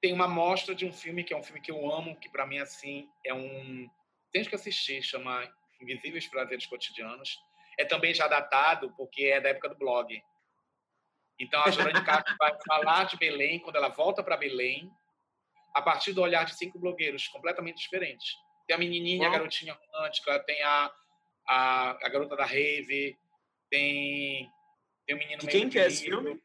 [0.00, 2.46] tem uma mostra de um filme que é um filme que eu amo, que para
[2.46, 3.88] mim assim é um
[4.32, 5.48] tem que assistir, chama
[5.80, 7.38] Invisíveis Prazeres Cotidianos.
[7.78, 10.22] É também já datado porque é da época do blog.
[11.38, 14.90] Então, a Jorane Castro vai falar de Belém, quando ela volta para Belém,
[15.74, 18.34] a partir do olhar de cinco blogueiros completamente diferentes.
[18.66, 20.92] Tem a menininha, a garotinha romântica, tem a,
[21.48, 23.18] a, a garota da rave,
[23.70, 24.50] tem,
[25.06, 25.46] tem o menino...
[25.46, 26.40] quem que é esse filme?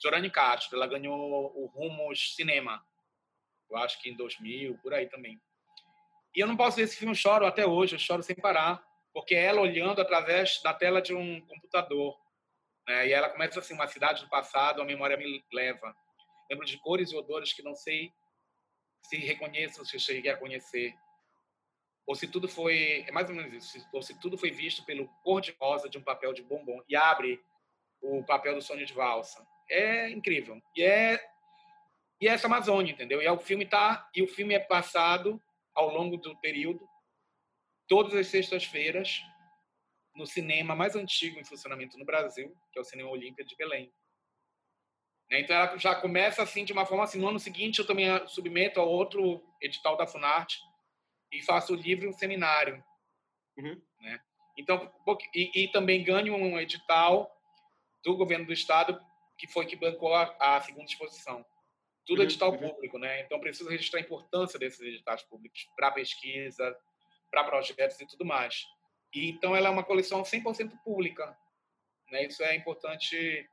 [0.00, 0.76] Jorane Castro.
[0.76, 2.82] Ela ganhou o Rumos Cinema.
[3.70, 5.40] Eu acho que em 2000, por aí também.
[6.34, 8.84] E eu não posso ver esse filme, eu choro até hoje, eu choro sem parar.
[9.12, 12.16] Porque é ela olhando através da tela de um computador
[12.86, 13.08] né?
[13.08, 15.94] E ela começa assim, uma cidade do passado, a memória me leva.
[16.50, 18.12] lembro de cores e odores que não sei
[19.02, 20.94] se reconheço, se cheguei a conhecer.
[22.06, 25.08] Ou se tudo foi, é mais ou menos isso, ou se tudo foi visto pelo
[25.24, 27.40] cor-de-rosa de um papel de bombom e abre
[28.00, 29.44] o papel do sonho de valsa.
[29.68, 30.60] É incrível.
[30.76, 31.20] E é
[32.20, 33.20] e é essa Amazônia, entendeu?
[33.20, 35.40] E é o filme tá e o filme é passado
[35.74, 36.86] ao longo do período
[37.86, 39.20] todas as sextas-feiras
[40.14, 43.92] no cinema mais antigo em funcionamento no Brasil, que é o Cinema Olímpia de Belém.
[45.30, 45.40] Né?
[45.40, 47.18] Então ela já começa assim de uma forma assim.
[47.18, 50.58] No ano seguinte eu também submeto a outro edital da Funarte
[51.30, 52.82] e faço o livro e um seminário,
[53.58, 53.80] uhum.
[54.00, 54.20] né?
[54.56, 54.90] Então
[55.34, 57.30] e, e, também ganho um edital
[58.02, 58.98] do governo do estado
[59.36, 61.44] que foi que bancou a, a segunda exposição.
[62.06, 62.24] Tudo uhum.
[62.24, 62.58] edital uhum.
[62.58, 63.20] público, né?
[63.22, 66.76] Então preciso registrar a importância desses editais públicos para pesquisa,
[67.30, 68.64] para projetos e tudo mais.
[69.12, 71.36] E então ela é uma coleção 100% pública,
[72.10, 72.26] né?
[72.26, 73.48] Isso é importante,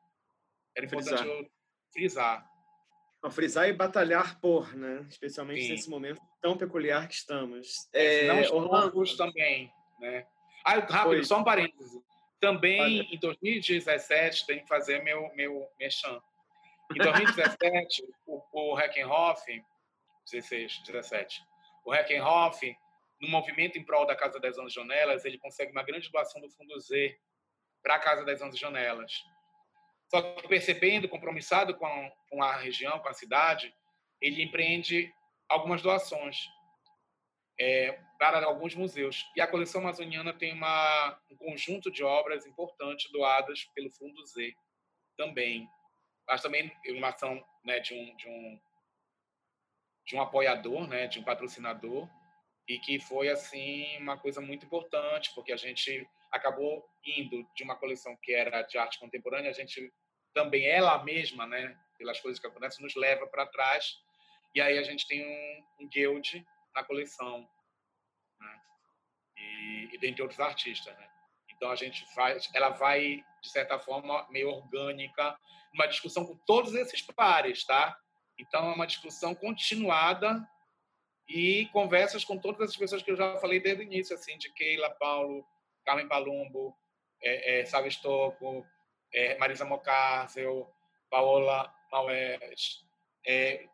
[0.76, 1.50] é importante frisar.
[1.92, 2.54] frisar.
[3.24, 5.06] Não, frisar e batalhar por, né?
[5.10, 5.72] Especialmente Sim.
[5.72, 7.90] nesse momento tão peculiar que estamos.
[7.94, 10.28] É, Não Orlando também, né?
[10.66, 11.24] Ah, rápido, Foi.
[11.24, 12.04] só um parêntese.
[12.40, 16.22] Também em 2017 tem que fazer meu meu mechan.
[16.92, 19.44] Em 2017 o, o Heckenhoff,
[20.32, 21.44] 16, 17,
[21.86, 22.78] o Heckenhoff
[23.22, 26.50] no movimento em prol da Casa das 11 Janelas, ele consegue uma grande doação do
[26.50, 27.18] Fundo Z
[27.82, 29.24] para a Casa das 11 Janelas.
[30.10, 33.74] Só que percebendo, compromissado com a, com a região, com a cidade,
[34.22, 35.12] ele empreende
[35.50, 36.38] algumas doações
[37.60, 39.26] é, para alguns museus.
[39.36, 44.54] E a coleção amazoniana tem uma, um conjunto de obras importantes doadas pelo Fundo Z
[45.18, 45.68] também.
[46.28, 48.62] Mas também uma ação né, de, um, de, um,
[50.06, 52.08] de um apoiador, né, de um patrocinador,
[52.68, 57.76] e que foi assim uma coisa muito importante porque a gente acabou indo de uma
[57.76, 59.92] coleção que era de arte contemporânea a gente
[60.34, 63.98] também ela mesma né pelas coisas que acontecem nos leva para trás
[64.56, 67.48] e aí a gente tem um, um guild na coleção
[68.40, 68.62] né?
[69.38, 71.13] e, e dentre outros artistas né
[71.64, 75.38] então a gente faz ela vai de certa forma meio orgânica
[75.74, 77.98] uma discussão com todos esses pares tá
[78.38, 80.46] então é uma discussão continuada
[81.28, 84.52] e conversas com todas as pessoas que eu já falei desde o início, assim, de
[84.52, 85.46] Keila, Paulo,
[85.86, 86.76] Carmen Palumbo,
[87.22, 88.66] é, é, Sávio Stocco,
[89.14, 90.70] é, Marisa Mocárcel,
[91.10, 92.84] Paola Maués,
[93.26, 93.68] é,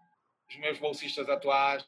[0.47, 1.87] os meus bolsistas atuais,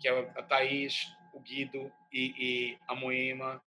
[0.00, 3.62] que é a Thaís, o Guido e, e a Moema,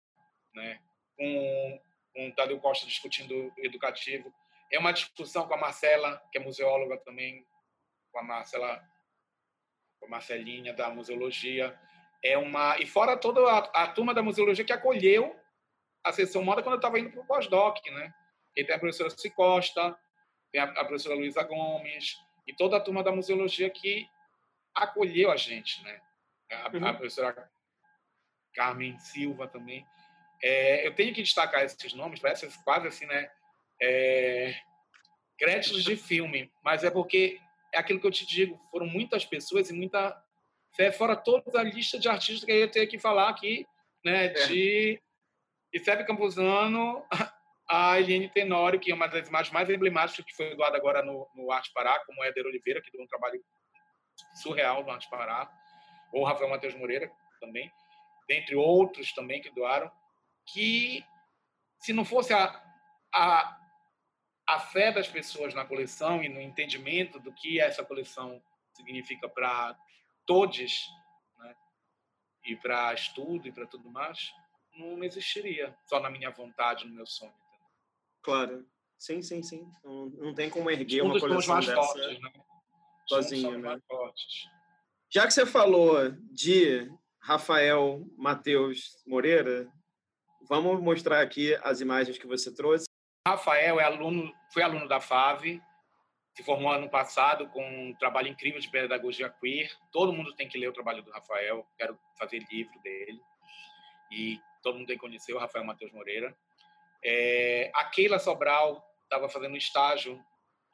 [0.55, 0.81] né?
[1.21, 1.81] Com,
[2.15, 4.33] com o Tadeu Costa discutindo educativo.
[4.73, 7.47] É uma discussão com a Marcela, que é museóloga também,
[8.11, 8.83] com a Marcela
[10.03, 11.79] a Marcelinha da museologia.
[12.25, 15.39] É uma e fora toda a, a turma da museologia que acolheu
[16.03, 18.15] a sessão moda quando eu estava indo para o pós-doc, né?
[18.57, 19.95] E tem a professora Cicosta,
[20.51, 22.17] tem a, a professora Luísa Gomes
[22.47, 24.09] e toda a turma da museologia que
[24.75, 26.01] acolheu a gente, né?
[26.51, 26.87] A, uhum.
[26.87, 27.51] a professora
[28.55, 29.87] Carmen Silva também.
[30.43, 33.31] É, eu tenho que destacar esses nomes, parece quase assim, né?
[33.83, 34.55] É,
[35.39, 37.41] créditos de filme, mas é porque
[37.73, 40.23] é aquilo que eu te digo, foram muitas pessoas e muita
[40.77, 43.67] fé, fora toda a lista de artistas que eu ia ter que falar aqui,
[44.05, 44.47] né, é.
[44.47, 45.01] de
[45.73, 47.05] Isebe Campuzano,
[47.69, 51.29] a Eliane Tenório, que é uma das imagens mais emblemáticas que foi doada agora no,
[51.35, 53.41] no Arte Pará, como Éder Oliveira, que deu um trabalho
[54.43, 55.49] surreal no Arte Pará,
[56.13, 57.11] ou Rafael Matheus Moreira
[57.41, 57.71] também,
[58.29, 59.91] dentre outros também que doaram,
[60.53, 61.05] que
[61.79, 62.63] se não fosse a,
[63.13, 63.61] a,
[64.47, 68.43] a fé das pessoas na coleção e no entendimento do que essa coleção
[68.75, 69.79] significa para
[70.27, 70.89] todos,
[71.39, 71.57] né?
[72.45, 74.33] e para estudo e para tudo mais,
[74.77, 77.35] não existiria só na minha vontade, no meu sonho.
[78.23, 78.67] Claro,
[78.99, 79.71] sim, sim, sim.
[79.83, 82.33] Não, não tem como erguer uma coleção mais dessa fortes, né?
[83.07, 83.81] sozinho, né?
[85.13, 89.71] Já que você falou de Rafael Matheus Moreira,
[90.49, 92.85] vamos mostrar aqui as imagens que você trouxe.
[93.27, 95.61] Rafael é aluno, foi aluno da FAV,
[96.35, 99.71] se formou ano passado com um trabalho incrível de pedagogia queer.
[99.93, 103.21] Todo mundo tem que ler o trabalho do Rafael, quero fazer livro dele.
[104.11, 106.37] E todo mundo tem que conhecer o Rafael Matheus Moreira.
[107.05, 110.23] É, a Keila Sobral estava fazendo um estágio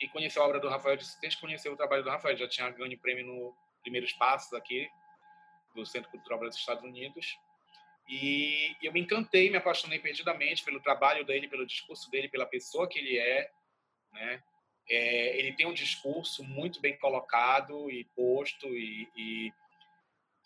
[0.01, 0.97] e conheceu a obra do Rafael.
[0.97, 2.37] Disse: tem que conhecer o trabalho do Rafael.
[2.37, 4.89] Já tinha ganho prêmio no Primeiros Passos aqui,
[5.75, 7.39] do Centro Cultural dos Estados Unidos.
[8.09, 12.89] E eu me encantei, me apaixonei perdidamente pelo trabalho dele, pelo discurso dele, pela pessoa
[12.89, 13.51] que ele é,
[14.13, 14.43] né?
[14.89, 19.53] É, ele tem um discurso muito bem colocado e posto e, e,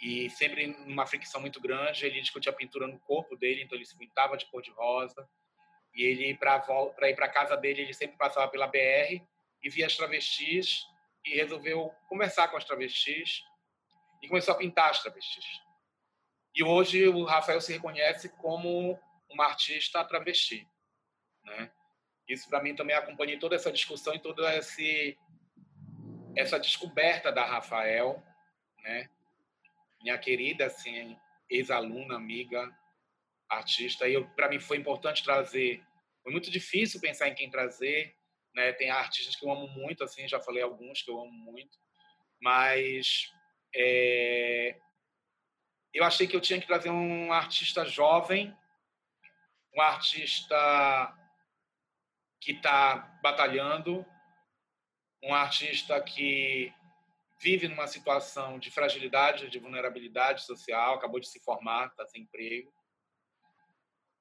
[0.01, 2.07] e sempre numa fricção muito grande.
[2.07, 5.29] Ele discutia a pintura no corpo dele, então ele se pintava de cor de rosa.
[5.95, 9.21] E ele, para ir para casa dele, ele sempre passava pela BR
[9.63, 10.87] e via as travestis
[11.25, 13.43] e resolveu conversar com as travestis
[14.23, 15.45] e começou a pintar as travestis.
[16.55, 18.99] E hoje o Rafael se reconhece como
[19.31, 20.67] uma artista travesti,
[21.45, 21.71] né?
[22.29, 25.19] Isso para mim também acompanhei toda essa discussão e toda esse
[26.37, 28.23] essa descoberta da Rafael,
[28.83, 29.09] né?
[30.03, 31.17] Minha querida assim,
[31.49, 32.73] ex-aluna, amiga,
[33.49, 34.09] artista.
[34.09, 35.85] E para mim foi importante trazer.
[36.23, 38.15] Foi muito difícil pensar em quem trazer,
[38.55, 38.73] né?
[38.73, 41.79] Tem artistas que eu amo muito, assim, já falei alguns que eu amo muito,
[42.41, 43.33] mas
[43.75, 44.79] é,
[45.93, 48.57] eu achei que eu tinha que trazer um artista jovem,
[49.77, 51.17] um artista
[52.41, 54.05] que está batalhando,
[55.23, 56.73] um artista que
[57.41, 62.73] vive numa situação de fragilidade, de vulnerabilidade social, acabou de se formar, está sem emprego,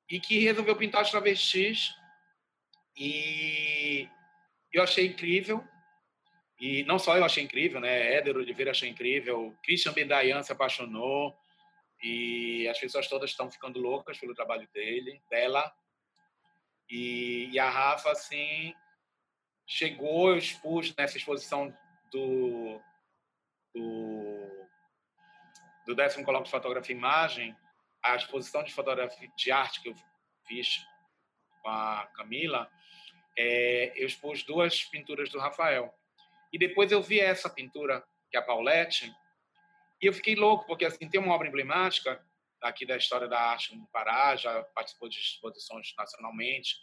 [0.10, 1.94] e que resolveu pintar os travestis.
[2.98, 4.10] E
[4.74, 5.64] eu achei incrível.
[6.60, 8.16] E não só eu achei incrível, né?
[8.16, 11.38] Éder Oliveira achou incrível, Christian Bendayan se apaixonou,
[12.02, 15.72] e as pessoas todas estão ficando loucas pelo trabalho dele, dela.
[16.90, 18.74] E, e a Rafa, assim,
[19.66, 21.76] chegou, eu expus nessa exposição
[22.12, 22.82] do,
[23.74, 24.68] do,
[25.86, 27.56] do décimo colóquio de fotografia e imagem,
[28.04, 29.96] a exposição de fotografia de arte que eu
[30.48, 30.84] fiz
[31.62, 32.70] com a Camila,
[33.38, 35.94] é, eu expus duas pinturas do Rafael.
[36.52, 39.14] E depois eu vi essa pintura, que é a Paulette,
[40.02, 42.24] e eu fiquei louco, porque assim, tem uma obra emblemática
[42.62, 46.76] aqui da história da arte no Pará, já participou de exposições nacionalmente,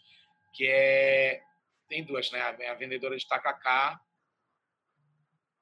[0.55, 1.43] que é
[1.89, 2.41] tem duas, né?
[2.43, 4.01] A vendedora de tacacá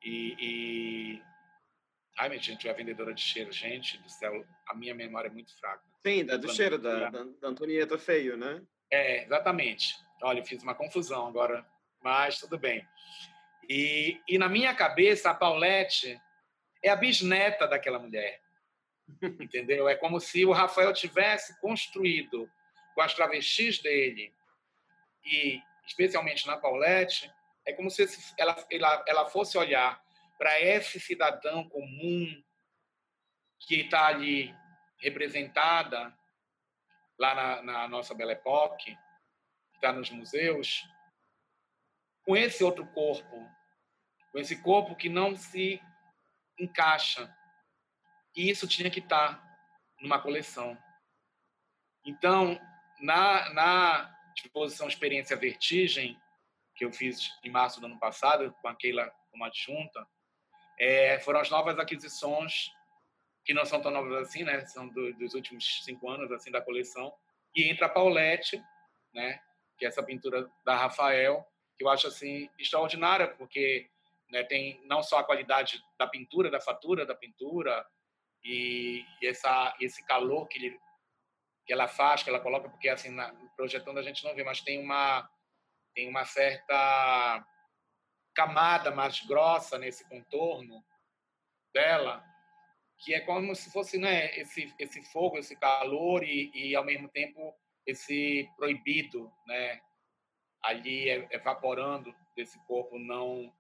[0.03, 1.23] e, e...
[2.17, 5.57] Ai, minha gente, a vendedora de cheiro, gente do céu, a minha memória é muito
[5.59, 5.83] fraca.
[6.07, 8.63] Sim, da do cheiro, da, da, da Antonieta Feio, né?
[8.91, 9.97] É, exatamente.
[10.23, 11.67] Olha, eu fiz uma confusão agora,
[12.03, 12.87] mas tudo bem.
[13.69, 16.21] E, e na minha cabeça, a Paulette
[16.85, 18.43] é a bisneta daquela mulher.
[19.41, 19.89] Entendeu?
[19.89, 22.49] É como se o Rafael tivesse construído
[22.95, 24.33] com as travestis dele
[25.25, 27.33] e especialmente na Paulette,
[27.65, 28.07] é como se
[28.39, 30.03] ela, ela, ela fosse olhar
[30.39, 32.43] para esse cidadão comum
[33.61, 34.55] que está ali
[34.99, 36.15] representada
[37.19, 38.95] lá na, na nossa Belle Époque,
[39.71, 40.87] que está nos museus,
[42.25, 43.51] com esse outro corpo,
[44.33, 45.81] com esse corpo que não se
[46.59, 47.33] encaixa.
[48.37, 49.59] E isso tinha que estar tá
[50.01, 50.77] numa coleção.
[52.05, 52.61] Então,
[53.01, 56.21] na, na exposição Experiência Vertigem,
[56.75, 60.07] que eu fiz em março do ano passado, com a Keila como adjunta,
[60.79, 62.71] é, foram as novas aquisições,
[63.45, 64.65] que não são tão novas assim, né?
[64.67, 67.13] São do, dos últimos cinco anos, assim, da coleção.
[67.55, 68.63] E entra a Paulette,
[69.13, 69.41] né?
[69.79, 73.91] Que é essa pintura da Rafael, que eu acho, assim, extraordinária, porque
[74.31, 77.87] né, tem não só a qualidade da pintura, da fatura da pintura,
[78.45, 80.79] e, e essa, esse calor que, ele,
[81.67, 84.61] que ela faz, que ela coloca, porque, assim, na, projetando a gente não vê, mas
[84.61, 85.29] tem uma
[85.95, 87.47] tem uma certa
[88.35, 90.85] camada mais grossa nesse contorno
[91.73, 92.25] dela,
[92.99, 97.09] que é como se fosse né, esse, esse fogo, esse calor e, e ao mesmo
[97.09, 97.55] tempo
[97.87, 99.81] esse proibido, né,
[100.63, 103.55] ali evaporando desse corpo não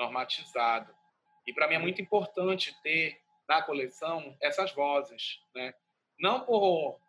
[0.00, 0.92] normatizado.
[1.46, 5.74] E para mim é muito importante ter na coleção essas vozes, né?
[6.18, 7.00] Não por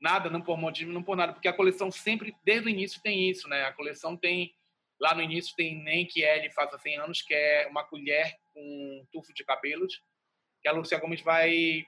[0.00, 3.28] nada, não por modismo, não por nada, porque a coleção sempre, desde o início, tem
[3.28, 3.64] isso, né?
[3.64, 4.54] A coleção tem,
[5.00, 8.60] lá no início, tem Nem Que Ele Faça 100 Anos, que é uma colher com
[8.60, 10.02] um tufo de cabelos,
[10.60, 11.84] que a Lúcia Gomes vai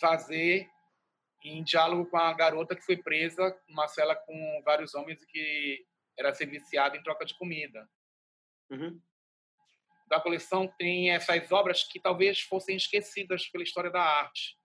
[0.00, 0.68] fazer
[1.44, 5.86] em diálogo com a garota que foi presa numa cela com vários homens e que
[6.18, 7.86] era ser viciada em troca de comida.
[8.70, 8.98] Uhum.
[10.06, 14.56] Da coleção tem essas obras que talvez fossem esquecidas pela história da arte.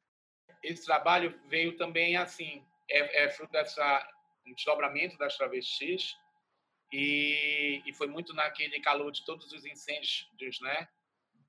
[0.64, 4.08] Esse trabalho veio também assim, é, é fruto dessa
[4.46, 6.16] desdobramento das travestis
[6.92, 10.88] e, e foi muito naquele calor de todos os incêndios, né?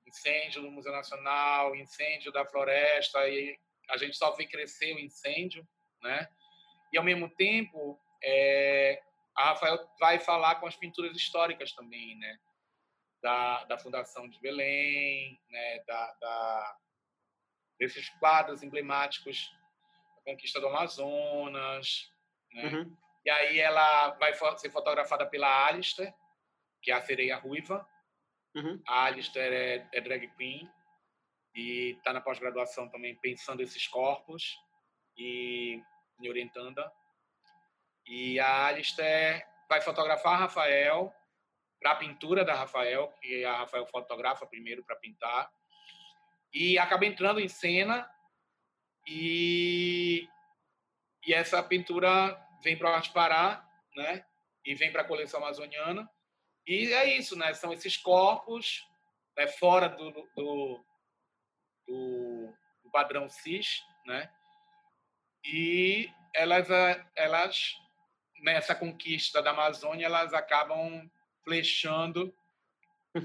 [0.05, 3.57] Incêndio no Museu Nacional, incêndio da floresta e
[3.89, 5.67] a gente só vê crescer o incêndio,
[6.01, 6.27] né?
[6.93, 9.01] E ao mesmo tempo, é,
[9.35, 12.37] a Rafael vai falar com as pinturas históricas também, né?
[13.21, 15.83] Da, da Fundação de Belém, né?
[15.85, 16.77] Da, da
[17.79, 19.51] desses quadros emblemáticos
[20.23, 22.11] conquista do Amazonas,
[22.53, 22.65] né?
[22.65, 22.97] Uhum.
[23.23, 26.13] E aí ela vai ser fotografada pela Alistair,
[26.81, 27.87] que é a sereia ruiva.
[28.55, 28.81] Uhum.
[28.87, 30.69] A Alistair é, é drag queen
[31.53, 34.57] e está na pós-graduação também pensando esses corpos
[35.17, 35.81] e
[36.19, 36.83] me orientando.
[38.05, 41.13] E a Alistair vai fotografar Rafael
[41.81, 45.51] para a pintura da Rafael, que a Rafael fotografa primeiro para pintar.
[46.53, 48.07] E acabei entrando em cena
[49.07, 50.27] e,
[51.25, 54.23] e essa pintura vem para o Arte Pará, né?
[54.63, 56.07] E vem para a coleção amazoniana.
[56.67, 57.51] E é isso, né?
[57.55, 58.87] São esses corpos
[59.35, 59.47] né?
[59.47, 60.85] fora do, do,
[61.87, 62.53] do,
[62.83, 64.31] do padrão cis, né?
[65.43, 66.67] E elas,
[67.15, 67.75] elas
[68.43, 71.09] nessa conquista da Amazônia, elas acabam
[71.43, 72.33] flechando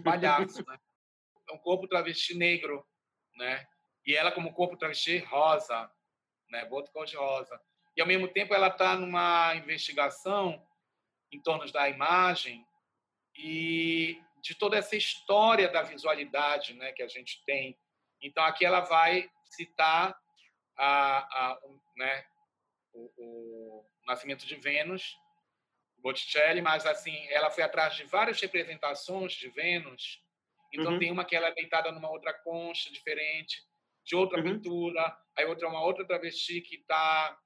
[0.02, 0.78] palhaço, né?
[1.48, 2.84] É um corpo travesti negro,
[3.36, 3.66] né?
[4.04, 5.90] E ela como corpo travesti rosa,
[6.50, 6.64] né?
[6.64, 7.60] Boto cor de rosa.
[7.96, 10.64] E ao mesmo tempo ela está numa investigação
[11.32, 12.66] em torno da imagem
[13.36, 16.92] e de toda essa história da visualidade, né?
[16.92, 17.78] Que a gente tem.
[18.20, 20.18] Então aqui ela vai citar
[20.76, 21.60] a, a
[21.96, 22.26] né?
[22.92, 25.16] O, o Nascimento de Vênus
[26.06, 30.22] Botticelli, mas assim, ela foi atrás de várias representações de Vênus.
[30.72, 30.98] Então uhum.
[31.00, 33.60] tem uma que ela é deitada numa outra concha diferente,
[34.04, 34.44] de outra uhum.
[34.44, 37.36] pintura, aí outra uma outra travesti que está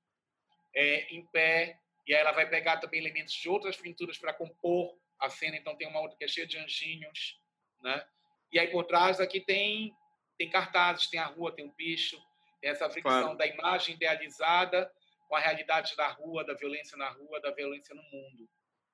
[0.77, 4.95] é, em pé, e aí ela vai pegar também elementos de outras pinturas para compor
[5.19, 5.57] a cena.
[5.57, 7.41] Então tem uma outra que é cheia de anjinhos,
[7.81, 8.07] né?
[8.53, 9.97] E aí por trás aqui tem
[10.37, 12.19] tem cartazes, tem a rua, tem um bicho,
[12.61, 13.39] tem essa fricção claro.
[13.39, 14.91] da imagem idealizada
[15.31, 18.51] com a realidade da rua, da violência na rua, da violência no mundo.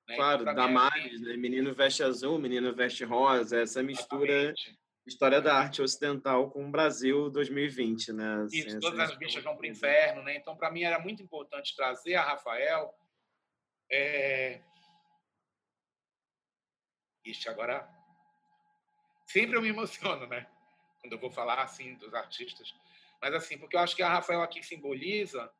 [0.07, 0.15] Né?
[0.15, 1.35] Claro, então, Damares, né?
[1.35, 4.79] menino veste azul, menino veste rosa, essa mistura Exatamente.
[5.07, 8.43] história da arte ocidental com o Brasil 2020, né?
[8.43, 10.35] Assim, Isso, todas as bichas vão para o inferno, né?
[10.35, 12.93] Então, para mim era muito importante trazer a Rafael.
[13.91, 14.61] É...
[17.25, 17.89] Ixi, agora
[19.25, 20.47] sempre eu me emociono, né?
[21.01, 22.75] Quando eu vou falar assim dos artistas,
[23.19, 25.51] mas assim, porque eu acho que a Rafael aqui simboliza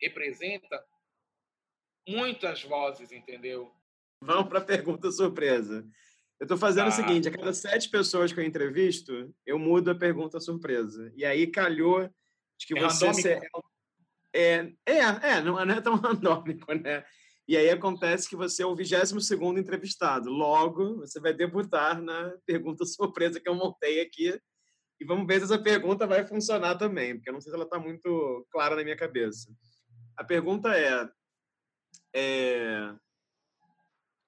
[0.00, 0.84] representa
[2.08, 3.72] muitas vozes, entendeu?
[4.22, 5.86] Vamos para a pergunta surpresa.
[6.38, 9.90] Eu estou fazendo ah, o seguinte: a cada sete pessoas que eu entrevisto, eu mudo
[9.90, 11.12] a pergunta surpresa.
[11.14, 12.08] E aí calhou
[12.58, 13.14] de que é você.
[13.14, 13.40] Se...
[14.32, 17.04] É, é, é, não é tão randômico, né?
[17.48, 20.30] E aí acontece que você é o 22 segundo entrevistado.
[20.30, 24.40] Logo, você vai debutar na pergunta surpresa que eu montei aqui.
[25.00, 27.64] E vamos ver se essa pergunta vai funcionar também, porque eu não sei se ela
[27.64, 29.50] está muito clara na minha cabeça.
[30.20, 31.08] A pergunta é,
[32.14, 32.94] é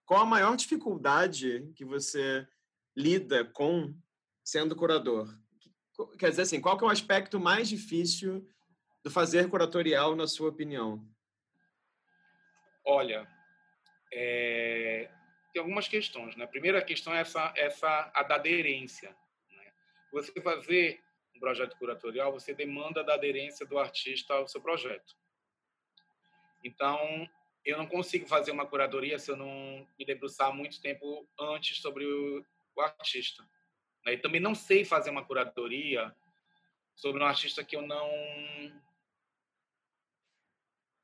[0.07, 2.49] qual a maior dificuldade que você
[2.97, 3.95] lida com
[4.43, 5.29] sendo curador?
[6.19, 8.49] Quer dizer assim, qual que é o aspecto mais difícil
[9.05, 11.07] do fazer curatorial, na sua opinião?
[12.87, 13.29] Olha,
[14.11, 15.11] é...
[15.53, 16.35] tem algumas questões.
[16.37, 16.45] Né?
[16.45, 19.15] A primeira questão é essa, essa a da aderência.
[19.51, 19.73] Né?
[20.11, 21.03] Você fazer
[21.37, 25.21] um projeto curatorial, você demanda da aderência do artista ao seu projeto.
[26.63, 27.29] Então,
[27.65, 32.05] eu não consigo fazer uma curadoria se eu não me debruçar muito tempo antes sobre
[32.05, 32.45] o,
[32.75, 33.43] o artista.
[34.05, 34.15] Né?
[34.15, 36.15] E também não sei fazer uma curadoria
[36.95, 38.11] sobre um artista que eu não.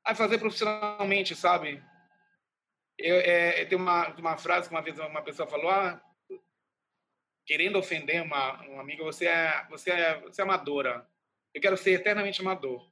[0.03, 1.83] a fazer profissionalmente, sabe?
[2.97, 6.01] Eu, é, tem uma, uma frase que uma vez uma pessoa falou: ah,
[7.45, 11.07] querendo ofender uma, uma amiga, você é, você, é, você é amadora.
[11.53, 12.87] Eu quero ser eternamente amador.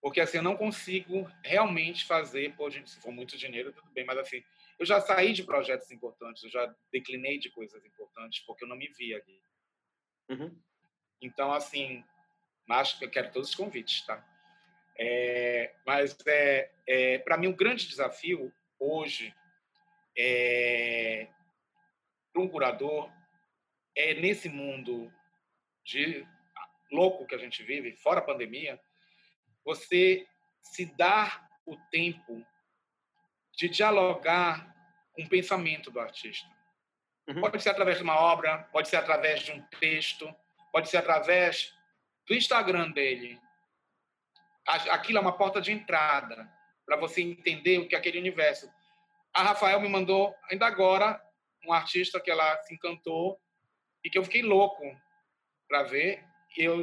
[0.00, 4.04] Porque assim, eu não consigo realmente fazer, pô, gente, se for muito dinheiro, tudo bem,
[4.04, 4.42] mas assim,
[4.78, 8.76] eu já saí de projetos importantes, eu já declinei de coisas importantes, porque eu não
[8.76, 9.40] me via ali.
[10.28, 10.60] Uhum.
[11.20, 12.04] Então, assim,
[12.98, 14.24] que eu quero todos os convites, tá?
[14.98, 19.34] É, mas é, é para mim, um grande desafio hoje
[20.16, 21.28] é,
[22.32, 23.10] para um curador
[23.94, 25.12] é nesse mundo
[25.84, 26.26] de
[26.90, 28.80] louco que a gente vive, fora a pandemia,
[29.66, 30.24] você
[30.62, 32.46] se dar o tempo
[33.52, 34.72] de dialogar
[35.12, 36.48] com o pensamento do artista.
[37.26, 37.40] Uhum.
[37.40, 40.32] Pode ser através de uma obra, pode ser através de um texto,
[40.72, 41.74] pode ser através
[42.28, 43.40] do Instagram dele.
[44.64, 46.48] Aquilo é uma porta de entrada
[46.84, 48.70] para você entender o que é aquele universo.
[49.34, 51.20] A Rafael me mandou, ainda agora,
[51.66, 53.40] um artista que ela se encantou
[54.04, 54.84] e que eu fiquei louco
[55.68, 56.24] para ver.
[56.56, 56.80] E eu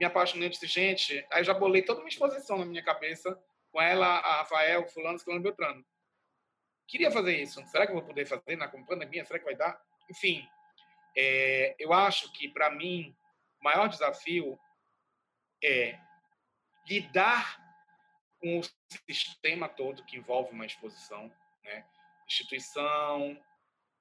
[0.00, 3.38] me apaixonei, disse, gente, aí já bolei toda uma exposição na minha cabeça
[3.70, 5.84] com ela, a Rafael, fulano, fulano, Beltrano.
[6.88, 7.64] Queria fazer isso.
[7.66, 9.24] Será que eu vou poder fazer na pandemia?
[9.26, 9.80] Será que vai dar?
[10.10, 10.48] Enfim,
[11.14, 13.14] é, eu acho que, para mim,
[13.60, 14.58] o maior desafio
[15.62, 15.98] é
[16.88, 17.60] lidar
[18.40, 18.62] com o
[19.12, 21.30] sistema todo que envolve uma exposição,
[21.62, 21.86] né?
[22.26, 23.38] Instituição,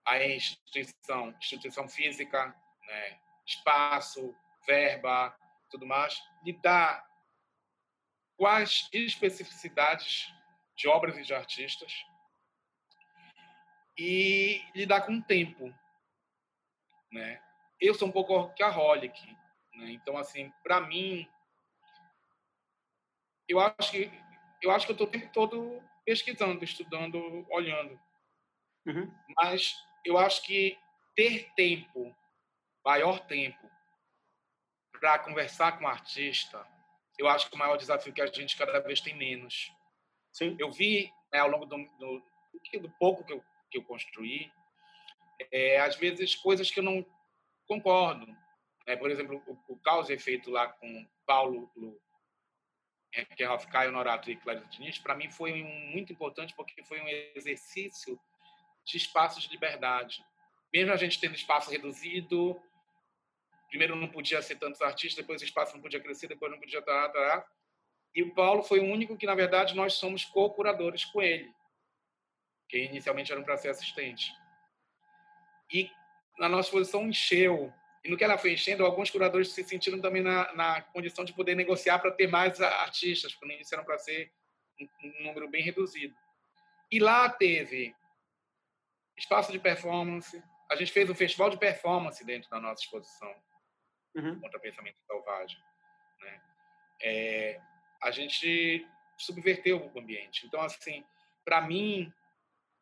[0.05, 2.55] a instituição, instituição física,
[2.87, 3.19] né?
[3.45, 4.33] espaço,
[4.65, 5.35] verba,
[5.69, 7.07] tudo mais, lidar
[8.37, 10.33] com as especificidades
[10.75, 11.93] de obras e de artistas
[13.97, 15.73] e lidar com o tempo,
[17.11, 17.41] né?
[17.81, 19.25] Eu sou um pouco workaholic,
[19.75, 19.91] né?
[19.91, 21.29] Então, assim, para mim,
[23.47, 24.11] eu acho que
[24.61, 27.99] eu acho que eu estou o tempo todo pesquisando, estudando, olhando.
[28.85, 29.13] Uhum.
[29.35, 29.75] Mas
[30.05, 30.77] eu acho que
[31.15, 32.15] ter tempo,
[32.85, 33.68] maior tempo,
[34.99, 36.65] para conversar com o artista,
[37.17, 39.71] eu acho que o maior desafio que a gente cada vez tem menos.
[40.31, 40.55] Sim.
[40.59, 42.23] Eu vi né, ao longo do, do,
[42.81, 44.51] do, pouco que eu, que eu construí,
[45.51, 47.05] é, às vezes coisas que eu não
[47.67, 48.27] concordo.
[48.85, 51.69] É, por exemplo, o, o causa efeito lá com Paulo
[53.35, 57.01] Kerhoff, é, Caio Norato e Clarice Diniz, para mim foi um, muito importante porque foi
[57.01, 58.19] um exercício
[58.85, 60.23] de espaços de liberdade.
[60.73, 62.59] Mesmo a gente tendo espaço reduzido,
[63.69, 66.79] primeiro não podia ser tantos artistas, depois o espaço não podia crescer, depois não podia
[66.79, 67.47] estar, tá,
[68.13, 71.53] e o Paulo foi o único que, na verdade, nós somos co-curadores com ele,
[72.67, 74.31] que inicialmente era um para ser assistente.
[75.71, 75.89] E
[76.37, 77.71] na nossa exposição encheu.
[78.03, 81.33] E no que ela foi enchendo, alguns curadores se sentiram também na, na condição de
[81.33, 84.31] poder negociar para ter mais artistas, porque no início eram para ser
[84.79, 86.15] um, um número bem reduzido.
[86.91, 87.95] E lá teve
[89.17, 90.41] espaço de performance.
[90.71, 93.35] A gente fez um festival de performance dentro da nossa exposição,
[94.19, 94.39] uhum.
[94.39, 95.59] contra pensamento selvagem.
[96.21, 96.41] Né?
[97.01, 97.61] É,
[98.01, 98.87] a gente
[99.17, 100.45] subverteu o ambiente.
[100.45, 101.03] Então, assim,
[101.43, 102.11] para mim,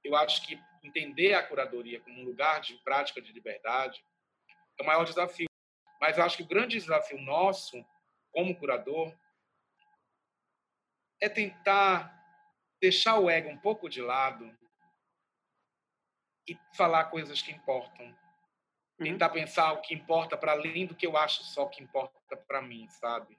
[0.03, 4.03] eu acho que entender a curadoria como um lugar de prática de liberdade
[4.79, 5.47] é o maior desafio.
[5.99, 7.83] Mas eu acho que o grande desafio nosso,
[8.31, 9.13] como curador,
[11.19, 12.13] é tentar
[12.79, 14.55] deixar o ego um pouco de lado
[16.47, 18.15] e falar coisas que importam.
[18.99, 19.05] Uhum.
[19.05, 22.61] Tentar pensar o que importa para além do que eu acho só que importa para
[22.61, 23.37] mim, sabe?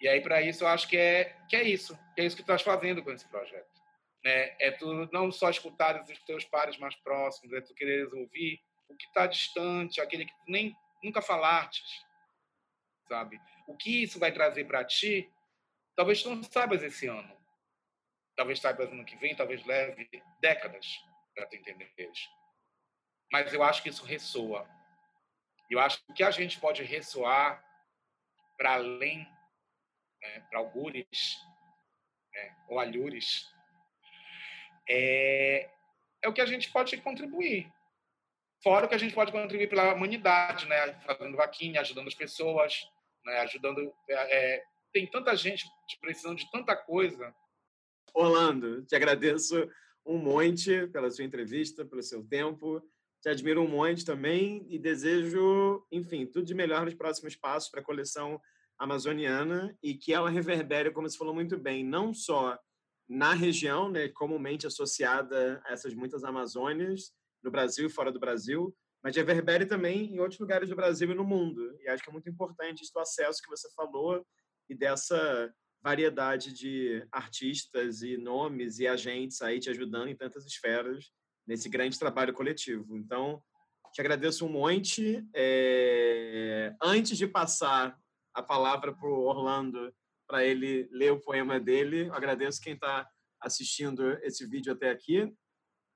[0.00, 1.98] E aí, para isso, eu acho que é, que é isso.
[2.14, 3.76] Que é isso que tu estás fazendo com esse projeto.
[4.22, 4.54] Né?
[4.60, 8.96] É tu não só escutar os teus pares mais próximos, é tu quereres ouvir o
[8.96, 12.04] que está distante, aquele que tu nem nunca falaste,
[13.08, 13.40] sabe?
[13.66, 15.30] O que isso vai trazer para ti,
[15.94, 17.36] talvez tu não saibas esse ano.
[18.36, 20.08] Talvez saibas ano que vem, talvez leve
[20.40, 20.86] décadas
[21.34, 22.28] para tu entender eles.
[23.32, 24.68] Mas eu acho que isso ressoa.
[25.70, 27.64] Eu acho que a gente pode ressoar
[28.56, 29.28] para além
[30.22, 31.38] né, para algures
[32.32, 33.48] né, ou alhures,
[34.88, 35.70] é,
[36.22, 37.72] é o que a gente pode contribuir.
[38.62, 42.88] Fora o que a gente pode contribuir pela humanidade, né, fazendo vaquinha, ajudando as pessoas,
[43.24, 43.94] né, ajudando.
[44.08, 45.66] É, é tem tanta gente
[46.00, 47.34] precisando de tanta coisa.
[48.14, 49.70] Orlando, te agradeço
[50.06, 52.82] um monte pela sua entrevista, pelo seu tempo.
[53.26, 57.80] Te admiro um monte também e desejo, enfim, tudo de melhor nos próximos passos para
[57.80, 58.40] a coleção
[58.78, 62.56] amazoniana e que ela reverbere, como você falou muito bem, não só
[63.08, 67.12] na região, né, comumente associada a essas muitas Amazônias,
[67.42, 68.72] no Brasil e fora do Brasil,
[69.02, 71.76] mas reverbere também em outros lugares do Brasil e no mundo.
[71.80, 74.24] E acho que é muito importante isso do acesso que você falou
[74.70, 81.10] e dessa variedade de artistas e nomes e agentes aí te ajudando em tantas esferas
[81.46, 82.96] nesse grande trabalho coletivo.
[82.96, 83.42] Então,
[83.92, 85.26] te agradeço um monte.
[85.34, 86.74] É...
[86.82, 87.98] Antes de passar
[88.34, 89.92] a palavra para o Orlando
[90.26, 92.10] para ele ler o poema dele.
[92.12, 93.08] Agradeço quem está
[93.40, 95.32] assistindo esse vídeo até aqui.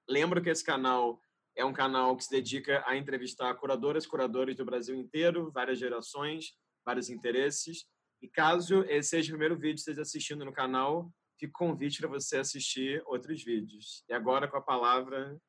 [0.09, 1.21] Lembro que esse canal
[1.57, 5.79] é um canal que se dedica a entrevistar curadoras e curadores do Brasil inteiro, várias
[5.79, 6.53] gerações,
[6.85, 7.85] vários interesses.
[8.23, 11.11] E caso esse seja o primeiro vídeo que esteja assistindo no canal,
[11.41, 14.05] fica o convite para você assistir outros vídeos.
[14.09, 15.41] E agora com a palavra,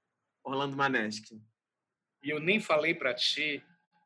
[0.41, 1.41] Orlando Maneschi.
[2.23, 3.63] E eu nem falei para ti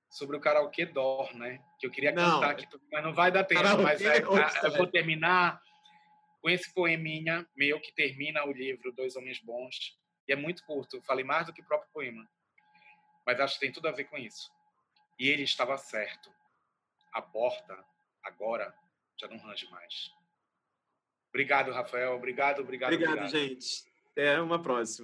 [0.09, 1.63] sobre o karaokê Dor, né?
[1.79, 3.61] Que eu queria não, cantar aqui, mas não vai dar tempo.
[3.83, 5.61] Mas é, eu vou terminar
[6.41, 9.95] com esse poeminha meu que termina o livro Dois Homens Bons.
[10.27, 12.27] E é muito curto, eu falei mais do que o próprio poema.
[13.27, 14.51] Mas acho que tem tudo a ver com isso.
[15.19, 16.33] E ele estava certo.
[17.13, 17.85] A porta,
[18.23, 18.73] agora,
[19.19, 20.11] já não range mais.
[21.35, 22.13] Obrigado, Rafael.
[22.13, 22.93] Obrigado, obrigado.
[22.93, 23.29] Obrigado, obrigado.
[23.29, 23.83] gente.
[24.13, 25.03] Até uma próxima.